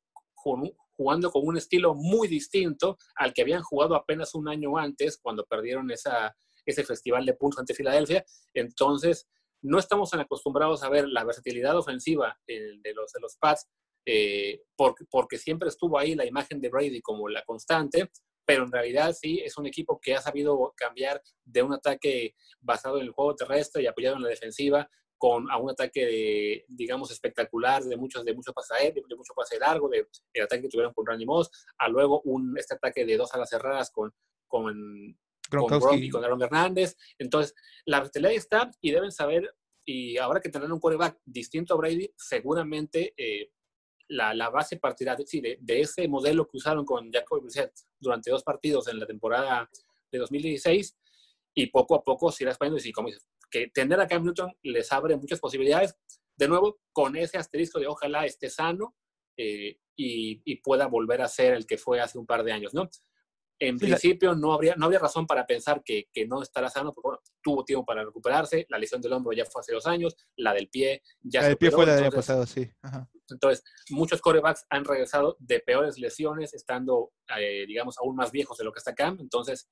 jugando 0.96 1.32
con 1.32 1.46
un 1.46 1.58
estilo 1.58 1.94
muy 1.94 2.28
distinto 2.28 2.98
al 3.16 3.34
que 3.34 3.42
habían 3.42 3.62
jugado 3.62 3.96
apenas 3.96 4.34
un 4.36 4.48
año 4.48 4.78
antes, 4.78 5.18
cuando 5.22 5.46
perdieron 5.46 5.92
esa, 5.92 6.36
ese 6.66 6.84
festival 6.84 7.26
de 7.26 7.34
puntos 7.34 7.60
ante 7.60 7.74
Filadelfia. 7.74 8.24
Entonces, 8.54 9.28
no 9.62 9.80
estamos 9.80 10.10
tan 10.10 10.20
acostumbrados 10.20 10.84
a 10.84 10.90
ver 10.90 11.08
la 11.08 11.24
versatilidad 11.24 11.78
ofensiva 11.78 12.38
de, 12.48 12.80
los, 12.96 13.12
de 13.12 13.20
los 13.20 13.38
Pats, 13.38 13.68
eh, 14.06 14.62
porque, 14.76 15.06
porque 15.10 15.38
siempre 15.38 15.70
estuvo 15.70 15.98
ahí 15.98 16.16
la 16.16 16.26
imagen 16.26 16.62
de 16.62 16.70
Brady 16.70 17.02
como 17.02 17.28
la 17.28 17.44
constante, 17.44 18.12
pero 18.48 18.64
en 18.64 18.72
realidad 18.72 19.14
sí 19.14 19.42
es 19.44 19.58
un 19.58 19.66
equipo 19.66 20.00
que 20.00 20.16
ha 20.16 20.22
sabido 20.22 20.74
cambiar 20.78 21.22
de 21.44 21.62
un 21.62 21.74
ataque 21.74 22.34
basado 22.62 22.98
en 22.98 23.04
el 23.04 23.12
juego 23.12 23.36
terrestre 23.36 23.84
y 23.84 23.88
apoyado 23.88 24.16
en 24.16 24.24
la 24.24 24.30
defensiva 24.30 24.90
con 25.18 25.52
a 25.52 25.58
un 25.58 25.70
ataque, 25.70 26.64
digamos, 26.70 27.12
espectacular, 27.12 27.84
de 27.84 27.98
muchos, 27.98 28.24
de 28.24 28.34
mucho 28.34 28.54
pase 28.54 28.94
de, 28.94 29.04
mucho 29.18 29.34
pase 29.36 29.60
largo, 29.60 29.90
de, 29.90 30.08
el 30.34 30.44
ataque 30.44 30.62
que 30.62 30.70
tuvieron 30.70 30.94
con 30.94 31.06
Randy 31.06 31.26
Moss, 31.26 31.50
a 31.78 31.90
luego 31.90 32.22
un, 32.22 32.58
este 32.58 32.76
ataque 32.76 33.06
de 33.06 33.18
dos 33.18 33.34
alas 33.34 33.50
cerradas 33.50 33.92
con, 33.92 34.14
con, 34.48 35.18
con 35.50 36.02
y 36.02 36.10
con 36.10 36.24
Aaron 36.24 36.42
Hernández. 36.42 36.96
Entonces, 37.20 37.54
la 37.86 38.00
versatilidad 38.00 38.32
está 38.32 38.72
y 38.80 38.92
deben 38.92 39.12
saber, 39.12 39.54
y 39.84 40.18
ahora 40.20 40.40
que 40.40 40.50
tendrán 40.50 40.72
un 40.72 40.80
quarterback 40.80 41.20
distinto 41.26 41.74
a 41.74 41.78
Brady, 41.78 42.14
seguramente 42.16 43.14
eh, 43.18 43.52
la, 44.10 44.50
base 44.50 44.78
partidaria 44.78 45.26
de, 45.32 45.58
de, 45.60 45.82
ese 45.82 46.08
modelo 46.08 46.48
que 46.48 46.58
usaron 46.58 46.86
con 46.86 47.12
Jacob 47.12 47.42
Brissett 47.42 47.74
durante 48.00 48.32
dos 48.32 48.44
partidos 48.44 48.88
en 48.88 49.00
la 49.00 49.06
temporada 49.06 49.70
de 50.12 50.20
2016 50.20 50.98
y 51.54 51.68
poco 51.68 51.96
a 51.96 52.04
poco 52.04 52.32
se 52.32 52.44
irá 52.44 52.52
expandiendo 52.52 52.80
y 52.80 52.84
sí, 52.84 52.92
como 52.92 53.08
dices, 53.08 53.28
que 53.50 53.68
tener 53.68 54.00
a 54.00 54.08
Cam 54.08 54.24
Newton 54.24 54.54
les 54.64 54.92
abre 54.92 55.18
muchas 55.18 55.40
posibilidades, 55.40 55.96
de 56.36 56.48
nuevo, 56.48 56.80
con 56.92 57.16
ese 57.16 57.38
asterisco 57.38 57.80
de 57.80 57.88
ojalá 57.88 58.26
esté 58.26 58.50
sano 58.50 58.96
eh, 59.38 59.80
y, 59.96 60.56
pueda 60.62 60.88
volver 60.88 61.22
a 61.22 61.28
ser 61.28 61.54
el 61.54 61.66
que 61.66 61.78
fue 61.78 62.00
hace 62.00 62.18
un 62.18 62.26
par 62.26 62.44
de 62.44 62.52
años, 62.52 62.74
¿no? 62.74 62.90
En 63.60 63.80
principio 63.80 64.36
no 64.36 64.54
habría, 64.54 64.76
no 64.76 64.86
habría 64.86 65.00
razón 65.00 65.26
para 65.26 65.46
pensar 65.46 65.82
que, 65.84 66.08
que 66.14 66.28
no 66.28 66.44
estará 66.44 66.70
sano, 66.70 66.92
porque 66.92 67.08
bueno, 67.08 67.22
tuvo 67.42 67.66
tiempo 67.66 67.86
para 67.86 68.04
recuperarse, 68.04 68.66
la 68.70 68.78
lesión 68.78 69.02
del 69.02 69.14
hombro 69.14 69.34
ya 69.34 69.46
fue 69.46 69.62
hace 69.62 69.74
dos 69.74 69.88
años, 69.88 70.16
la 70.36 70.54
del 70.54 70.70
pie 70.70 71.02
ya 71.22 71.42
La 71.42 71.48
del 71.48 71.58
pie 71.58 71.72
fue 71.72 71.86
la 71.86 71.96
del 71.96 72.04
año 72.06 72.12
pasado, 72.12 72.46
sí. 72.46 72.70
Ajá. 72.82 73.10
Entonces, 73.30 73.64
muchos 73.90 74.22
corebacks 74.22 74.66
han 74.70 74.86
regresado 74.86 75.36
de 75.40 75.60
peores 75.60 75.98
lesiones, 75.98 76.54
estando, 76.54 77.12
eh, 77.38 77.66
digamos, 77.68 77.98
aún 77.98 78.16
más 78.16 78.32
viejos 78.32 78.58
de 78.58 78.64
lo 78.64 78.72
que 78.72 78.80
está 78.80 78.94
Cam. 78.94 79.18
Entonces, 79.20 79.70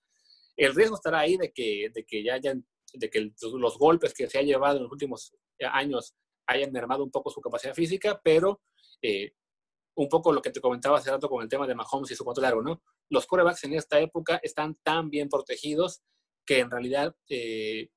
el 0.57 0.73
riesgo 0.73 0.95
estará 0.95 1.19
ahí 1.19 1.37
de 1.37 1.51
que, 1.51 1.89
de 1.93 2.05
que 2.05 2.23
ya 2.23 2.33
hayan, 2.33 2.65
de 2.93 3.09
que 3.09 3.31
los 3.53 3.77
golpes 3.77 4.13
que 4.13 4.27
se 4.29 4.39
ha 4.39 4.41
llevado 4.41 4.77
en 4.77 4.83
los 4.83 4.91
últimos 4.91 5.35
años 5.71 6.15
hayan 6.47 6.71
mermado 6.71 7.03
un 7.03 7.11
poco 7.11 7.29
su 7.29 7.41
capacidad 7.41 7.73
física, 7.73 8.19
pero 8.23 8.61
eh, 9.01 9.33
un 9.95 10.09
poco 10.09 10.31
lo 10.31 10.41
que 10.41 10.51
te 10.51 10.61
comentaba 10.61 10.97
hace 10.97 11.11
rato 11.11 11.29
con 11.29 11.41
el 11.41 11.49
tema 11.49 11.65
de 11.65 11.75
Mahomes 11.75 12.11
y 12.11 12.15
su 12.15 12.23
cuanto 12.23 12.41
largo, 12.41 12.61
¿no? 12.61 12.81
Los 13.09 13.25
corebacks 13.25 13.63
en 13.63 13.73
esta 13.73 13.99
época 13.99 14.39
están 14.43 14.75
tan 14.83 15.09
bien 15.09 15.29
protegidos 15.29 16.01
que 16.45 16.59
en 16.59 16.69
realidad 16.69 17.15
eh, 17.29 17.89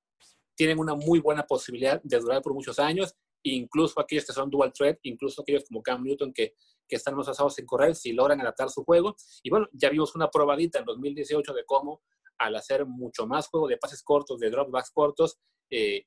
tienen 0.54 0.78
una 0.78 0.94
muy 0.94 1.20
buena 1.20 1.44
posibilidad 1.46 2.00
de 2.02 2.18
durar 2.18 2.42
por 2.42 2.54
muchos 2.54 2.78
años, 2.78 3.14
incluso 3.42 4.00
aquellos 4.00 4.24
que 4.24 4.32
son 4.32 4.50
dual 4.50 4.72
threat, 4.72 4.98
incluso 5.02 5.42
aquellos 5.42 5.64
como 5.68 5.82
Cam 5.82 6.02
Newton 6.02 6.32
que, 6.32 6.54
que 6.88 6.96
están 6.96 7.14
más 7.14 7.26
basados 7.26 7.58
en 7.58 7.66
correr, 7.66 7.94
si 7.94 8.12
logran 8.12 8.40
adaptar 8.40 8.70
su 8.70 8.84
juego. 8.84 9.16
Y 9.42 9.50
bueno, 9.50 9.68
ya 9.72 9.90
vimos 9.90 10.14
una 10.14 10.30
probadita 10.30 10.78
en 10.78 10.84
2018 10.84 11.52
de 11.52 11.64
cómo 11.64 12.02
al 12.38 12.56
hacer 12.56 12.86
mucho 12.86 13.26
más 13.26 13.48
juego 13.48 13.68
de 13.68 13.76
pases 13.76 14.02
cortos, 14.02 14.38
de 14.38 14.50
dropbacks 14.50 14.90
cortos, 14.90 15.38
eh, 15.70 16.06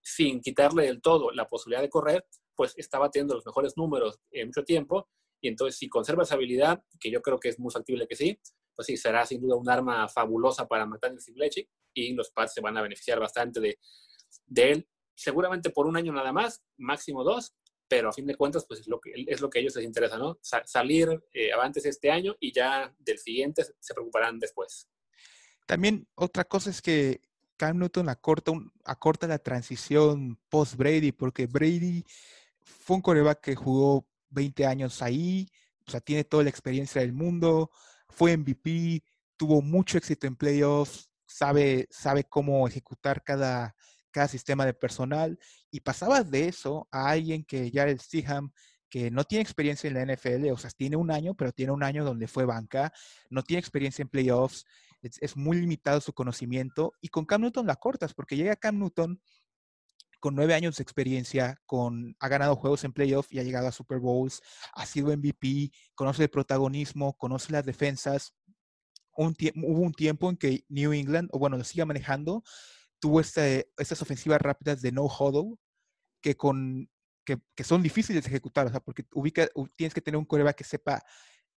sin 0.00 0.40
quitarle 0.40 0.84
del 0.84 1.00
todo 1.00 1.30
la 1.32 1.48
posibilidad 1.48 1.82
de 1.82 1.88
correr, 1.88 2.26
pues 2.54 2.74
estaba 2.76 3.10
teniendo 3.10 3.34
los 3.34 3.46
mejores 3.46 3.76
números 3.76 4.20
en 4.30 4.48
mucho 4.48 4.62
tiempo. 4.64 5.08
Y 5.44 5.48
entonces, 5.48 5.76
si 5.76 5.90
conserva 5.90 6.22
esa 6.22 6.36
habilidad, 6.36 6.82
que 6.98 7.10
yo 7.10 7.20
creo 7.20 7.38
que 7.38 7.50
es 7.50 7.58
muy 7.58 7.70
factible 7.70 8.06
que 8.08 8.16
sí, 8.16 8.40
pues 8.74 8.86
sí, 8.86 8.96
será 8.96 9.26
sin 9.26 9.42
duda 9.42 9.56
un 9.56 9.68
arma 9.68 10.08
fabulosa 10.08 10.66
para 10.66 10.86
matar 10.86 11.12
el 11.12 11.34
Belichick 11.34 11.68
y 11.92 12.14
los 12.14 12.30
Pats 12.30 12.54
se 12.54 12.62
van 12.62 12.78
a 12.78 12.82
beneficiar 12.82 13.20
bastante 13.20 13.60
de, 13.60 13.78
de 14.46 14.72
él. 14.72 14.88
Seguramente 15.14 15.68
por 15.68 15.86
un 15.86 15.98
año 15.98 16.14
nada 16.14 16.32
más, 16.32 16.64
máximo 16.78 17.22
dos, 17.22 17.54
pero 17.86 18.08
a 18.08 18.12
fin 18.14 18.24
de 18.24 18.36
cuentas, 18.36 18.64
pues 18.66 18.80
es 18.80 18.88
lo 18.88 18.98
que, 18.98 19.12
es 19.14 19.42
lo 19.42 19.50
que 19.50 19.58
a 19.58 19.60
ellos 19.60 19.76
les 19.76 19.84
interesa, 19.84 20.16
¿no? 20.16 20.38
salir 20.40 21.22
eh, 21.34 21.52
avantes 21.52 21.84
este 21.84 22.10
año 22.10 22.34
y 22.40 22.50
ya 22.50 22.90
del 22.98 23.18
siguiente 23.18 23.64
se 23.78 23.92
preocuparán 23.92 24.38
después. 24.38 24.88
También 25.66 26.08
otra 26.14 26.44
cosa 26.44 26.70
es 26.70 26.80
que 26.80 27.20
Cam 27.58 27.78
Newton 27.78 28.08
acorta, 28.08 28.52
acorta 28.82 29.26
la 29.26 29.38
transición 29.38 30.38
post-Brady, 30.48 31.12
porque 31.12 31.46
Brady 31.46 32.02
fue 32.62 32.96
un 32.96 33.02
coreback 33.02 33.42
que 33.42 33.54
jugó 33.54 34.06
20 34.34 34.66
años 34.66 35.00
ahí, 35.02 35.48
o 35.86 35.90
sea, 35.90 36.00
tiene 36.00 36.24
toda 36.24 36.42
la 36.42 36.50
experiencia 36.50 37.00
del 37.00 37.12
mundo, 37.12 37.70
fue 38.08 38.36
MVP, 38.36 39.02
tuvo 39.36 39.62
mucho 39.62 39.98
éxito 39.98 40.26
en 40.26 40.36
playoffs, 40.36 41.10
sabe, 41.26 41.86
sabe 41.90 42.24
cómo 42.24 42.66
ejecutar 42.68 43.22
cada, 43.22 43.74
cada 44.10 44.28
sistema 44.28 44.66
de 44.66 44.74
personal, 44.74 45.38
y 45.70 45.80
pasaba 45.80 46.22
de 46.22 46.48
eso 46.48 46.88
a 46.90 47.10
alguien 47.10 47.44
que 47.44 47.70
ya 47.70 47.84
el 47.84 48.00
Stiham, 48.00 48.52
que 48.88 49.10
no 49.10 49.24
tiene 49.24 49.42
experiencia 49.42 49.88
en 49.88 49.94
la 49.94 50.14
NFL, 50.14 50.50
o 50.52 50.56
sea, 50.56 50.70
tiene 50.70 50.96
un 50.96 51.10
año, 51.10 51.34
pero 51.34 51.52
tiene 51.52 51.72
un 51.72 51.82
año 51.82 52.04
donde 52.04 52.28
fue 52.28 52.44
banca, 52.44 52.92
no 53.30 53.42
tiene 53.42 53.58
experiencia 53.58 54.02
en 54.02 54.08
playoffs, 54.08 54.64
es, 55.20 55.36
muy 55.36 55.58
limitado 55.58 56.00
su 56.00 56.12
conocimiento 56.12 56.94
y 57.00 57.08
con 57.08 57.24
Cam 57.24 57.42
Newton 57.42 57.66
la 57.66 57.76
cortas 57.76 58.14
porque 58.14 58.36
llega 58.36 58.56
Cam 58.56 58.78
Newton 58.78 59.20
con 60.24 60.34
nueve 60.34 60.54
años 60.54 60.78
de 60.78 60.82
experiencia, 60.82 61.60
con, 61.66 62.16
ha 62.18 62.28
ganado 62.28 62.56
juegos 62.56 62.82
en 62.84 62.94
playoff 62.94 63.30
y 63.30 63.40
ha 63.40 63.42
llegado 63.42 63.68
a 63.68 63.72
Super 63.72 63.98
Bowls, 63.98 64.40
ha 64.72 64.86
sido 64.86 65.14
MVP, 65.14 65.70
conoce 65.94 66.22
el 66.22 66.30
protagonismo, 66.30 67.12
conoce 67.18 67.52
las 67.52 67.66
defensas. 67.66 68.34
Hubo 69.12 69.82
un 69.82 69.92
tiempo 69.92 70.30
en 70.30 70.38
que 70.38 70.64
New 70.70 70.94
England, 70.94 71.28
o 71.30 71.38
bueno, 71.38 71.58
lo 71.58 71.64
sigue 71.64 71.84
manejando, 71.84 72.42
tuvo 72.98 73.20
este, 73.20 73.70
estas 73.76 74.00
ofensivas 74.00 74.40
rápidas 74.40 74.80
de 74.80 74.92
no 74.92 75.04
huddle 75.04 75.56
que, 76.22 76.34
son 77.62 77.82
difíciles 77.82 78.24
de 78.24 78.30
ejecutar, 78.30 78.66
o 78.66 78.70
sea, 78.70 78.80
porque 78.80 79.04
ubica, 79.12 79.46
tienes 79.76 79.92
que 79.92 80.00
tener 80.00 80.16
un 80.16 80.24
coreback 80.24 80.56
que 80.56 80.64
sepa 80.64 81.02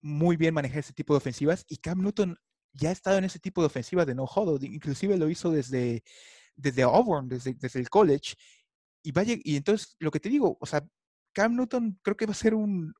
muy 0.01 0.39
bien 0.39 0.55
manejar 0.55 0.79
ese 0.79 0.95
tipo 0.95 1.13
de 1.13 1.19
ofensivas 1.19 1.67
y 1.69 1.77
Cam 1.77 2.01
Newton 2.01 2.39
ya 2.73 2.89
ha 2.89 2.93
estado 2.93 3.19
en 3.19 3.25
ese 3.25 3.41
tipo 3.41 3.61
de 3.61 3.67
ofensiva 3.67 4.07
de 4.07 4.15
no 4.15 4.25
huddle, 4.25 4.67
inclusive 4.67 5.19
lo 5.19 5.29
hizo 5.29 5.51
desde, 5.51 6.03
desde 6.57 6.83
Auburn, 6.83 7.29
desde, 7.29 7.55
desde 7.55 7.81
el 7.81 7.89
college, 7.89 8.35
y 9.03 9.13
vaya, 9.13 9.37
y 9.43 9.57
entonces 9.57 9.97
lo 9.99 10.11
que 10.11 10.21
te 10.21 10.29
digo, 10.29 10.57
o 10.61 10.67
sea, 10.67 10.87
Cam 11.33 11.57
Newton 11.57 11.99
creo 12.03 12.17
que 12.17 12.27
va 12.27 12.33
a 12.33 12.37
ser 12.37 12.55
un, 12.55 12.95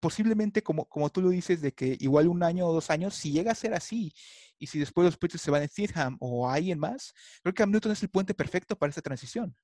posiblemente 0.00 0.62
como, 0.62 0.88
como 0.88 1.10
tú 1.10 1.22
lo 1.22 1.30
dices, 1.30 1.60
de 1.60 1.72
que 1.72 1.96
igual 2.00 2.28
un 2.28 2.42
año 2.42 2.66
o 2.66 2.72
dos 2.72 2.90
años, 2.90 3.14
si 3.14 3.32
llega 3.32 3.52
a 3.52 3.56
ser 3.56 3.74
así, 3.74 4.12
y 4.58 4.66
si 4.66 4.78
después 4.78 5.04
los 5.04 5.16
Patriots 5.16 5.42
se 5.42 5.50
van 5.50 5.62
a 5.62 5.68
Steedham 5.68 6.16
o 6.20 6.48
a 6.48 6.54
alguien 6.54 6.78
más, 6.78 7.12
creo 7.42 7.52
que 7.52 7.62
Cam 7.62 7.70
Newton 7.70 7.92
es 7.92 8.02
el 8.02 8.10
puente 8.10 8.34
perfecto 8.34 8.76
para 8.76 8.90
esa 8.90 9.02
transición. 9.02 9.56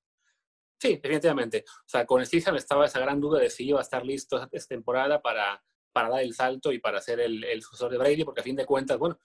Sí, 0.80 0.96
definitivamente. 1.02 1.64
O 1.66 1.88
sea, 1.88 2.04
con 2.04 2.24
Steedham 2.26 2.56
estaba 2.56 2.86
esa 2.86 2.98
gran 2.98 3.20
duda 3.20 3.38
de 3.38 3.50
si 3.50 3.68
iba 3.68 3.78
a 3.78 3.82
estar 3.82 4.04
listo 4.04 4.48
esta 4.50 4.74
temporada 4.74 5.22
para, 5.22 5.62
para 5.92 6.08
dar 6.08 6.22
el 6.22 6.34
salto 6.34 6.72
y 6.72 6.80
para 6.80 7.00
ser 7.00 7.20
el, 7.20 7.44
el 7.44 7.62
sucesor 7.62 7.90
de 7.90 7.98
Brady, 7.98 8.24
porque 8.24 8.40
a 8.40 8.44
fin 8.44 8.56
de 8.56 8.66
cuentas, 8.66 8.98
bueno, 8.98 9.16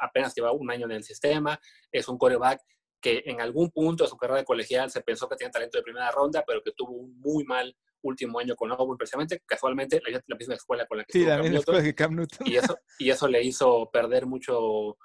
apenas 0.00 0.34
lleva 0.34 0.52
un 0.52 0.70
año 0.70 0.86
en 0.86 0.92
el 0.92 1.04
sistema, 1.04 1.60
es 1.90 2.08
un 2.08 2.18
coreback 2.18 2.62
que 3.02 3.22
en 3.26 3.40
algún 3.40 3.70
punto 3.70 4.04
de 4.04 4.10
su 4.10 4.16
carrera 4.16 4.38
de 4.38 4.44
colegial 4.44 4.90
se 4.90 5.02
pensó 5.02 5.28
que 5.28 5.36
tenía 5.36 5.50
talento 5.50 5.76
de 5.76 5.82
primera 5.82 6.10
ronda, 6.12 6.44
pero 6.46 6.62
que 6.62 6.72
tuvo 6.72 6.92
un 6.92 7.18
muy 7.18 7.44
mal 7.44 7.76
último 8.02 8.38
año 8.38 8.54
con 8.54 8.70
Auburn, 8.70 8.96
precisamente, 8.96 9.42
casualmente, 9.44 10.00
la, 10.06 10.22
la 10.26 10.36
misma 10.36 10.54
escuela 10.54 10.86
con 10.86 10.98
la 10.98 11.04
que 11.04 11.12
sí, 11.12 11.24
la 11.24 11.38
misma 11.38 11.58
escuela 11.58 11.82
que 11.82 11.94
Cam 11.94 12.14
Newton. 12.14 12.46
Y 12.46 12.56
eso, 12.56 12.78
y 12.98 13.10
eso 13.10 13.28
le 13.28 13.42
hizo 13.42 13.90
perder 13.92 14.26
mucho, 14.26 14.96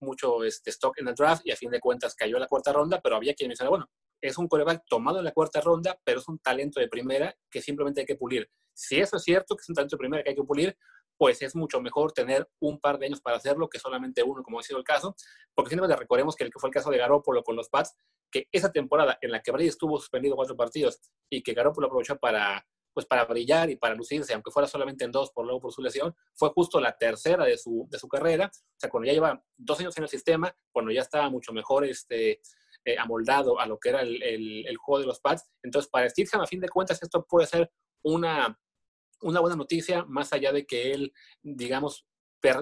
mucho 0.00 0.44
este, 0.44 0.70
stock 0.70 0.98
en 0.98 1.08
el 1.08 1.14
draft 1.14 1.42
y 1.44 1.50
a 1.50 1.56
fin 1.56 1.70
de 1.70 1.80
cuentas 1.80 2.14
cayó 2.14 2.36
a 2.36 2.40
la 2.40 2.46
cuarta 2.46 2.72
ronda, 2.72 3.00
pero 3.02 3.16
había 3.16 3.34
quien 3.34 3.48
mencionaba, 3.48 3.76
bueno, 3.76 3.90
es 4.20 4.38
un 4.38 4.46
coreback 4.46 4.84
tomado 4.88 5.18
en 5.18 5.24
la 5.24 5.32
cuarta 5.32 5.60
ronda, 5.60 5.98
pero 6.04 6.20
es 6.20 6.28
un 6.28 6.38
talento 6.38 6.78
de 6.78 6.88
primera 6.88 7.34
que 7.50 7.60
simplemente 7.60 8.02
hay 8.02 8.06
que 8.06 8.16
pulir. 8.16 8.48
Si 8.72 9.00
eso 9.00 9.16
es 9.16 9.24
cierto, 9.24 9.56
que 9.56 9.62
es 9.62 9.68
un 9.68 9.74
talento 9.74 9.96
de 9.96 9.98
primera 9.98 10.22
que 10.22 10.30
hay 10.30 10.36
que 10.36 10.44
pulir, 10.44 10.76
pues 11.22 11.40
es 11.40 11.54
mucho 11.54 11.80
mejor 11.80 12.10
tener 12.10 12.48
un 12.58 12.80
par 12.80 12.98
de 12.98 13.06
años 13.06 13.20
para 13.20 13.36
hacerlo 13.36 13.68
que 13.68 13.78
solamente 13.78 14.24
uno, 14.24 14.42
como 14.42 14.58
ha 14.58 14.62
sido 14.64 14.80
el 14.80 14.84
caso, 14.84 15.14
porque 15.54 15.70
simplemente 15.70 15.96
recordemos 15.96 16.34
que 16.34 16.42
el 16.42 16.50
que 16.50 16.58
fue 16.58 16.68
el 16.68 16.74
caso 16.74 16.90
de 16.90 16.98
Garoppolo 16.98 17.44
con 17.44 17.54
los 17.54 17.68
Pats, 17.68 17.94
que 18.28 18.48
esa 18.50 18.72
temporada 18.72 19.18
en 19.20 19.30
la 19.30 19.40
que 19.40 19.52
Brady 19.52 19.68
estuvo 19.68 20.00
suspendido 20.00 20.34
cuatro 20.34 20.56
partidos 20.56 20.98
y 21.30 21.40
que 21.44 21.52
Garoppolo 21.52 21.86
aprovechó 21.86 22.18
para 22.18 22.66
pues 22.92 23.06
para 23.06 23.24
brillar 23.24 23.70
y 23.70 23.76
para 23.76 23.94
lucirse, 23.94 24.34
aunque 24.34 24.50
fuera 24.50 24.66
solamente 24.66 25.04
en 25.04 25.12
dos 25.12 25.30
por 25.30 25.44
luego 25.44 25.60
por 25.60 25.72
su 25.72 25.80
lesión, 25.80 26.12
fue 26.34 26.50
justo 26.50 26.80
la 26.80 26.98
tercera 26.98 27.44
de 27.44 27.56
su, 27.56 27.86
de 27.88 28.00
su 28.00 28.08
carrera, 28.08 28.50
o 28.52 28.80
sea, 28.80 28.90
cuando 28.90 29.06
ya 29.06 29.12
lleva 29.12 29.44
dos 29.56 29.78
años 29.78 29.96
en 29.98 30.02
el 30.02 30.08
sistema, 30.08 30.52
cuando 30.72 30.90
ya 30.90 31.02
estaba 31.02 31.30
mucho 31.30 31.52
mejor 31.52 31.84
este, 31.84 32.40
eh, 32.84 32.98
amoldado 32.98 33.60
a 33.60 33.66
lo 33.66 33.78
que 33.78 33.90
era 33.90 34.00
el, 34.02 34.20
el, 34.20 34.76
juego 34.76 34.98
de 34.98 35.06
los 35.06 35.20
Pats. 35.20 35.48
Entonces, 35.62 35.88
para 35.88 36.10
Steve 36.10 36.28
a 36.32 36.46
fin 36.48 36.58
de 36.58 36.68
cuentas, 36.68 37.00
esto 37.00 37.24
puede 37.24 37.46
ser 37.46 37.70
una, 38.02 38.58
una 39.22 39.40
buena 39.40 39.56
noticia, 39.56 40.04
más 40.04 40.32
allá 40.32 40.52
de 40.52 40.66
que 40.66 40.92
él, 40.92 41.12
digamos, 41.42 42.06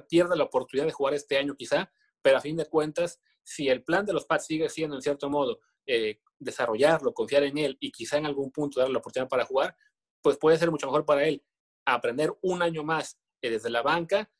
pierda 0.08 0.36
la 0.36 0.44
oportunidad 0.44 0.86
de 0.86 0.92
jugar 0.92 1.14
este 1.14 1.38
año 1.38 1.56
quizá, 1.56 1.92
pero 2.22 2.38
a 2.38 2.40
fin 2.40 2.56
de 2.56 2.66
cuentas, 2.66 3.20
si 3.42 3.68
el 3.68 3.82
plan 3.82 4.04
de 4.04 4.12
los 4.12 4.26
Pats 4.26 4.46
sigue 4.46 4.68
siendo, 4.68 4.96
en 4.96 5.02
cierto 5.02 5.30
modo, 5.30 5.60
eh, 5.86 6.20
desarrollarlo, 6.38 7.14
confiar 7.14 7.44
en 7.44 7.58
él 7.58 7.76
y 7.80 7.90
quizá 7.90 8.18
en 8.18 8.26
algún 8.26 8.52
punto 8.52 8.80
darle 8.80 8.92
la 8.92 8.98
oportunidad 8.98 9.28
para 9.28 9.46
jugar, 9.46 9.76
pues 10.22 10.36
puede 10.36 10.58
ser 10.58 10.70
mucho 10.70 10.86
mejor 10.86 11.04
para 11.04 11.24
él. 11.24 11.42
Aprender 11.86 12.32
un 12.42 12.62
año 12.62 12.84
más 12.84 13.18
eh, 13.40 13.50
desde 13.50 13.70
la 13.70 13.82
banca, 13.82 14.30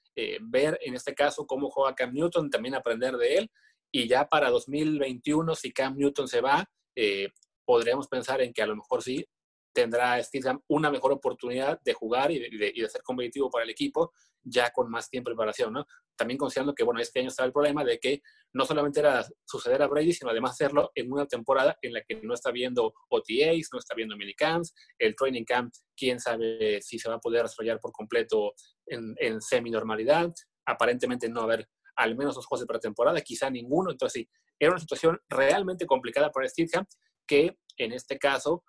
ver 0.43 0.79
en 0.83 0.95
este 0.95 1.15
caso 1.15 1.47
cómo 1.47 1.71
juega 1.71 1.95
Cam 1.95 2.13
Newton, 2.13 2.51
también 2.51 2.75
aprender 2.75 3.17
de 3.17 3.39
él 3.39 3.51
y 3.93 4.09
ya 4.09 4.29
para 4.29 4.51
2021, 4.51 5.55
si 5.55 5.73
Cam 5.73 5.97
Newton 5.97 6.29
se 6.29 6.41
va, 6.41 6.69
eh, 6.95 7.29
podríamos 7.65 8.09
pensar 8.09 8.41
en 8.41 8.53
que 8.53 8.63
a 8.63 8.67
lo 8.67 8.77
mejor 8.77 9.03
sí 9.03 9.27
tendrá 9.73 10.23
Steve 10.23 10.59
una 10.69 10.91
mejor 10.91 11.13
oportunidad 11.13 11.81
de 11.85 11.95
jugar 11.95 12.31
y 12.31 12.39
de, 12.57 12.89
ser 12.89 13.03
competitivo 13.03 13.51
para 13.51 13.65
el 13.65 13.71
equipo 13.71 14.13
ya 14.43 14.71
con 14.71 14.91
más 14.91 15.11
tiempo 15.11 15.31
de 15.31 15.37
preparación, 15.37 15.73
¿no? 15.73 15.87
También 16.17 16.39
considerando 16.39 16.75
que, 16.75 16.83
bueno, 16.83 17.01
este 17.01 17.21
año 17.21 17.29
estaba 17.29 17.47
el 17.47 17.53
problema 17.53 17.85
de 17.85 17.99
que 17.99 18.23
no 18.55 18.65
solamente 18.65 19.01
era 19.01 19.25
suceder 19.45 19.83
a 19.83 19.87
Brady, 19.87 20.13
sino 20.13 20.31
además 20.31 20.53
hacerlo 20.53 20.91
en 20.95 21.13
una 21.13 21.27
temporada 21.27 21.77
en 21.83 21.93
la 21.93 22.03
que 22.03 22.21
no 22.23 22.35
está 22.35 22.51
viendo 22.51 22.95
OTAs, 23.09 23.69
no 23.73 23.79
está 23.79 23.95
viendo 23.95 24.17
minicamps, 24.17 24.75
el 24.99 25.15
training 25.15 25.45
camp, 25.45 25.73
quién 25.97 26.19
sabe 26.21 26.81
si 26.81 26.99
se 26.99 27.09
va 27.09 27.17
a 27.17 27.21
poder 27.21 27.43
desarrollar 27.43 27.79
por 27.81 27.93
completo 27.93 28.55
en, 28.87 29.41
semi-normalidad, 29.41 30.33
aparentemente 30.67 31.29
no 31.29 31.43
haber 31.43 31.69
al 31.97 32.17
menos 32.17 32.35
dos 32.35 32.47
juegos 32.47 32.63
de 32.63 32.67
pretemporada, 32.67 33.21
quizá 33.21 33.51
ninguno. 33.51 33.91
Entonces, 33.91 34.23
sí, 34.23 34.31
era 34.59 34.73
una 34.73 34.81
situación 34.81 35.19
realmente 35.29 35.87
complicada 35.87 36.31
para 36.31 36.49
Steedham, 36.49 36.87
que 37.27 37.59
en 37.77 37.93
este 37.93 38.19
caso, 38.19 38.65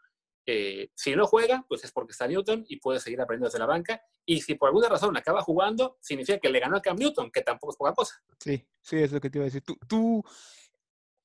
eh, 0.45 0.89
si 0.95 1.15
no 1.15 1.27
juega, 1.27 1.65
pues 1.67 1.83
es 1.83 1.91
porque 1.91 2.11
está 2.11 2.27
Newton 2.27 2.65
y 2.67 2.77
puede 2.77 2.99
seguir 2.99 3.21
aprendiendo 3.21 3.47
desde 3.47 3.59
la 3.59 3.65
banca. 3.65 4.01
Y 4.25 4.41
si 4.41 4.55
por 4.55 4.69
alguna 4.69 4.89
razón 4.89 5.15
acaba 5.15 5.41
jugando, 5.41 5.97
significa 6.01 6.39
que 6.39 6.49
le 6.49 6.59
ganó 6.59 6.77
a 6.77 6.81
Cam 6.81 6.97
Newton, 6.97 7.31
que 7.31 7.41
tampoco 7.41 7.73
es 7.73 7.77
poca 7.77 7.93
cosa. 7.93 8.15
Sí, 8.39 8.67
sí, 8.81 8.97
es 8.97 9.11
lo 9.11 9.21
que 9.21 9.29
te 9.29 9.37
iba 9.37 9.43
a 9.43 9.49
decir. 9.49 9.61
¿Tú, 9.61 9.77
tú 9.87 10.23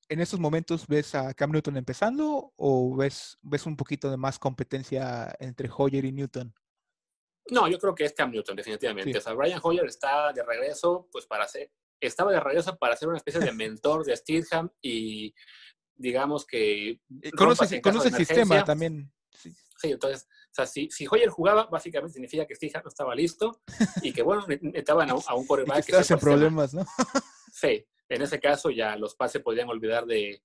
en 0.09 0.21
estos 0.21 0.39
momentos 0.39 0.87
ves 0.87 1.15
a 1.15 1.33
Cam 1.33 1.51
Newton 1.51 1.77
empezando 1.77 2.53
o 2.55 2.95
ves, 2.95 3.37
ves 3.41 3.65
un 3.65 3.75
poquito 3.75 4.09
de 4.09 4.17
más 4.17 4.39
competencia 4.39 5.35
entre 5.39 5.69
Hoyer 5.75 6.05
y 6.05 6.11
Newton? 6.11 6.53
No, 7.49 7.67
yo 7.67 7.79
creo 7.79 7.95
que 7.95 8.05
es 8.05 8.13
Cam 8.13 8.31
Newton, 8.31 8.55
definitivamente. 8.55 9.17
O 9.17 9.21
sea, 9.21 9.33
Brian 9.33 9.59
Hoyer 9.63 9.85
está 9.85 10.33
de 10.33 10.43
regreso, 10.43 11.07
pues 11.11 11.25
para 11.25 11.45
hacer, 11.45 11.71
estaba 11.99 12.31
de 12.31 12.39
regreso 12.39 12.77
para 12.77 12.95
ser 12.95 13.07
una 13.07 13.17
especie 13.17 13.41
de 13.41 13.51
mentor 13.53 14.05
de 14.05 14.15
Steedham 14.15 14.69
y 14.81 15.33
digamos 15.95 16.45
que... 16.45 17.01
Conoce, 17.35 17.81
conoce 17.81 18.09
el 18.09 18.15
sistema 18.15 18.63
también. 18.63 19.11
Sí. 19.37 19.91
entonces 19.91 20.27
sea, 20.57 20.65
si, 20.65 20.89
si 20.89 21.07
Hoyer 21.09 21.29
jugaba, 21.29 21.65
básicamente 21.67 22.13
significa 22.13 22.45
que 22.45 22.55
Steve 22.55 22.81
no 22.83 22.89
estaba 22.89 23.15
listo 23.15 23.61
y 24.01 24.11
que, 24.11 24.23
bueno, 24.23 24.45
estaban 24.73 25.09
a, 25.09 25.13
a 25.13 25.35
un 25.35 25.45
coreback. 25.45 25.85
que, 25.85 25.91
que 25.91 26.17
problemas, 26.17 26.73
¿no? 26.73 26.85
sí, 27.53 27.85
en 28.09 28.21
ese 28.21 28.39
caso 28.39 28.69
ya 28.69 28.95
los 28.95 29.15
pases 29.15 29.41
podían 29.41 29.69
olvidar 29.69 30.05
de 30.05 30.41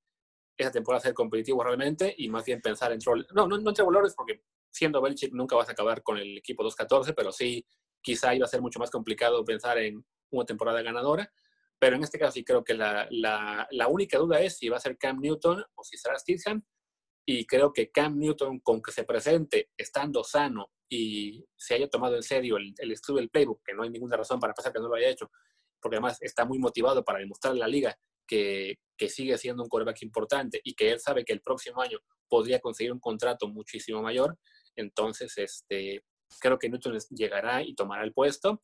esa 0.56 0.70
temporada 0.70 1.02
ser 1.02 1.14
competitivo 1.14 1.64
realmente 1.64 2.14
y 2.16 2.28
más 2.28 2.44
bien 2.44 2.60
pensar 2.60 2.92
en 2.92 2.98
No, 3.34 3.46
no, 3.46 3.58
no 3.58 3.70
entre 3.70 3.84
valores 3.84 4.14
porque 4.14 4.42
siendo 4.70 5.00
Belichick 5.00 5.32
nunca 5.32 5.56
vas 5.56 5.68
a 5.68 5.72
acabar 5.72 6.02
con 6.02 6.18
el 6.18 6.38
equipo 6.38 6.62
2-14, 6.62 7.14
pero 7.16 7.32
sí 7.32 7.66
quizá 8.02 8.34
iba 8.34 8.44
a 8.44 8.48
ser 8.48 8.60
mucho 8.60 8.78
más 8.78 8.90
complicado 8.90 9.44
pensar 9.44 9.78
en 9.78 10.04
una 10.30 10.44
temporada 10.44 10.82
ganadora. 10.82 11.32
Pero 11.78 11.96
en 11.96 12.04
este 12.04 12.18
caso 12.18 12.32
sí 12.32 12.44
creo 12.44 12.62
que 12.62 12.74
la, 12.74 13.08
la, 13.10 13.66
la 13.70 13.88
única 13.88 14.18
duda 14.18 14.40
es 14.40 14.58
si 14.58 14.68
va 14.68 14.76
a 14.76 14.80
ser 14.80 14.96
Cam 14.98 15.18
Newton 15.20 15.64
o 15.74 15.82
si 15.82 15.96
será 15.96 16.16
Stidham. 16.18 16.62
Y 17.24 17.46
creo 17.46 17.72
que 17.72 17.90
Cam 17.90 18.18
Newton, 18.18 18.60
con 18.60 18.82
que 18.82 18.92
se 18.92 19.04
presente 19.04 19.70
estando 19.76 20.24
sano 20.24 20.70
y 20.88 21.44
se 21.56 21.74
haya 21.74 21.88
tomado 21.88 22.16
en 22.16 22.22
serio 22.22 22.56
el, 22.56 22.90
estudio 22.90 23.20
del 23.20 23.30
playbook, 23.30 23.62
que 23.64 23.74
no 23.74 23.84
hay 23.84 23.90
ninguna 23.90 24.16
razón 24.16 24.40
para 24.40 24.52
pensar 24.52 24.72
que 24.72 24.80
no 24.80 24.88
lo 24.88 24.96
haya 24.96 25.10
hecho, 25.10 25.30
porque 25.80 25.96
además 25.96 26.18
está 26.20 26.44
muy 26.44 26.58
motivado 26.58 27.04
para 27.04 27.20
demostrar 27.20 27.54
a 27.54 27.56
la 27.56 27.68
liga 27.68 27.96
que, 28.26 28.78
que 28.96 29.08
sigue 29.08 29.38
siendo 29.38 29.62
un 29.62 29.68
quarterback 29.68 30.02
importante 30.02 30.60
y 30.64 30.74
que 30.74 30.90
él 30.90 31.00
sabe 31.00 31.24
que 31.24 31.32
el 31.32 31.40
próximo 31.40 31.80
año 31.80 31.98
podría 32.28 32.60
conseguir 32.60 32.92
un 32.92 33.00
contrato 33.00 33.48
muchísimo 33.48 34.02
mayor, 34.02 34.38
entonces 34.76 35.36
este, 35.38 36.04
creo 36.40 36.58
que 36.58 36.68
Newton 36.68 36.98
llegará 37.10 37.62
y 37.62 37.74
tomará 37.74 38.04
el 38.04 38.12
puesto. 38.12 38.60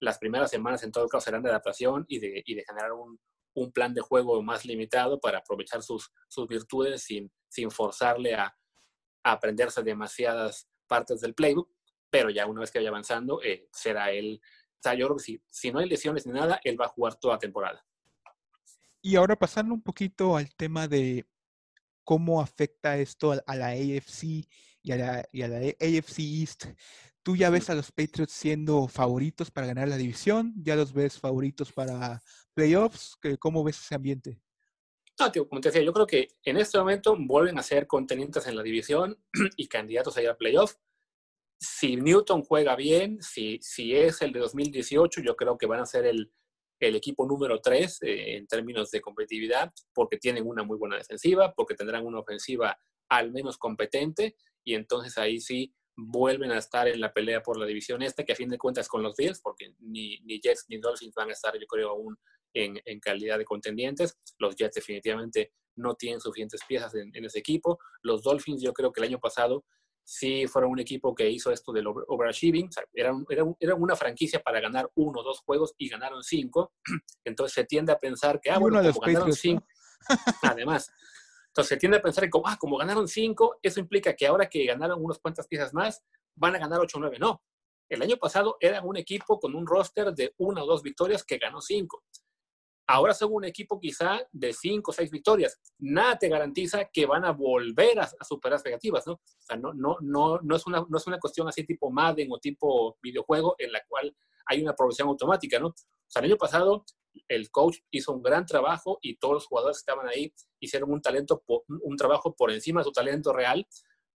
Las 0.00 0.18
primeras 0.18 0.50
semanas 0.50 0.82
en 0.82 0.92
todo 0.92 1.08
caso 1.08 1.24
serán 1.24 1.42
de 1.42 1.50
adaptación 1.50 2.04
y 2.08 2.18
de, 2.18 2.42
y 2.44 2.54
de 2.54 2.64
generar 2.64 2.92
un, 2.92 3.18
un, 3.54 3.72
plan 3.72 3.94
de 3.94 4.00
juego 4.00 4.42
más 4.42 4.64
limitado 4.64 5.20
para 5.20 5.38
aprovechar 5.38 5.82
sus, 5.82 6.10
sus 6.28 6.46
virtudes 6.46 7.02
sin, 7.02 7.30
sin 7.48 7.70
forzarle 7.70 8.34
a, 8.34 8.54
a, 9.24 9.32
aprenderse 9.32 9.82
demasiadas 9.82 10.68
partes 10.86 11.20
del 11.20 11.34
playbook, 11.34 11.70
pero 12.10 12.30
ya 12.30 12.46
una 12.46 12.60
vez 12.60 12.70
que 12.70 12.78
vaya 12.78 12.90
avanzando, 12.90 13.42
eh, 13.42 13.68
será 13.72 14.10
él, 14.10 14.40
o 14.42 14.82
sea, 14.82 14.94
yo 14.94 15.06
creo 15.06 15.16
que 15.16 15.22
si, 15.22 15.42
si 15.48 15.70
no 15.70 15.78
hay 15.78 15.88
lesiones 15.88 16.26
ni 16.26 16.32
nada, 16.32 16.60
él 16.64 16.80
va 16.80 16.86
a 16.86 16.88
jugar 16.88 17.14
toda 17.14 17.38
temporada. 17.38 17.84
Y 19.00 19.16
ahora 19.16 19.36
pasando 19.36 19.74
un 19.74 19.82
poquito 19.82 20.36
al 20.36 20.54
tema 20.54 20.86
de 20.86 21.26
cómo 22.04 22.40
afecta 22.40 22.98
esto 22.98 23.32
a, 23.46 23.56
la 23.56 23.68
AFC 23.68 24.48
y 24.82 24.92
a 24.92 24.96
la, 24.96 25.28
y 25.32 25.42
a 25.42 25.48
la 25.48 25.58
AFC 25.58 26.18
East. 26.18 26.66
¿Tú 27.22 27.36
ya 27.36 27.50
ves 27.50 27.70
a 27.70 27.74
los 27.74 27.92
Patriots 27.92 28.32
siendo 28.32 28.88
favoritos 28.88 29.50
para 29.50 29.68
ganar 29.68 29.88
la 29.88 29.96
división? 29.96 30.52
¿Ya 30.56 30.74
los 30.74 30.92
ves 30.92 31.18
favoritos 31.20 31.72
para 31.72 32.20
playoffs? 32.54 33.16
¿Cómo 33.38 33.64
ves 33.64 33.80
ese 33.80 33.94
ambiente? 33.94 34.40
No, 35.18 35.30
tío, 35.30 35.48
como 35.48 35.60
te 35.60 35.68
decía, 35.68 35.82
yo 35.82 35.92
creo 35.92 36.06
que 36.06 36.28
en 36.44 36.56
este 36.56 36.78
momento 36.78 37.16
vuelven 37.18 37.58
a 37.58 37.62
ser 37.62 37.86
contenientes 37.86 38.46
en 38.46 38.56
la 38.56 38.62
división 38.62 39.22
y 39.56 39.68
candidatos 39.68 40.16
a 40.16 40.22
ir 40.22 40.28
a 40.28 40.36
playoffs. 40.36 40.78
Si 41.60 41.96
Newton 41.96 42.42
juega 42.42 42.74
bien, 42.74 43.22
si, 43.22 43.58
si 43.62 43.94
es 43.94 44.20
el 44.22 44.32
de 44.32 44.40
2018, 44.40 45.20
yo 45.22 45.36
creo 45.36 45.56
que 45.56 45.66
van 45.66 45.80
a 45.80 45.86
ser 45.86 46.06
el, 46.06 46.32
el 46.80 46.96
equipo 46.96 47.26
número 47.26 47.60
3 47.60 48.02
eh, 48.02 48.36
en 48.36 48.46
términos 48.46 48.90
de 48.90 49.00
competitividad, 49.00 49.72
porque 49.94 50.16
tienen 50.16 50.46
una 50.46 50.64
muy 50.64 50.76
buena 50.76 50.96
defensiva, 50.96 51.52
porque 51.54 51.74
tendrán 51.74 52.04
una 52.04 52.18
ofensiva 52.18 52.76
al 53.08 53.30
menos 53.30 53.58
competente, 53.58 54.36
y 54.64 54.74
entonces 54.74 55.18
ahí 55.18 55.40
sí 55.40 55.74
vuelven 55.96 56.50
a 56.50 56.58
estar 56.58 56.88
en 56.88 57.00
la 57.00 57.12
pelea 57.12 57.42
por 57.42 57.58
la 57.58 57.66
división 57.66 58.02
este, 58.02 58.24
que 58.24 58.32
a 58.32 58.36
fin 58.36 58.48
de 58.48 58.58
cuentas 58.58 58.88
con 58.88 59.02
los 59.02 59.14
Bills, 59.16 59.40
porque 59.40 59.74
ni, 59.78 60.18
ni 60.20 60.40
Jets 60.40 60.64
ni 60.68 60.78
Dolphins 60.78 61.14
van 61.14 61.28
a 61.28 61.32
estar, 61.32 61.56
yo 61.58 61.66
creo, 61.66 61.90
aún 61.90 62.16
en, 62.54 62.80
en 62.84 63.00
calidad 63.00 63.38
de 63.38 63.44
contendientes. 63.44 64.16
Los 64.38 64.56
Jets 64.56 64.74
definitivamente 64.74 65.52
no 65.76 65.94
tienen 65.94 66.20
suficientes 66.20 66.60
piezas 66.66 66.94
en, 66.94 67.10
en, 67.14 67.24
ese 67.24 67.38
equipo. 67.38 67.78
Los 68.02 68.22
Dolphins, 68.22 68.62
yo 68.62 68.72
creo 68.72 68.92
que 68.92 69.00
el 69.00 69.08
año 69.08 69.18
pasado 69.18 69.64
sí 70.04 70.46
fueron 70.46 70.72
un 70.72 70.80
equipo 70.80 71.14
que 71.14 71.30
hizo 71.30 71.50
esto 71.50 71.72
del 71.72 71.86
overachieving. 71.86 72.68
O 72.68 72.72
sea, 72.72 72.84
era, 72.92 73.12
era, 73.28 73.44
era, 73.58 73.74
una 73.74 73.96
franquicia 73.96 74.40
para 74.40 74.60
ganar 74.60 74.90
uno 74.94 75.20
o 75.20 75.22
dos 75.22 75.40
juegos 75.40 75.74
y 75.78 75.88
ganaron 75.88 76.22
cinco. 76.22 76.72
Entonces 77.24 77.54
se 77.54 77.64
tiende 77.64 77.92
a 77.92 77.98
pensar 77.98 78.40
que, 78.40 78.50
ah, 78.50 78.58
bueno, 78.58 78.80
como 78.92 79.00
ganaron 79.00 79.32
cinco. 79.32 79.64
Además, 80.42 80.90
entonces 81.52 81.68
se 81.68 81.76
tiende 81.76 81.98
a 81.98 82.02
pensar 82.02 82.24
que, 82.24 82.40
ah, 82.44 82.56
como 82.58 82.78
ganaron 82.78 83.06
cinco, 83.06 83.58
eso 83.62 83.78
implica 83.78 84.16
que 84.16 84.26
ahora 84.26 84.48
que 84.48 84.64
ganaron 84.64 85.04
unas 85.04 85.18
cuantas 85.18 85.46
piezas 85.46 85.74
más, 85.74 86.02
van 86.34 86.56
a 86.56 86.58
ganar 86.58 86.80
ocho 86.80 86.96
o 86.96 87.00
nueve. 87.00 87.18
No. 87.18 87.42
El 87.90 88.00
año 88.00 88.16
pasado 88.16 88.56
era 88.58 88.80
un 88.80 88.96
equipo 88.96 89.38
con 89.38 89.54
un 89.54 89.66
roster 89.66 90.14
de 90.14 90.32
una 90.38 90.64
o 90.64 90.66
dos 90.66 90.82
victorias 90.82 91.24
que 91.24 91.36
ganó 91.36 91.60
cinco. 91.60 92.04
Ahora 92.86 93.14
son 93.14 93.32
un 93.32 93.44
equipo 93.44 93.78
quizá 93.78 94.20
de 94.32 94.52
cinco 94.52 94.90
o 94.90 94.94
seis 94.94 95.10
victorias. 95.10 95.58
Nada 95.78 96.18
te 96.18 96.28
garantiza 96.28 96.84
que 96.92 97.06
van 97.06 97.24
a 97.24 97.32
volver 97.32 98.00
a, 98.00 98.04
a 98.04 98.24
superar 98.24 98.56
expectativas, 98.56 99.06
¿no? 99.06 99.14
O 99.14 99.20
sea, 99.38 99.56
no, 99.56 99.72
no, 99.72 99.96
no, 100.00 100.40
no, 100.42 100.56
es 100.56 100.66
una, 100.66 100.84
no 100.88 100.98
es 100.98 101.06
una 101.06 101.18
cuestión 101.18 101.48
así 101.48 101.64
tipo 101.64 101.90
Madden 101.90 102.28
o 102.30 102.38
tipo 102.38 102.98
videojuego 103.02 103.54
en 103.58 103.72
la 103.72 103.82
cual 103.88 104.14
hay 104.46 104.62
una 104.62 104.74
progresión 104.74 105.08
automática, 105.08 105.58
¿no? 105.58 105.68
O 105.68 105.74
sea, 106.08 106.20
el 106.20 106.30
año 106.30 106.36
pasado 106.36 106.84
el 107.28 107.50
coach 107.50 107.78
hizo 107.90 108.12
un 108.12 108.22
gran 108.22 108.46
trabajo 108.46 108.98
y 109.02 109.16
todos 109.16 109.34
los 109.34 109.46
jugadores 109.46 109.78
que 109.78 109.92
estaban 109.92 110.08
ahí 110.08 110.32
hicieron 110.60 110.90
un 110.90 111.00
talento, 111.00 111.42
un 111.68 111.96
trabajo 111.96 112.34
por 112.34 112.50
encima 112.50 112.80
de 112.80 112.84
su 112.84 112.92
talento 112.92 113.32
real 113.32 113.66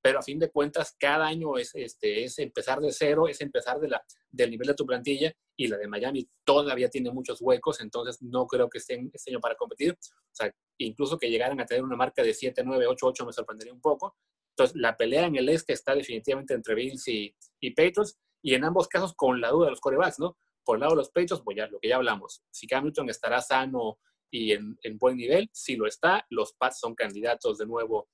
pero 0.02 0.20
a 0.20 0.22
fin 0.22 0.40
de 0.40 0.50
cuentas 0.50 0.96
cada 1.00 1.26
año 1.28 1.58
es, 1.58 1.72
este, 1.74 2.24
es 2.24 2.40
empezar 2.40 2.80
de 2.80 2.92
cero, 2.92 3.28
es 3.28 3.42
empezar 3.42 3.80
de 3.80 3.90
la, 3.90 4.04
del 4.30 4.52
nivel 4.52 4.68
de 4.68 4.74
tu 4.74 4.86
plantilla 4.86 5.34
y 5.56 5.68
la 5.68 5.78
de 5.78 5.88
Miami 5.88 6.30
todavía 6.44 6.90
tiene 6.90 7.12
muchos 7.12 7.42
huecos, 7.42 7.82
entonces 7.82 8.22
no 8.22 8.46
creo 8.48 8.70
que 8.70 8.78
estén 8.78 9.10
este 9.14 9.32
año 9.32 9.40
para 9.40 9.56
competir. 9.56 9.94
O 9.94 10.36
sea, 10.36 10.54
incluso 10.78 11.18
que 11.18 11.30
llegaran 11.30 11.60
a 11.60 11.66
tener 11.66 11.84
una 11.84 11.96
marca 11.96 12.24
de 12.24 12.34
7, 12.34 12.62
9, 12.64 12.86
8, 12.88 13.08
8 13.08 13.26
me 13.26 13.34
sorprendería 13.34 13.74
un 13.74 13.82
poco. 13.82 14.16
Entonces, 14.52 14.76
la 14.76 14.96
pelea 14.96 15.26
en 15.26 15.36
el 15.36 15.50
este 15.50 15.74
está 15.74 15.94
definitivamente 15.94 16.54
entre 16.54 16.76
Bills 16.76 17.08
y, 17.08 17.36
y 17.60 17.72
Patriots 17.72 18.18
y 18.42 18.54
en 18.54 18.64
ambos 18.64 18.88
casos 18.88 19.14
con 19.16 19.42
la 19.42 19.50
duda 19.50 19.66
de 19.66 19.72
los 19.72 19.82
corebacks, 19.82 20.20
¿no? 20.20 20.38
Por 20.64 20.78
el 20.78 20.82
lado 20.82 20.94
de 20.94 20.98
los 20.98 21.10
Patriots, 21.10 21.42
pues 21.44 21.58
ya 21.58 21.68
lo 21.68 21.80
que 21.80 21.90
ya 21.90 21.96
hablamos, 21.96 22.44
si 22.52 22.68
Cam 22.68 22.84
Newton 22.84 23.10
estará 23.10 23.42
sano 23.42 24.00
y 24.32 24.52
en, 24.52 24.78
en 24.84 24.98
buen 24.98 25.16
nivel, 25.16 25.50
si 25.54 25.76
lo 25.76 25.88
está, 25.88 26.26
los 26.30 26.54
Pats 26.54 26.80
son 26.80 26.96
candidatos 26.96 27.58
de 27.58 27.66
nuevo 27.66 28.10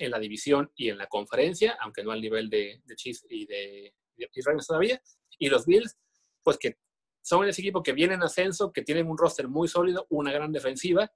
en 0.00 0.10
la 0.10 0.18
división 0.18 0.70
y 0.74 0.88
en 0.88 0.98
la 0.98 1.06
conferencia, 1.06 1.76
aunque 1.80 2.02
no 2.02 2.12
al 2.12 2.20
nivel 2.20 2.48
de, 2.50 2.80
de 2.84 2.96
Chiefs 2.96 3.26
y 3.28 3.46
de, 3.46 3.94
de 4.16 4.28
Israel 4.34 4.58
todavía. 4.66 5.00
Y 5.38 5.48
los 5.48 5.66
Bills, 5.66 5.96
pues 6.42 6.58
que 6.58 6.76
son 7.22 7.46
ese 7.48 7.60
equipo 7.60 7.82
que 7.82 7.92
viene 7.92 8.14
en 8.14 8.22
ascenso, 8.22 8.72
que 8.72 8.82
tienen 8.82 9.08
un 9.08 9.18
roster 9.18 9.48
muy 9.48 9.68
sólido, 9.68 10.06
una 10.10 10.32
gran 10.32 10.52
defensiva, 10.52 11.10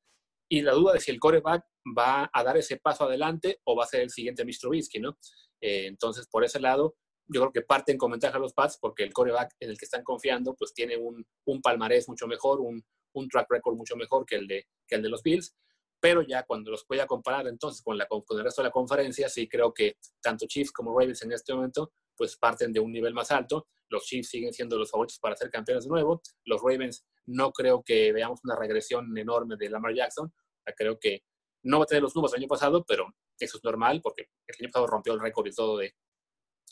y 0.49 0.63
la 0.63 0.73
duda 0.73 0.95
de 0.95 1.01
si 1.01 1.13
el 1.13 1.21
coreback 1.21 1.65
va 1.97 2.29
a 2.33 2.43
dar 2.43 2.57
ese 2.57 2.77
paso 2.77 3.05
adelante 3.05 3.61
o 3.65 3.77
va 3.77 3.85
a 3.85 3.87
ser 3.87 4.01
el 4.01 4.11
siguiente 4.11 4.45
Mr. 4.45 4.59
Trubisky, 4.61 4.99
¿no? 4.99 5.17
Eh, 5.61 5.87
entonces, 5.87 6.27
por 6.27 6.45
ese 6.45 6.59
lado, 6.59 6.97
yo 7.29 7.41
creo 7.43 7.53
que 7.53 7.63
parten 7.63 7.97
con 7.97 8.11
ventaja 8.11 8.41
los 8.41 8.53
Pats 8.53 8.77
porque 8.81 9.05
el 9.05 9.13
coreback 9.13 9.55
en 9.61 9.71
el 9.71 9.79
que 9.79 9.85
están 9.85 10.03
confiando, 10.03 10.57
pues 10.57 10.75
tiene 10.75 10.97
un, 10.97 11.25
un 11.45 11.63
palmarés 11.63 12.09
mucho 12.09 12.27
mejor, 12.27 12.61
un, 12.61 12.85
un 13.15 13.29
track 13.29 13.47
record 13.49 13.77
mucho 13.77 13.95
mejor 13.95 14.27
que 14.27 14.35
el 14.35 14.49
de, 14.49 14.67
que 14.89 14.97
el 14.97 15.03
de 15.03 15.09
los 15.09 15.23
Bills 15.23 15.55
pero 16.01 16.23
ya 16.23 16.45
cuando 16.45 16.71
los 16.71 16.87
voy 16.89 16.99
a 16.99 17.07
comparar 17.07 17.47
entonces 17.47 17.83
con, 17.83 17.99
la, 17.99 18.07
con 18.07 18.23
el 18.31 18.45
resto 18.45 18.63
de 18.63 18.69
la 18.69 18.73
conferencia, 18.73 19.29
sí 19.29 19.47
creo 19.49 19.73
que 19.73 19.97
tanto 20.21 20.47
Chiefs 20.47 20.73
como 20.73 20.99
Ravens 20.99 21.23
en 21.23 21.33
este 21.33 21.55
momento 21.55 21.93
pues 22.17 22.37
parten 22.37 22.73
de 22.73 22.81
un 22.81 22.93
nivel 22.93 23.15
más 23.15 23.31
alto. 23.31 23.69
Los 23.89 24.05
Chiefs 24.05 24.29
siguen 24.29 24.53
siendo 24.53 24.79
los 24.79 24.91
favoritos 24.91 25.19
para 25.19 25.37
ser 25.37 25.51
campeones 25.51 25.85
de 25.85 25.91
nuevo. 25.91 26.21
Los 26.45 26.61
Ravens 26.63 27.07
no 27.27 27.51
creo 27.53 27.83
que 27.83 28.13
veamos 28.13 28.41
una 28.45 28.57
regresión 28.57 29.17
enorme 29.17 29.57
de 29.57 29.71
Lamar 29.71 29.95
Jackson. 29.95 30.33
Creo 30.77 30.99
que 30.99 31.25
no 31.63 31.79
va 31.79 31.85
a 31.85 31.87
tener 31.87 32.03
los 32.03 32.15
números 32.15 32.33
del 32.33 32.43
año 32.43 32.49
pasado, 32.49 32.85
pero 32.87 33.07
eso 33.39 33.57
es 33.57 33.65
normal 33.65 34.01
porque 34.03 34.29
el 34.47 34.57
año 34.65 34.71
pasado 34.71 34.87
rompió 34.87 35.15
el 35.15 35.21
récord 35.21 35.47
y 35.47 35.53
todo 35.53 35.79
de 35.79 35.95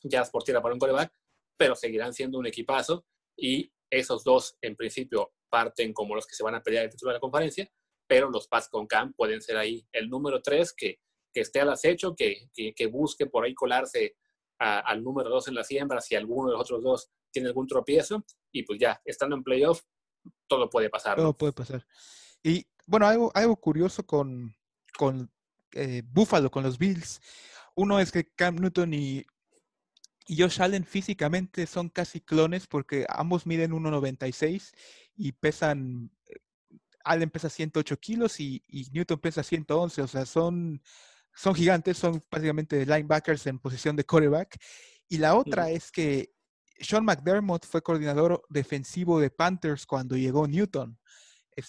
ya 0.02 0.24
por 0.24 0.44
tierra 0.44 0.62
para 0.62 0.74
un 0.74 0.78
coreback, 0.78 1.12
pero 1.56 1.74
seguirán 1.74 2.12
siendo 2.12 2.38
un 2.38 2.46
equipazo 2.46 3.06
y 3.36 3.72
esos 3.90 4.22
dos 4.22 4.56
en 4.60 4.76
principio 4.76 5.32
parten 5.48 5.92
como 5.92 6.14
los 6.14 6.26
que 6.26 6.34
se 6.34 6.44
van 6.44 6.54
a 6.54 6.62
pelear 6.62 6.84
el 6.84 6.90
título 6.90 7.10
de 7.10 7.14
la 7.14 7.20
conferencia 7.20 7.70
pero 8.08 8.30
los 8.30 8.48
Pats 8.48 8.68
con 8.68 8.86
Cam 8.86 9.12
pueden 9.12 9.40
ser 9.40 9.56
ahí 9.56 9.86
el 9.92 10.08
número 10.08 10.42
tres 10.42 10.72
que, 10.72 10.98
que 11.32 11.42
esté 11.42 11.60
al 11.60 11.70
acecho, 11.70 12.16
que, 12.16 12.48
que, 12.52 12.74
que 12.74 12.86
busque 12.86 13.26
por 13.26 13.44
ahí 13.44 13.54
colarse 13.54 14.16
a, 14.58 14.80
al 14.80 15.04
número 15.04 15.28
dos 15.28 15.46
en 15.46 15.54
la 15.54 15.62
siembra 15.62 16.00
si 16.00 16.16
alguno 16.16 16.50
de 16.50 16.56
los 16.56 16.62
otros 16.62 16.82
dos 16.82 17.10
tiene 17.30 17.48
algún 17.48 17.66
tropiezo 17.66 18.24
y 18.50 18.64
pues 18.64 18.80
ya, 18.80 19.00
estando 19.04 19.36
en 19.36 19.44
playoff, 19.44 19.82
todo 20.46 20.68
puede 20.70 20.90
pasar. 20.90 21.16
Todo 21.16 21.36
puede 21.36 21.52
pasar. 21.52 21.86
Y 22.42 22.66
bueno, 22.86 23.06
algo, 23.06 23.30
algo 23.34 23.56
curioso 23.56 24.04
con, 24.04 24.56
con 24.96 25.30
eh, 25.72 26.02
Buffalo, 26.06 26.50
con 26.50 26.64
los 26.64 26.78
Bills, 26.78 27.20
uno 27.74 28.00
es 28.00 28.10
que 28.10 28.32
Cam 28.34 28.56
Newton 28.56 28.94
y, 28.94 29.26
y 30.26 30.40
Josh 30.40 30.62
Allen 30.62 30.84
físicamente 30.84 31.66
son 31.66 31.90
casi 31.90 32.20
clones 32.20 32.66
porque 32.66 33.06
ambos 33.08 33.46
miden 33.46 33.72
1,96 33.72 34.72
y 35.14 35.32
pesan 35.32 36.10
Allen 37.08 37.30
pesa 37.30 37.48
108 37.48 37.98
kilos 37.98 38.38
y, 38.40 38.62
Newton 38.92 39.18
pesa 39.18 39.42
111, 39.42 40.02
o 40.02 40.06
sea, 40.06 40.26
son, 40.26 40.82
son 41.34 41.54
gigantes, 41.54 41.96
son 41.96 42.22
básicamente 42.30 42.84
linebackers 42.84 43.46
en 43.46 43.58
posición 43.58 43.96
de 43.96 44.04
quarterback. 44.04 44.58
Y 45.08 45.18
la 45.18 45.34
otra 45.34 45.70
es 45.70 45.90
que 45.90 46.32
Sean 46.78 47.04
McDermott 47.04 47.66
fue 47.66 47.82
coordinador 47.82 48.42
defensivo 48.48 49.20
de 49.20 49.30
Panthers 49.30 49.86
cuando 49.86 50.16
llegó 50.16 50.46
Newton. 50.46 50.98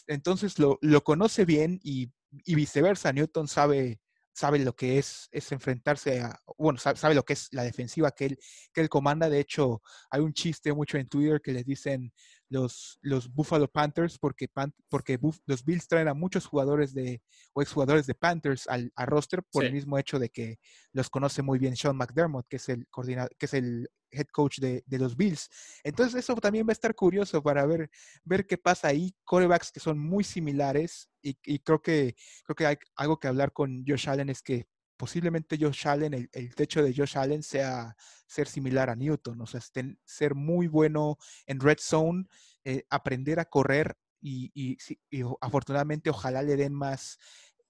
Entonces 0.08 0.60
lo, 0.60 0.78
lo 0.82 1.04
conoce 1.04 1.46
bien 1.46 1.80
y, 1.84 2.12
y, 2.46 2.56
viceversa. 2.56 3.12
Newton 3.12 3.48
sabe 3.48 4.00
sabe 4.40 4.60
lo 4.60 4.74
que 4.74 4.98
es, 4.98 5.28
es 5.32 5.52
enfrentarse 5.52 6.22
a, 6.22 6.40
bueno, 6.58 6.80
sabe, 6.80 7.14
lo 7.14 7.24
que 7.24 7.34
es 7.34 7.50
la 7.52 7.64
defensiva 7.64 8.12
que 8.12 8.26
él, 8.26 8.40
que 8.74 8.80
él 8.82 8.88
comanda. 8.88 9.30
De 9.30 9.40
hecho, 9.40 9.82
hay 10.10 10.22
un 10.22 10.34
chiste 10.34 10.72
mucho 10.74 10.98
en 10.98 11.10
Twitter 11.10 11.42
que 11.42 11.52
les 11.52 11.66
dicen 11.66 12.14
los, 12.50 13.00
los 13.02 13.32
Buffalo 13.34 13.68
Panthers 13.68 14.18
porque, 14.18 14.48
porque 14.90 15.20
los 15.46 15.64
Bills 15.64 15.88
traen 15.88 16.08
a 16.08 16.14
muchos 16.14 16.46
jugadores 16.46 16.94
de, 16.94 17.22
o 17.54 17.62
exjugadores 17.62 18.08
de 18.08 18.16
Panthers 18.16 18.68
al, 18.68 18.92
roster 18.98 19.44
por 19.52 19.64
el 19.64 19.74
mismo 19.74 19.98
hecho 19.98 20.20
de 20.20 20.30
que 20.30 20.60
los 20.92 21.10
conoce 21.10 21.42
muy 21.42 21.60
bien 21.60 21.76
Sean 21.76 21.96
McDermott, 21.96 22.48
que 22.48 22.58
es 22.58 22.70
el 22.70 22.88
coordinador, 22.90 23.36
que 23.38 23.46
es 23.46 23.54
el 23.54 23.88
head 24.12 24.26
coach 24.32 24.58
de, 24.60 24.84
de, 24.88 24.98
los 24.98 25.16
Bills. 25.16 25.50
Entonces 25.84 26.24
eso 26.24 26.36
también 26.36 26.66
va 26.66 26.72
a 26.72 26.74
estar 26.74 26.96
curioso 26.96 27.44
para 27.44 27.66
ver, 27.68 27.90
ver 28.24 28.48
qué 28.48 28.58
pasa 28.58 28.88
ahí. 28.88 29.16
Corebacks 29.24 29.72
que 29.72 29.80
son 29.80 30.00
muy 30.00 30.24
similares 30.24 31.10
y, 31.22 31.38
y 31.44 31.60
creo 31.60 31.82
que 31.82 32.16
creo 32.44 32.56
que 32.56 32.66
hay 32.66 32.78
algo 32.96 33.20
que 33.20 33.28
hablar 33.28 33.54
con 33.54 33.84
Josh 33.88 34.10
Allen 34.10 34.30
es 34.30 34.42
que 34.42 34.68
posiblemente 35.00 35.58
Josh 35.58 35.88
Allen, 35.88 36.14
el, 36.14 36.56
techo 36.56 36.84
de 36.84 36.94
Josh 36.94 37.18
Allen 37.18 37.42
sea 37.42 37.96
ser 38.28 38.50
similar 38.50 38.90
a 38.90 38.98
Newton, 38.98 39.40
o 39.40 39.48
sea, 39.48 39.62
ser 40.04 40.36
muy 40.36 40.68
bueno 40.68 41.18
en 41.48 41.62
red 41.62 41.78
zone, 41.80 42.26
eh, 42.66 42.84
aprender 42.90 43.40
a 43.40 43.46
correr 43.46 43.96
y, 44.20 44.52
y, 44.54 44.78
y, 45.10 45.24
afortunadamente 45.40 46.10
ojalá 46.10 46.44
le 46.44 46.58
den 46.58 46.74
más 46.74 47.18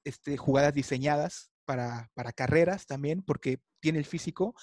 este, 0.03 0.37
jugadas 0.37 0.73
diseñadas 0.73 1.51
para, 1.65 2.09
para 2.15 2.33
carreras 2.33 2.87
también, 2.87 3.21
porque 3.21 3.61
tiene 3.79 3.99
el 3.99 4.05
físico 4.05 4.55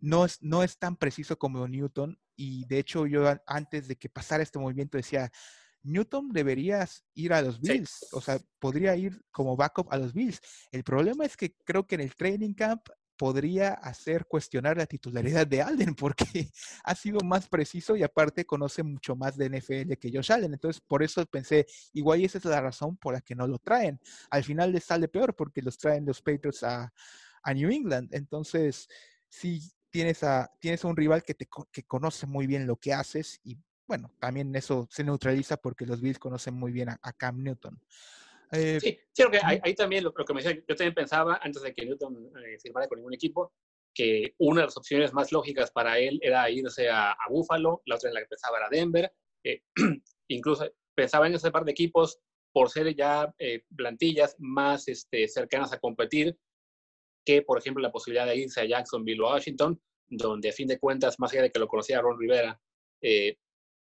no 0.00 0.24
es, 0.24 0.42
no 0.42 0.62
es 0.62 0.78
tan 0.78 0.96
preciso 0.96 1.38
como 1.38 1.68
Newton 1.68 2.18
y 2.34 2.64
de 2.66 2.78
hecho 2.78 3.06
yo 3.06 3.24
antes 3.46 3.88
de 3.88 3.96
que 3.96 4.08
pasara 4.08 4.42
este 4.42 4.58
movimiento 4.58 4.96
decía, 4.96 5.30
Newton 5.82 6.32
deberías 6.32 7.04
ir 7.14 7.32
a 7.32 7.42
los 7.42 7.60
Bills, 7.60 8.08
o 8.12 8.20
sea, 8.20 8.38
podría 8.58 8.96
ir 8.96 9.22
como 9.30 9.56
backup 9.56 9.92
a 9.92 9.98
los 9.98 10.12
Bills. 10.12 10.40
El 10.72 10.82
problema 10.82 11.24
es 11.24 11.36
que 11.36 11.54
creo 11.64 11.86
que 11.86 11.94
en 11.94 12.00
el 12.02 12.14
training 12.14 12.54
camp 12.54 12.88
podría 13.16 13.72
hacer 13.72 14.26
cuestionar 14.26 14.76
la 14.76 14.86
titularidad 14.86 15.46
de 15.46 15.62
Alden 15.62 15.94
porque 15.94 16.24
ha 16.84 16.94
sido 16.94 17.20
más 17.20 17.48
preciso 17.48 17.96
y 17.96 18.02
aparte 18.02 18.44
conoce 18.44 18.82
mucho 18.82 19.16
más 19.16 19.36
de 19.36 19.48
NFL 19.48 19.94
que 19.94 20.10
Josh 20.12 20.32
Allen. 20.32 20.52
Entonces, 20.52 20.82
por 20.86 21.02
eso 21.02 21.24
pensé, 21.26 21.66
igual 21.92 22.22
esa 22.22 22.38
es 22.38 22.44
la 22.44 22.60
razón 22.60 22.96
por 22.96 23.14
la 23.14 23.20
que 23.20 23.34
no 23.34 23.46
lo 23.46 23.58
traen. 23.58 23.98
Al 24.30 24.44
final 24.44 24.72
les 24.72 24.84
sale 24.84 25.08
peor 25.08 25.34
porque 25.34 25.62
los 25.62 25.78
traen 25.78 26.04
los 26.04 26.20
Patriots 26.20 26.62
a, 26.62 26.92
a 27.42 27.54
New 27.54 27.70
England. 27.70 28.14
Entonces, 28.14 28.88
sí, 29.28 29.60
tienes 29.90 30.22
a, 30.22 30.50
tienes 30.60 30.84
a 30.84 30.88
un 30.88 30.96
rival 30.96 31.22
que, 31.22 31.34
te, 31.34 31.48
que 31.72 31.82
conoce 31.84 32.26
muy 32.26 32.46
bien 32.46 32.66
lo 32.66 32.76
que 32.76 32.92
haces 32.92 33.40
y 33.44 33.58
bueno, 33.86 34.10
también 34.18 34.54
eso 34.56 34.86
se 34.90 35.04
neutraliza 35.04 35.56
porque 35.56 35.86
los 35.86 36.00
Bills 36.00 36.18
conocen 36.18 36.54
muy 36.54 36.72
bien 36.72 36.88
a, 36.88 37.12
Cam 37.12 37.42
Newton. 37.42 37.80
Eh, 38.52 38.78
sí, 38.80 38.98
creo 39.14 39.30
que 39.30 39.40
ahí, 39.42 39.74
también 39.74 40.04
lo, 40.04 40.12
que 40.12 40.34
me 40.34 40.42
decía, 40.42 40.56
yo 40.68 40.76
también 40.76 40.94
pensaba 40.94 41.40
antes 41.42 41.62
de 41.62 41.74
que 41.74 41.84
Newton 41.84 42.30
eh, 42.44 42.58
firmara 42.60 42.88
con 42.88 42.98
ningún 42.98 43.14
equipo, 43.14 43.52
que 43.94 44.34
una 44.38 44.60
de 44.60 44.66
las 44.66 44.76
opciones 44.76 45.12
más 45.12 45.32
lógicas 45.32 45.70
para 45.70 45.98
él 45.98 46.18
era 46.22 46.48
irse 46.50 46.88
a, 46.88 47.12
a 47.12 47.28
Buffalo, 47.30 47.82
la 47.86 47.96
otra 47.96 48.10
en 48.10 48.14
la 48.14 48.20
que 48.20 48.28
pensaba 48.28 48.58
era 48.58 48.68
Denver, 48.70 49.12
eh, 49.44 49.62
incluso 50.28 50.70
pensaba 50.94 51.26
en 51.26 51.34
ese 51.34 51.50
par 51.50 51.64
de 51.64 51.72
equipos 51.72 52.18
por 52.52 52.70
ser 52.70 52.94
ya 52.94 53.34
plantillas 53.76 54.34
más 54.38 54.88
este, 54.88 55.28
cercanas 55.28 55.72
a 55.74 55.78
competir 55.78 56.38
que, 57.26 57.42
por 57.42 57.58
ejemplo, 57.58 57.82
la 57.82 57.92
posibilidad 57.92 58.26
de 58.26 58.36
irse 58.36 58.60
a 58.60 58.64
Jacksonville 58.64 59.20
o 59.20 59.28
a 59.28 59.34
Washington, 59.34 59.78
donde 60.08 60.48
a 60.48 60.52
fin 60.52 60.68
de 60.68 60.78
cuentas, 60.78 61.18
más 61.18 61.32
allá 61.32 61.42
de 61.42 61.50
que 61.50 61.58
lo 61.58 61.68
conocía 61.68 62.00
Ron 62.00 62.18
Rivera, 62.18 62.58
eh, 63.02 63.36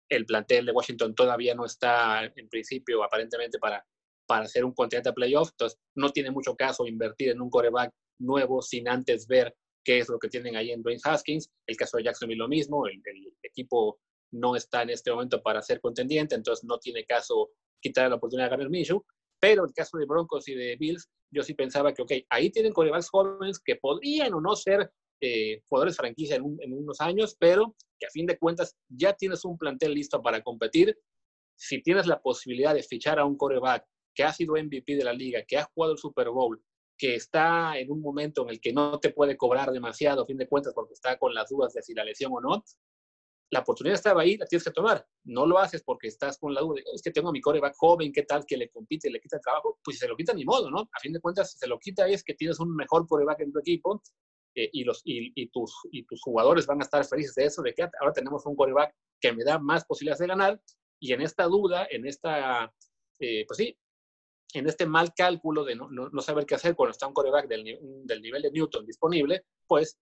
el 0.08 0.26
plantel 0.26 0.66
de 0.66 0.72
Washington 0.72 1.14
todavía 1.14 1.54
no 1.54 1.64
está, 1.64 2.24
en 2.24 2.48
principio, 2.48 3.02
aparentemente, 3.02 3.58
para, 3.58 3.84
para 4.26 4.44
hacer 4.44 4.64
un 4.64 4.72
continente 4.72 5.08
a 5.10 5.12
playoff. 5.12 5.50
Entonces, 5.50 5.78
no 5.94 6.10
tiene 6.10 6.30
mucho 6.30 6.54
caso 6.56 6.86
invertir 6.86 7.30
en 7.30 7.40
un 7.40 7.50
coreback 7.50 7.92
nuevo 8.18 8.62
sin 8.62 8.88
antes 8.88 9.26
ver 9.26 9.54
qué 9.84 9.98
es 9.98 10.08
lo 10.08 10.18
que 10.18 10.28
tienen 10.28 10.56
ahí 10.56 10.70
en 10.70 10.82
Dwayne 10.82 11.00
Haskins. 11.04 11.50
El 11.66 11.76
caso 11.76 11.96
de 11.96 12.04
Jacksonville 12.04 12.38
lo 12.38 12.48
mismo, 12.48 12.86
el, 12.86 13.00
equipo 13.42 13.98
no 14.32 14.56
está 14.56 14.82
en 14.82 14.90
este 14.90 15.10
momento 15.10 15.42
para 15.42 15.62
ser 15.62 15.80
contendiente, 15.80 16.34
entonces 16.34 16.64
no 16.64 16.78
tiene 16.78 17.04
caso 17.04 17.50
quitar 17.80 18.10
la 18.10 18.16
oportunidad 18.16 18.48
a 18.48 18.50
Garner 18.50 18.68
Minshew. 18.68 19.02
Pero 19.40 19.64
el 19.64 19.72
caso 19.72 19.96
de 19.98 20.04
Broncos 20.04 20.48
y 20.48 20.54
de 20.54 20.76
Bills, 20.76 21.08
yo 21.32 21.42
sí 21.42 21.54
pensaba 21.54 21.94
que, 21.94 22.02
ok, 22.02 22.12
ahí 22.28 22.50
tienen 22.50 22.72
corebacks 22.72 23.08
jóvenes 23.08 23.60
que 23.60 23.76
podrían 23.76 24.34
o 24.34 24.40
no 24.40 24.56
ser 24.56 24.90
eh, 25.20 25.62
jugadores 25.68 25.96
franquicia 25.96 26.36
en, 26.36 26.72
unos 26.72 27.00
años, 27.00 27.36
pero 27.38 27.74
que 27.98 28.06
a 28.06 28.10
fin 28.10 28.26
de 28.26 28.38
cuentas 28.38 28.76
ya 28.88 29.14
tienes 29.14 29.44
un 29.44 29.58
plantel 29.58 29.94
listo 29.94 30.22
para 30.22 30.42
competir. 30.42 30.96
Si 31.56 31.82
tienes 31.82 32.06
la 32.06 32.20
posibilidad 32.20 32.74
de 32.74 32.82
fichar 32.82 33.18
a 33.18 33.24
un 33.24 33.36
coreback 33.36 33.84
que 34.14 34.22
ha 34.22 34.32
sido 34.32 34.54
MVP 34.54 34.96
de 34.96 35.04
la 35.04 35.12
liga, 35.12 35.42
que 35.46 35.58
ha 35.58 35.64
jugado 35.64 35.92
el 35.92 35.98
Super 35.98 36.30
Bowl, 36.30 36.62
que 36.96 37.14
está 37.14 37.78
en 37.78 37.90
un 37.90 38.00
momento 38.00 38.42
en 38.42 38.50
el 38.50 38.60
que 38.60 38.72
no 38.72 38.98
te 38.98 39.10
puede 39.10 39.36
cobrar 39.36 39.70
demasiado, 39.70 40.22
a 40.22 40.26
fin 40.26 40.36
de 40.36 40.48
cuentas, 40.48 40.72
porque 40.74 40.94
está 40.94 41.18
con 41.18 41.34
las 41.34 41.48
dudas 41.48 41.72
de 41.72 41.82
si 41.82 41.94
la 41.94 42.04
lesión 42.04 42.32
o 42.32 42.40
no, 42.40 42.64
la 43.50 43.60
oportunidad 43.60 43.94
estaba 43.94 44.22
ahí, 44.22 44.36
la 44.36 44.46
tienes 44.46 44.64
que 44.64 44.70
tomar. 44.70 45.06
No 45.24 45.46
lo 45.46 45.58
haces 45.58 45.82
porque 45.82 46.08
estás 46.08 46.38
con 46.38 46.54
la 46.54 46.60
duda, 46.60 46.80
es 46.94 47.02
que 47.02 47.10
tengo 47.10 47.30
a 47.30 47.32
mi 47.32 47.40
coreback 47.40 47.74
joven, 47.76 48.12
¿qué 48.12 48.22
tal 48.24 48.44
que 48.46 48.56
le 48.56 48.68
compite, 48.68 49.10
le 49.10 49.20
quita 49.20 49.36
el 49.36 49.42
trabajo? 49.42 49.78
Pues 49.82 49.96
si 49.96 50.00
se 50.00 50.08
lo 50.08 50.16
quita, 50.16 50.34
ni 50.34 50.44
modo, 50.44 50.70
¿no? 50.70 50.80
A 50.80 51.00
fin 51.00 51.12
de 51.12 51.20
cuentas, 51.20 51.52
si 51.52 51.58
se 51.58 51.66
lo 51.66 51.78
quita 51.78 52.06
es 52.08 52.22
que 52.22 52.34
tienes 52.34 52.60
un 52.60 52.74
mejor 52.74 53.06
coreback 53.06 53.40
en 53.40 53.52
tu 53.52 53.60
equipo 53.60 54.02
eh, 54.58 54.70
y, 54.72 54.82
los, 54.82 55.02
y, 55.04 55.46
tus, 55.50 55.72
y 55.92 56.02
tus 56.02 56.20
jugadores 56.20 56.66
van 56.66 56.80
a 56.80 56.84
estar 56.84 57.04
felices 57.04 57.36
de 57.36 57.44
eso, 57.44 57.62
de 57.62 57.72
que 57.72 57.82
ahora 58.00 58.12
tenemos 58.12 58.44
un 58.44 58.56
coreback 58.56 58.92
que 59.20 59.32
me 59.32 59.44
da 59.44 59.56
más 59.60 59.84
posibilidades 59.84 60.18
de 60.18 60.26
ganar. 60.26 60.60
Y 61.00 61.12
en 61.12 61.20
esta 61.20 61.44
duda, 61.44 61.86
en 61.88 62.04
esta, 62.04 62.74
eh, 63.20 63.44
pues 63.46 63.56
sí, 63.56 63.78
en 64.54 64.66
este 64.66 64.84
mal 64.84 65.14
cálculo 65.14 65.62
de 65.62 65.76
no, 65.76 65.88
no, 65.88 66.22
saber 66.22 66.44
qué 66.44 66.56
hacer 66.56 66.74
cuando 66.74 66.90
está 66.90 67.06
un 67.06 67.14
coreback 67.14 67.46
del, 67.46 67.78
del, 68.04 68.20
nivel 68.20 68.42
de 68.42 68.50
Newton 68.50 68.84
disponible, 68.84 69.44
pues 69.68 69.96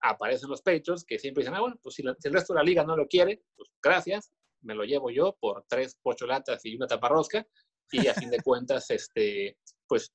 aparecen 0.00 0.48
los 0.48 0.62
Patriots 0.62 1.04
que 1.04 1.18
siempre 1.18 1.42
dicen, 1.42 1.56
ah, 1.56 1.60
bueno, 1.60 1.76
pues 1.82 1.96
si, 1.96 2.02
el 2.06 2.32
resto 2.32 2.52
de 2.52 2.60
la 2.60 2.64
liga 2.64 2.84
no 2.84 2.96
lo 2.96 3.08
quiere, 3.08 3.42
pues 3.56 3.68
gracias, 3.82 4.30
me 4.62 4.76
lo 4.76 4.84
llevo 4.84 5.10
yo 5.10 5.36
por 5.40 5.64
tres 5.68 5.98
pocholatas 6.00 6.64
y 6.64 6.76
una 6.76 6.86
taparrosca. 6.86 7.44
Y 7.90 8.06
a 8.06 8.14
fin 8.14 8.30
de 8.30 8.40
cuentas, 8.44 8.88
este, 8.90 9.56
pues 9.88 10.12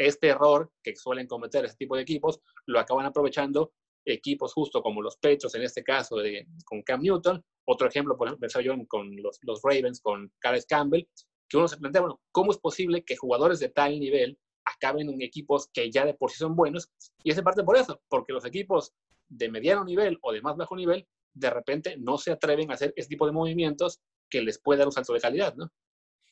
este 0.00 0.28
error 0.28 0.72
que 0.82 0.96
suelen 0.96 1.26
cometer 1.26 1.64
este 1.64 1.76
tipo 1.76 1.94
de 1.94 2.02
equipos 2.02 2.40
lo 2.66 2.80
acaban 2.80 3.04
aprovechando 3.04 3.72
equipos 4.06 4.54
justo 4.54 4.82
como 4.82 5.02
los 5.02 5.18
Petros, 5.18 5.54
en 5.54 5.62
este 5.62 5.84
caso 5.84 6.16
de, 6.16 6.46
con 6.64 6.82
Cam 6.82 7.02
Newton. 7.02 7.44
Otro 7.66 7.86
ejemplo, 7.86 8.16
por 8.16 8.28
ejemplo, 8.28 8.48
yo 8.62 8.74
con 8.88 9.14
los, 9.16 9.38
los 9.42 9.60
Ravens, 9.62 10.00
con 10.00 10.32
Carlos 10.38 10.64
Campbell, 10.66 11.06
que 11.48 11.56
uno 11.58 11.68
se 11.68 11.76
plantea, 11.76 12.00
bueno, 12.00 12.20
¿cómo 12.32 12.50
es 12.50 12.58
posible 12.58 13.04
que 13.04 13.16
jugadores 13.16 13.60
de 13.60 13.68
tal 13.68 14.00
nivel 14.00 14.38
acaben 14.64 15.10
en 15.10 15.20
equipos 15.20 15.68
que 15.72 15.90
ya 15.90 16.06
de 16.06 16.14
por 16.14 16.30
sí 16.30 16.38
son 16.38 16.56
buenos? 16.56 16.90
Y 17.22 17.30
es 17.30 17.42
parte 17.42 17.62
por 17.62 17.76
eso, 17.76 18.00
porque 18.08 18.32
los 18.32 18.46
equipos 18.46 18.94
de 19.28 19.50
mediano 19.50 19.84
nivel 19.84 20.18
o 20.22 20.32
de 20.32 20.40
más 20.40 20.56
bajo 20.56 20.76
nivel, 20.76 21.06
de 21.34 21.50
repente 21.50 21.96
no 21.98 22.16
se 22.16 22.32
atreven 22.32 22.70
a 22.70 22.74
hacer 22.74 22.94
ese 22.96 23.08
tipo 23.08 23.26
de 23.26 23.32
movimientos 23.32 24.00
que 24.30 24.40
les 24.40 24.58
puede 24.58 24.78
dar 24.78 24.88
un 24.88 24.92
salto 24.92 25.12
de 25.12 25.20
calidad, 25.20 25.54
¿no? 25.56 25.70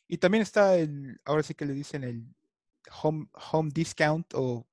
Y 0.08 0.16
también 0.16 0.42
está 0.42 0.76
el, 0.78 1.18
ahora 1.26 1.42
sí 1.42 1.54
que 1.54 1.66
le 1.66 1.74
dicen 1.74 2.02
el 2.02 2.24
home, 3.02 3.28
home 3.52 3.70
discount 3.72 4.32
o 4.34 4.66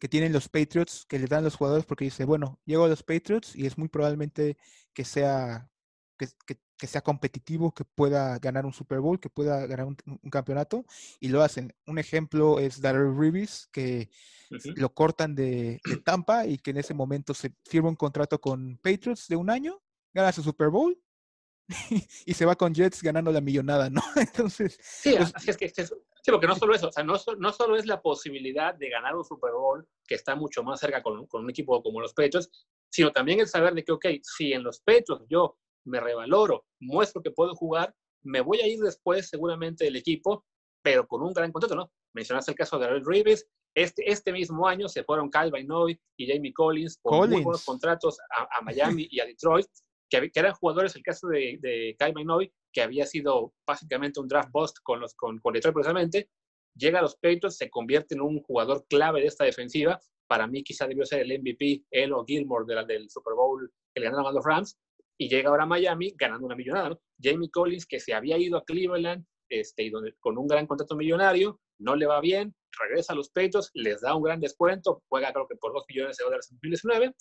que 0.00 0.08
tienen 0.08 0.32
los 0.32 0.48
Patriots, 0.48 1.04
que 1.06 1.18
le 1.18 1.26
dan 1.26 1.44
los 1.44 1.56
jugadores 1.56 1.84
porque 1.84 2.06
dice, 2.06 2.24
bueno, 2.24 2.58
llego 2.64 2.84
a 2.84 2.88
los 2.88 3.02
Patriots 3.02 3.54
y 3.54 3.66
es 3.66 3.76
muy 3.76 3.88
probablemente 3.88 4.56
que 4.94 5.04
sea, 5.04 5.68
que, 6.16 6.28
que, 6.78 6.86
sea 6.86 7.02
competitivo, 7.02 7.74
que 7.74 7.84
pueda 7.84 8.38
ganar 8.38 8.64
un 8.64 8.72
Super 8.72 9.00
Bowl, 9.00 9.20
que 9.20 9.28
pueda 9.28 9.66
ganar 9.66 9.86
un, 9.86 10.30
campeonato, 10.30 10.86
y 11.20 11.28
lo 11.28 11.42
hacen. 11.42 11.74
Un 11.86 11.98
ejemplo 11.98 12.58
es 12.58 12.80
Darrell 12.80 13.14
Reeves, 13.14 13.68
que 13.70 14.08
lo 14.76 14.94
cortan 14.94 15.34
de, 15.34 15.80
de, 15.84 15.96
Tampa 15.98 16.46
y 16.46 16.56
que 16.56 16.70
en 16.70 16.78
ese 16.78 16.94
momento 16.94 17.34
se 17.34 17.52
firma 17.66 17.90
un 17.90 17.96
contrato 17.96 18.40
con 18.40 18.78
Patriots 18.78 19.28
de 19.28 19.36
un 19.36 19.50
año, 19.50 19.82
gana 20.14 20.32
su 20.32 20.42
Super 20.42 20.70
Bowl 20.70 20.98
y 22.26 22.34
se 22.34 22.44
va 22.44 22.56
con 22.56 22.74
Jets 22.74 23.02
ganando 23.02 23.32
la 23.32 23.40
millonada, 23.40 23.90
¿no? 23.90 24.02
Entonces. 24.16 24.78
Sí, 24.82 25.14
pues 25.16 25.32
es 25.46 25.56
que, 25.56 25.72
sí, 26.22 26.30
porque 26.30 26.46
no 26.46 26.56
solo 26.56 26.74
eso, 26.74 26.88
o 26.88 26.92
sea, 26.92 27.04
no, 27.04 27.14
no, 27.38 27.52
solo 27.52 27.76
es 27.76 27.86
la 27.86 28.00
posibilidad 28.00 28.74
de 28.74 28.88
ganar 28.88 29.16
un 29.16 29.24
Super 29.24 29.52
Bowl, 29.52 29.86
que 30.06 30.14
está 30.14 30.34
mucho 30.34 30.62
más 30.62 30.80
cerca 30.80 31.02
con, 31.02 31.26
con 31.26 31.44
un 31.44 31.50
equipo 31.50 31.82
como 31.82 32.00
los 32.00 32.12
Patriots, 32.12 32.50
sino 32.90 33.12
también 33.12 33.40
el 33.40 33.48
saber 33.48 33.74
de 33.74 33.84
que, 33.84 33.92
ok, 33.92 34.06
si 34.22 34.52
en 34.52 34.62
los 34.62 34.80
Patriots 34.80 35.26
yo 35.28 35.56
me 35.84 36.00
revaloro, 36.00 36.66
muestro 36.80 37.22
que 37.22 37.30
puedo 37.30 37.54
jugar, 37.54 37.94
me 38.22 38.40
voy 38.40 38.60
a 38.60 38.66
ir 38.66 38.80
después 38.80 39.28
seguramente 39.28 39.84
del 39.84 39.96
equipo, 39.96 40.44
pero 40.82 41.06
con 41.06 41.22
un 41.22 41.32
gran 41.32 41.52
contrato, 41.52 41.74
¿no? 41.74 41.90
Mencionaste 42.14 42.52
el 42.52 42.56
caso 42.56 42.78
de 42.78 42.88
Red 42.88 43.04
Reeves, 43.04 43.46
este, 43.74 44.10
este 44.10 44.32
mismo 44.32 44.66
año 44.66 44.88
se 44.88 45.04
fueron 45.04 45.30
Calvin 45.30 45.66
Noy 45.66 45.98
y 46.16 46.26
Jamie 46.26 46.52
Collins 46.52 46.98
con 47.00 47.30
muy 47.30 47.42
buenos 47.42 47.64
contratos 47.64 48.18
a, 48.36 48.48
a 48.58 48.62
Miami 48.62 49.06
y 49.10 49.20
a 49.20 49.26
Detroit, 49.26 49.66
que, 50.10 50.30
eran 50.34 50.54
jugadores, 50.54 50.96
el 50.96 51.02
caso 51.02 51.28
de, 51.28 51.58
de 51.60 51.96
Kyle 51.98 52.12
McNoy, 52.12 52.52
que 52.72 52.82
había 52.82 53.06
sido 53.06 53.52
básicamente 53.66 54.20
un 54.20 54.28
draft 54.28 54.50
bust 54.52 54.78
con, 54.82 55.00
los, 55.00 55.14
con, 55.14 55.38
con 55.38 55.52
Detroit 55.52 55.74
precisamente, 55.74 56.30
llega 56.74 56.98
a 56.98 57.02
los 57.02 57.14
Patriots, 57.16 57.56
se 57.56 57.70
convierte 57.70 58.14
en 58.14 58.20
un 58.20 58.40
jugador 58.42 58.86
clave 58.88 59.20
de 59.20 59.26
esta 59.26 59.44
defensiva. 59.44 60.00
Para 60.28 60.46
mí 60.46 60.62
quizá 60.62 60.86
debió 60.86 61.04
ser 61.04 61.20
el 61.20 61.40
MVP, 61.40 61.84
él 61.90 62.12
o 62.12 62.24
Gilmore 62.24 62.64
de 62.66 62.74
la, 62.74 62.84
del 62.84 63.10
Super 63.10 63.34
Bowl 63.34 63.72
que 63.92 64.00
le 64.00 64.06
ganaron 64.06 64.26
a 64.26 64.32
los 64.32 64.44
Rams, 64.44 64.78
y 65.18 65.28
llega 65.28 65.50
ahora 65.50 65.64
a 65.64 65.66
Miami 65.66 66.14
ganando 66.16 66.46
una 66.46 66.56
millonada. 66.56 66.98
Jamie 67.22 67.50
Collins, 67.50 67.84
que 67.84 68.00
se 68.00 68.14
había 68.14 68.38
ido 68.38 68.56
a 68.56 68.64
Cleveland 68.64 69.26
este, 69.50 69.82
y 69.82 69.90
donde, 69.90 70.14
con 70.18 70.38
un 70.38 70.46
gran 70.46 70.66
contrato 70.66 70.96
millonario, 70.96 71.60
no 71.78 71.94
le 71.94 72.06
va 72.06 72.20
bien, 72.20 72.54
regresa 72.80 73.12
a 73.12 73.16
los 73.16 73.28
Patriots, 73.30 73.70
les 73.74 74.00
da 74.00 74.14
un 74.14 74.22
gran 74.22 74.40
descuento, 74.40 75.02
juega 75.08 75.32
creo 75.32 75.46
que 75.46 75.56
por 75.56 75.74
2 75.74 75.84
millones 75.88 76.16
de 76.16 76.24
dólares 76.24 76.48
en 76.50 76.56
2019, 76.56 77.14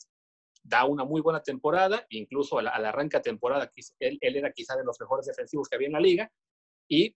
da 0.69 0.85
una 0.85 1.03
muy 1.03 1.21
buena 1.21 1.41
temporada, 1.41 2.05
incluso 2.09 2.59
al, 2.59 2.67
al 2.67 2.85
arranque 2.85 3.19
temporada, 3.19 3.69
él, 3.99 4.17
él, 4.21 4.35
era 4.35 4.51
quizá 4.51 4.75
de 4.77 4.83
los 4.83 4.99
mejores 4.99 5.25
defensivos 5.25 5.67
que 5.67 5.75
había 5.75 5.87
en 5.87 5.93
la 5.93 5.99
liga, 5.99 6.31
y 6.87 7.15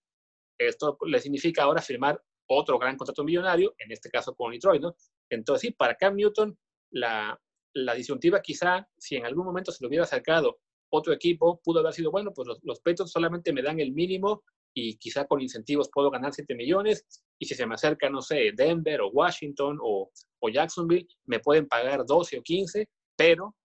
esto 0.58 0.98
le 1.06 1.20
significa 1.20 1.64
ahora 1.64 1.82
firmar 1.82 2.22
otro 2.48 2.80
gran 2.80 2.98
contrato 2.98 3.24
millonario, 3.24 3.76
en 3.78 3.92
este 3.92 4.10
caso 4.10 4.36
con 4.36 4.52
Detroit, 4.52 4.82
¿no? 4.82 4.96
Entonces, 5.30 5.70
sí, 5.70 5.72
para 5.72 5.96
Cam 5.96 6.16
Newton, 6.16 6.58
la, 6.92 7.40
la 7.74 7.94
disyuntiva 7.94 8.42
quizá, 8.42 8.88
si 8.98 9.16
en 9.16 9.26
algún 9.26 9.46
momento 9.46 9.72
se 9.72 9.84
lo 9.84 9.88
hubiera 9.88 10.04
acercado 10.04 10.60
otro 10.90 11.14
equipo, 11.14 11.60
pudo 11.64 11.80
haber 11.80 11.94
sido, 11.94 12.12
bueno, 12.12 12.32
pues 12.34 12.48
los, 12.48 12.60
los 12.64 12.80
Patriots 12.80 13.12
solamente 13.12 13.54
me 13.54 13.64
dan 13.64 13.80
el 13.80 13.94
mínimo 13.94 14.44
y 14.76 14.98
quizá 14.98 15.26
con 15.26 15.42
incentivos 15.42 15.90
puedo 15.92 16.10
ganar 16.10 16.34
7 16.34 16.56
millones, 16.56 17.06
y 17.40 17.46
si 17.46 17.56
se 17.56 17.66
me 17.66 17.76
acerca, 17.76 18.10
no 18.10 18.22
sé, 18.22 18.52
Denver 18.56 19.02
o 19.02 19.10
Washington 19.10 19.78
o, 19.82 20.12
o 20.40 20.50
Jacksonville, 20.50 21.08
me 21.26 21.40
pueden 21.40 21.68
pagar 21.68 22.06
12 22.06 22.40
o 22.40 22.42
15, 22.42 22.90
pero 23.16 23.56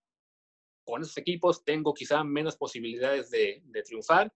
con 0.85 1.03
esos 1.03 1.17
equipos 1.19 1.65
tengo 1.65 1.93
quizá 1.93 2.25
menos 2.25 2.57
posibilidades 2.57 3.31
de, 3.31 3.63
de 3.65 3.83
triunfar 3.83 4.33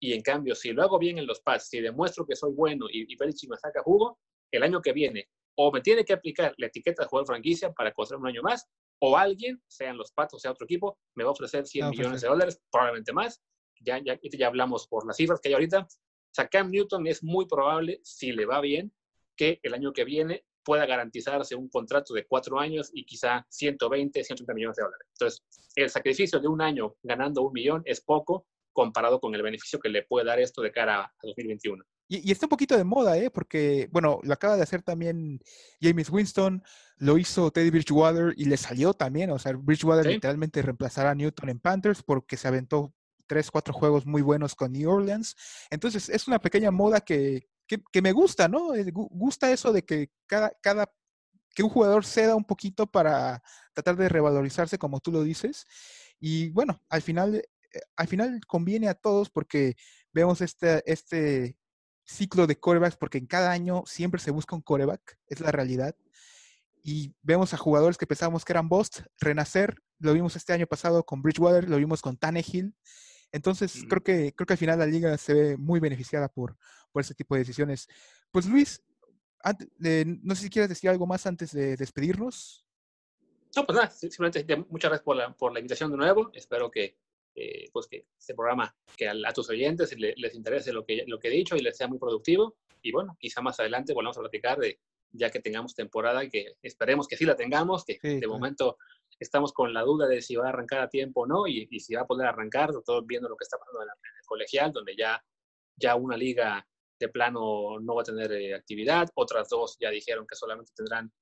y 0.00 0.14
en 0.14 0.22
cambio, 0.22 0.54
si 0.56 0.72
lo 0.72 0.82
hago 0.82 0.98
bien 0.98 1.18
en 1.18 1.26
los 1.26 1.40
pads, 1.40 1.68
si 1.68 1.80
demuestro 1.80 2.26
que 2.26 2.34
soy 2.34 2.52
bueno 2.52 2.86
y, 2.90 3.12
y 3.12 3.16
Belichick 3.16 3.48
me 3.48 3.56
saca 3.56 3.82
jugo, 3.82 4.18
el 4.50 4.64
año 4.64 4.82
que 4.82 4.92
viene 4.92 5.28
o 5.54 5.70
me 5.70 5.80
tiene 5.80 6.04
que 6.04 6.12
aplicar 6.12 6.54
la 6.56 6.66
etiqueta 6.66 7.02
de 7.02 7.08
jugador 7.08 7.26
franquicia 7.26 7.72
para 7.72 7.92
coser 7.92 8.16
un 8.16 8.26
año 8.26 8.42
más, 8.42 8.66
o 9.00 9.16
alguien, 9.16 9.60
sean 9.66 9.96
los 9.96 10.12
Pats 10.12 10.34
o 10.34 10.38
sea 10.38 10.52
otro 10.52 10.64
equipo, 10.64 10.98
me 11.14 11.24
va 11.24 11.30
a 11.30 11.32
ofrecer 11.32 11.66
100 11.66 11.84
no, 11.84 11.90
millones 11.90 12.20
de 12.20 12.28
dólares, 12.28 12.62
probablemente 12.70 13.12
más. 13.12 13.42
Ya, 13.80 13.98
ya, 13.98 14.18
ya 14.22 14.46
hablamos 14.46 14.86
por 14.86 15.04
las 15.06 15.16
cifras 15.16 15.40
que 15.40 15.48
hay 15.48 15.54
ahorita. 15.54 15.80
O 15.80 16.34
sea, 16.34 16.48
Cam 16.48 16.70
Newton 16.70 17.06
es 17.08 17.22
muy 17.22 17.46
probable, 17.46 18.00
si 18.04 18.30
le 18.30 18.46
va 18.46 18.60
bien, 18.60 18.92
que 19.36 19.58
el 19.64 19.74
año 19.74 19.92
que 19.92 20.04
viene 20.04 20.44
pueda 20.64 20.86
garantizarse 20.86 21.54
un 21.54 21.68
contrato 21.68 22.14
de 22.14 22.26
cuatro 22.26 22.58
años 22.58 22.90
y 22.92 23.04
quizá 23.04 23.44
120, 23.48 24.22
130 24.22 24.54
millones 24.54 24.76
de 24.76 24.82
dólares. 24.82 25.08
Entonces, 25.12 25.42
el 25.76 25.90
sacrificio 25.90 26.40
de 26.40 26.48
un 26.48 26.60
año 26.60 26.94
ganando 27.02 27.42
un 27.42 27.52
millón 27.52 27.82
es 27.84 28.00
poco 28.00 28.46
comparado 28.72 29.20
con 29.20 29.34
el 29.34 29.42
beneficio 29.42 29.78
que 29.78 29.88
le 29.88 30.02
puede 30.04 30.26
dar 30.26 30.40
esto 30.40 30.62
de 30.62 30.72
cara 30.72 31.02
a 31.02 31.12
2021. 31.22 31.84
Y, 32.08 32.28
y, 32.28 32.32
está 32.32 32.46
un 32.46 32.50
poquito 32.50 32.76
de 32.76 32.84
moda, 32.84 33.16
¿eh? 33.16 33.30
Porque, 33.30 33.88
bueno, 33.90 34.20
lo 34.22 34.32
acaba 34.32 34.56
de 34.56 34.62
hacer 34.62 34.82
también 34.82 35.40
James 35.80 36.10
Winston, 36.10 36.62
lo 36.96 37.16
hizo 37.16 37.50
Teddy 37.50 37.70
Bridgewater 37.70 38.34
y 38.36 38.44
le 38.44 38.56
salió 38.56 38.92
también. 38.92 39.30
O 39.30 39.38
sea, 39.38 39.52
Bridgewater 39.52 40.04
¿Sí? 40.04 40.12
literalmente 40.14 40.62
reemplazará 40.62 41.10
a 41.10 41.14
Newton 41.14 41.48
en 41.48 41.60
Panthers 41.60 42.02
porque 42.02 42.36
se 42.36 42.48
aventó 42.48 42.94
tres, 43.26 43.50
cuatro 43.50 43.72
juegos 43.72 44.04
muy 44.04 44.20
buenos 44.20 44.54
con 44.54 44.72
New 44.72 44.90
Orleans. 44.90 45.34
Entonces, 45.70 46.08
es 46.10 46.28
una 46.28 46.38
pequeña 46.38 46.70
moda 46.70 47.00
que, 47.00 47.48
que, 47.92 48.02
me 48.02 48.12
gusta, 48.12 48.48
¿no? 48.48 48.74
Eh, 48.74 48.90
gusta 48.92 49.50
eso 49.50 49.72
de 49.72 49.84
que 49.84 50.10
cada, 50.26 50.52
cada, 50.60 50.92
que 51.54 51.62
un 51.62 51.70
jugador 51.70 52.04
ceda 52.04 52.34
un 52.36 52.44
poquito 52.44 52.86
para 52.86 53.42
tratar 53.74 53.96
de 53.96 54.08
revalorizarse, 54.08 54.78
como 54.78 55.00
tú 55.00 55.12
lo 55.12 55.22
dices. 55.22 55.66
Y 56.18 56.50
bueno, 56.50 56.80
al 56.88 57.02
final 57.02 57.42
al 57.96 58.08
final 58.08 58.40
conviene 58.46 58.88
a 58.88 58.94
todos 58.94 59.30
porque 59.30 59.76
vemos 60.12 60.40
este, 60.40 60.82
este 60.90 61.56
ciclo 62.04 62.46
de 62.46 62.58
corebacks, 62.58 62.96
porque 62.96 63.18
en 63.18 63.26
cada 63.26 63.50
año 63.50 63.84
siempre 63.86 64.20
se 64.20 64.30
busca 64.30 64.56
un 64.56 64.62
coreback, 64.62 65.18
es 65.26 65.40
la 65.40 65.52
realidad. 65.52 65.96
Y 66.82 67.14
vemos 67.22 67.54
a 67.54 67.58
jugadores 67.58 67.96
que 67.96 68.06
pensábamos 68.06 68.44
que 68.44 68.52
eran 68.52 68.68
bust, 68.68 69.00
renacer, 69.20 69.82
lo 69.98 70.12
vimos 70.12 70.34
este 70.34 70.52
año 70.52 70.66
pasado 70.66 71.04
con 71.04 71.22
Bridgewater, 71.22 71.68
lo 71.68 71.76
vimos 71.76 72.02
con 72.02 72.16
Tannehill. 72.16 72.74
Entonces, 73.32 73.84
creo, 73.88 74.02
que, 74.02 74.34
creo 74.34 74.46
que 74.46 74.52
al 74.52 74.58
final 74.58 74.78
la 74.78 74.86
liga 74.86 75.16
se 75.16 75.34
ve 75.34 75.56
muy 75.56 75.80
beneficiada 75.80 76.28
por, 76.28 76.56
por 76.92 77.00
ese 77.00 77.14
tipo 77.14 77.34
de 77.34 77.40
decisiones. 77.40 77.88
Pues 78.30 78.46
Luis, 78.46 78.82
antes, 79.42 79.68
eh, 79.82 80.04
no 80.06 80.34
sé 80.34 80.42
si 80.42 80.50
quieres 80.50 80.68
decir 80.68 80.90
algo 80.90 81.06
más 81.06 81.26
antes 81.26 81.52
de 81.52 81.76
despedirnos. 81.76 82.66
No, 83.56 83.66
pues 83.66 83.76
nada, 83.76 83.90
simplemente 83.90 84.44
muchas 84.68 84.90
gracias 84.90 85.04
por 85.04 85.16
la, 85.16 85.34
por 85.34 85.52
la 85.52 85.60
invitación 85.60 85.90
de 85.90 85.96
nuevo. 85.96 86.30
Espero 86.34 86.70
que 86.70 86.96
eh, 87.34 87.70
pues 87.72 87.86
que 87.86 88.06
este 88.18 88.34
programa, 88.34 88.74
que 88.96 89.08
a, 89.08 89.14
a 89.26 89.32
tus 89.32 89.48
oyentes 89.48 89.96
les, 89.98 90.14
les, 90.18 90.34
interese 90.34 90.72
lo 90.72 90.84
que, 90.84 91.04
lo 91.06 91.18
que 91.18 91.28
he 91.28 91.30
dicho 91.30 91.56
y 91.56 91.60
les 91.60 91.76
sea 91.76 91.88
muy 91.88 91.98
productivo. 91.98 92.56
Y 92.82 92.92
bueno, 92.92 93.16
quizá 93.18 93.40
más 93.40 93.58
adelante 93.58 93.94
volvamos 93.94 94.18
a 94.18 94.20
platicar 94.20 94.58
de 94.58 94.80
ya 95.12 95.30
que 95.30 95.40
tengamos 95.40 95.74
temporada 95.74 96.24
y 96.24 96.30
que 96.30 96.56
esperemos 96.62 97.08
que 97.08 97.16
sí 97.16 97.24
la 97.24 97.36
tengamos, 97.36 97.84
que 97.84 97.94
sí, 97.94 98.08
de 98.08 98.18
claro. 98.20 98.32
momento 98.34 98.78
estamos 99.22 99.52
con 99.52 99.72
la 99.72 99.82
duda 99.82 100.06
de 100.06 100.20
si 100.20 100.36
va 100.36 100.46
a 100.46 100.48
arrancar 100.50 100.80
a 100.80 100.88
tiempo 100.88 101.22
o 101.22 101.26
no 101.26 101.46
y, 101.46 101.66
y 101.70 101.80
si 101.80 101.94
va 101.94 102.02
a 102.02 102.06
poder 102.06 102.26
arrancar, 102.26 102.70
todos 102.84 103.06
viendo 103.06 103.28
lo 103.28 103.36
que 103.36 103.44
está 103.44 103.58
pasando 103.58 103.82
en, 103.82 103.86
la, 103.88 103.92
en, 103.94 104.18
el 104.20 104.26
colegial, 104.26 104.72
donde 104.72 104.94
ya, 104.96 105.22
ya 105.76 105.94
una 105.96 106.16
liga 106.16 106.66
de 107.00 107.08
plano 107.08 107.80
no 107.80 107.94
va 107.96 108.02
a 108.02 108.04
tener 108.04 108.32
eh, 108.32 108.54
actividad, 108.54 109.08
otras 109.14 109.48
dos 109.48 109.76
ya 109.80 109.90
dijeron 109.90 110.26
que 110.26 110.36
solamente 110.36 110.72
tendrán 110.76 111.12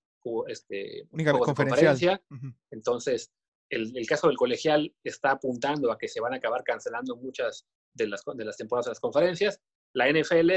este, 0.47 1.07
Única 1.11 1.33
conferencia. 1.33 2.21
Uh 2.31 2.35
-huh. 2.35 2.55
Entonces, 2.71 3.33
el, 3.71 3.97
el, 3.97 4.07
caso 4.07 4.29
del 4.29 4.37
colegial 4.37 4.95
está 5.05 5.33
apuntando 5.33 5.91
a 5.91 5.99
que 5.99 6.09
se 6.09 6.21
van 6.21 6.35
a 6.35 6.37
acabar 6.37 6.63
cancelando 6.65 7.17
muchas 7.17 7.67
de 7.95 8.09
las, 8.09 8.23
de 8.35 8.45
las 8.45 8.57
temporadas 8.57 8.87
de 8.87 8.91
las 8.91 9.01
conferencias. 9.01 9.61
La 9.95 10.11
NFL 10.11 10.51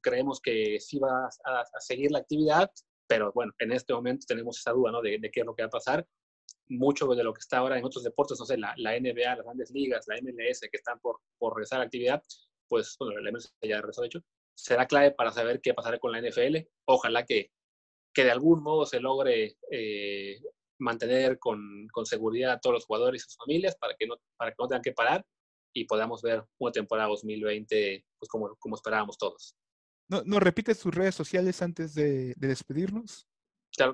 creemos 0.00 0.40
que 0.40 0.78
sí 0.80 0.98
va 0.98 1.28
a, 1.44 1.60
a, 1.60 1.80
seguir 1.80 2.10
la 2.10 2.20
actividad, 2.20 2.70
pero 3.06 3.32
bueno, 3.32 3.52
en 3.58 3.72
este 3.72 3.92
momento 3.92 4.24
tenemos 4.26 4.58
esa 4.58 4.72
duda 4.72 4.92
¿no? 4.92 5.02
de, 5.02 5.18
de, 5.18 5.30
qué 5.30 5.40
es 5.40 5.46
lo 5.46 5.54
que 5.54 5.62
va 5.62 5.66
a 5.66 5.70
pasar. 5.70 6.06
Mucho 6.68 7.06
de 7.06 7.24
lo 7.24 7.32
que 7.32 7.40
está 7.40 7.58
ahora 7.58 7.78
en 7.78 7.84
otros 7.84 8.04
deportes, 8.04 8.38
no 8.38 8.46
sé, 8.46 8.58
la, 8.58 8.74
la 8.76 8.98
NBA, 8.98 9.36
las 9.36 9.44
grandes 9.44 9.70
ligas, 9.70 10.06
la 10.06 10.16
MLS, 10.20 10.60
que 10.60 10.76
están 10.76 10.98
por, 11.00 11.20
por 11.38 11.54
regresar 11.54 11.76
a 11.76 11.80
la 11.80 11.86
actividad, 11.86 12.22
pues 12.68 12.96
bueno, 12.98 13.20
la 13.20 13.32
MLS 13.32 13.54
ya 13.62 13.76
regresó, 13.76 14.02
de 14.02 14.08
hecho, 14.08 14.20
será 14.54 14.86
clave 14.86 15.12
para 15.12 15.32
saber 15.32 15.60
qué 15.60 15.72
pasará 15.72 15.98
con 15.98 16.12
la 16.12 16.20
NFL. 16.20 16.56
Ojalá 16.86 17.24
que, 17.24 17.50
que 18.12 18.24
de 18.24 18.30
algún 18.30 18.62
modo 18.62 18.86
se 18.86 19.00
logre 19.00 19.56
eh, 19.70 20.40
mantener 20.78 21.38
con, 21.38 21.86
con, 21.92 22.06
seguridad 22.06 22.52
a 22.52 22.60
todos 22.60 22.74
los 22.74 22.84
jugadores 22.84 23.22
y 23.22 23.24
sus 23.24 23.36
familias 23.36 23.76
para 23.76 23.94
que 23.94 24.06
no, 24.06 24.16
para 24.36 24.50
que 24.50 24.56
no 24.58 24.68
tengan 24.68 24.82
que 24.82 24.92
parar 24.92 25.24
y 25.72 25.84
podamos 25.84 26.22
ver 26.22 26.44
una 26.58 26.72
temporada 26.72 27.08
2020 27.08 28.04
pues 28.18 28.28
como, 28.28 28.56
como 28.56 28.76
esperábamos 28.76 29.16
todos. 29.16 29.54
¿No, 30.08 30.22
¿No 30.24 30.40
repites 30.40 30.80
tus 30.80 30.94
redes 30.94 31.14
sociales 31.14 31.62
antes 31.62 31.94
de 31.94 32.34
despedirnos? 32.36 33.27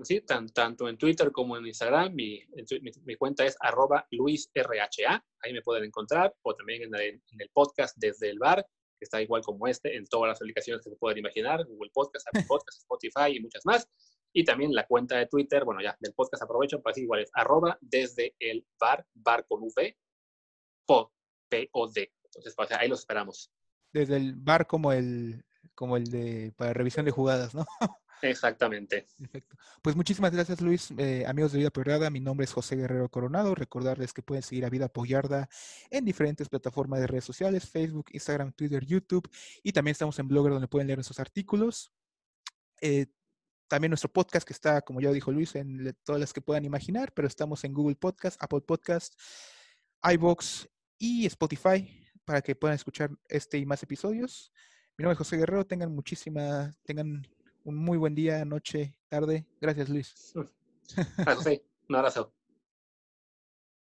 Sí, 0.02 0.20
tan, 0.22 0.48
tanto 0.48 0.88
en 0.88 0.96
Twitter 0.96 1.30
como 1.30 1.56
en 1.56 1.66
Instagram. 1.66 2.14
Mi, 2.14 2.42
cuenta 3.18 3.44
es 3.44 3.56
arroba 3.60 4.06
luisrha, 4.10 5.24
ahí 5.40 5.52
me 5.52 5.62
pueden 5.62 5.84
encontrar, 5.84 6.34
o 6.42 6.54
también 6.54 6.82
en 6.82 6.94
el, 6.94 7.50
podcast 7.52 7.96
desde 7.98 8.30
el 8.30 8.38
bar, 8.38 8.66
que 8.98 9.04
está 9.04 9.20
igual 9.20 9.42
como 9.42 9.66
este, 9.66 9.94
en 9.96 10.06
todas 10.06 10.28
las 10.28 10.40
aplicaciones 10.40 10.82
que 10.82 10.90
se 10.90 10.96
pueden 10.96 11.18
imaginar, 11.18 11.66
Google 11.66 11.90
Podcast, 11.92 12.26
Apple 12.28 12.46
Podcast, 12.48 12.80
Spotify 12.80 13.36
y 13.36 13.40
muchas 13.40 13.66
más. 13.66 13.88
Y 14.32 14.44
también 14.44 14.74
la 14.74 14.86
cuenta 14.86 15.18
de 15.18 15.26
Twitter, 15.26 15.64
bueno, 15.64 15.80
ya 15.82 15.96
del 16.00 16.14
podcast 16.14 16.42
aprovecho 16.42 16.82
para 16.82 16.92
decir 16.92 17.04
igual 17.04 17.20
es 17.20 17.30
arroba 17.34 17.78
desde 17.80 18.34
el 18.40 18.66
bar, 18.80 19.06
bar 19.14 19.46
con 19.46 19.62
V, 19.62 19.96
pod, 20.86 21.10
P-O-D. 21.48 22.12
Entonces, 22.24 22.54
pues, 22.56 22.72
ahí 22.72 22.88
los 22.88 23.00
esperamos. 23.00 23.52
Desde 23.92 24.16
el 24.16 24.34
bar 24.34 24.66
como 24.66 24.92
el, 24.92 25.44
como 25.74 25.96
el 25.96 26.04
de, 26.04 26.52
para 26.56 26.72
revisión 26.72 27.04
de 27.04 27.12
jugadas, 27.12 27.54
¿no? 27.54 27.64
Exactamente. 28.22 29.06
Perfecto. 29.18 29.56
Pues 29.82 29.96
muchísimas 29.96 30.32
gracias, 30.32 30.60
Luis. 30.60 30.92
Eh, 30.96 31.24
amigos 31.26 31.52
de 31.52 31.58
Vida 31.58 31.68
Apoyarda, 31.68 32.10
mi 32.10 32.20
nombre 32.20 32.44
es 32.44 32.52
José 32.52 32.76
Guerrero 32.76 33.08
Coronado. 33.08 33.54
Recordarles 33.54 34.12
que 34.12 34.22
pueden 34.22 34.42
seguir 34.42 34.64
a 34.64 34.70
Vida 34.70 34.86
Apoyarda 34.86 35.48
en 35.90 36.04
diferentes 36.04 36.48
plataformas 36.48 37.00
de 37.00 37.06
redes 37.06 37.24
sociales, 37.24 37.68
Facebook, 37.68 38.06
Instagram, 38.12 38.52
Twitter, 38.52 38.84
YouTube. 38.84 39.28
Y 39.62 39.72
también 39.72 39.92
estamos 39.92 40.18
en 40.18 40.28
Blogger 40.28 40.52
donde 40.52 40.68
pueden 40.68 40.86
leer 40.86 40.98
nuestros 40.98 41.20
artículos. 41.20 41.92
Eh, 42.80 43.06
también 43.68 43.90
nuestro 43.90 44.12
podcast 44.12 44.46
que 44.46 44.52
está, 44.52 44.82
como 44.82 45.00
ya 45.00 45.10
dijo 45.10 45.32
Luis, 45.32 45.54
en 45.56 45.96
todas 46.04 46.20
las 46.20 46.32
que 46.32 46.40
puedan 46.40 46.64
imaginar, 46.64 47.12
pero 47.12 47.26
estamos 47.26 47.64
en 47.64 47.72
Google 47.72 47.96
Podcast, 47.96 48.42
Apple 48.42 48.60
Podcast, 48.60 49.18
iBox 50.02 50.68
y 50.98 51.26
Spotify 51.26 52.04
para 52.24 52.42
que 52.42 52.54
puedan 52.54 52.74
escuchar 52.74 53.10
este 53.28 53.58
y 53.58 53.66
más 53.66 53.82
episodios. 53.82 54.52
Mi 54.96 55.02
nombre 55.02 55.14
es 55.14 55.18
José 55.18 55.36
Guerrero, 55.36 55.66
tengan 55.66 55.94
muchísima, 55.94 56.72
tengan 56.84 57.26
un 57.64 57.76
muy 57.76 57.98
buen 57.98 58.14
día, 58.14 58.44
noche, 58.44 58.96
tarde. 59.08 59.46
Gracias, 59.60 59.88
Luis. 59.88 60.32
Un 61.88 61.96
abrazo. 61.96 62.32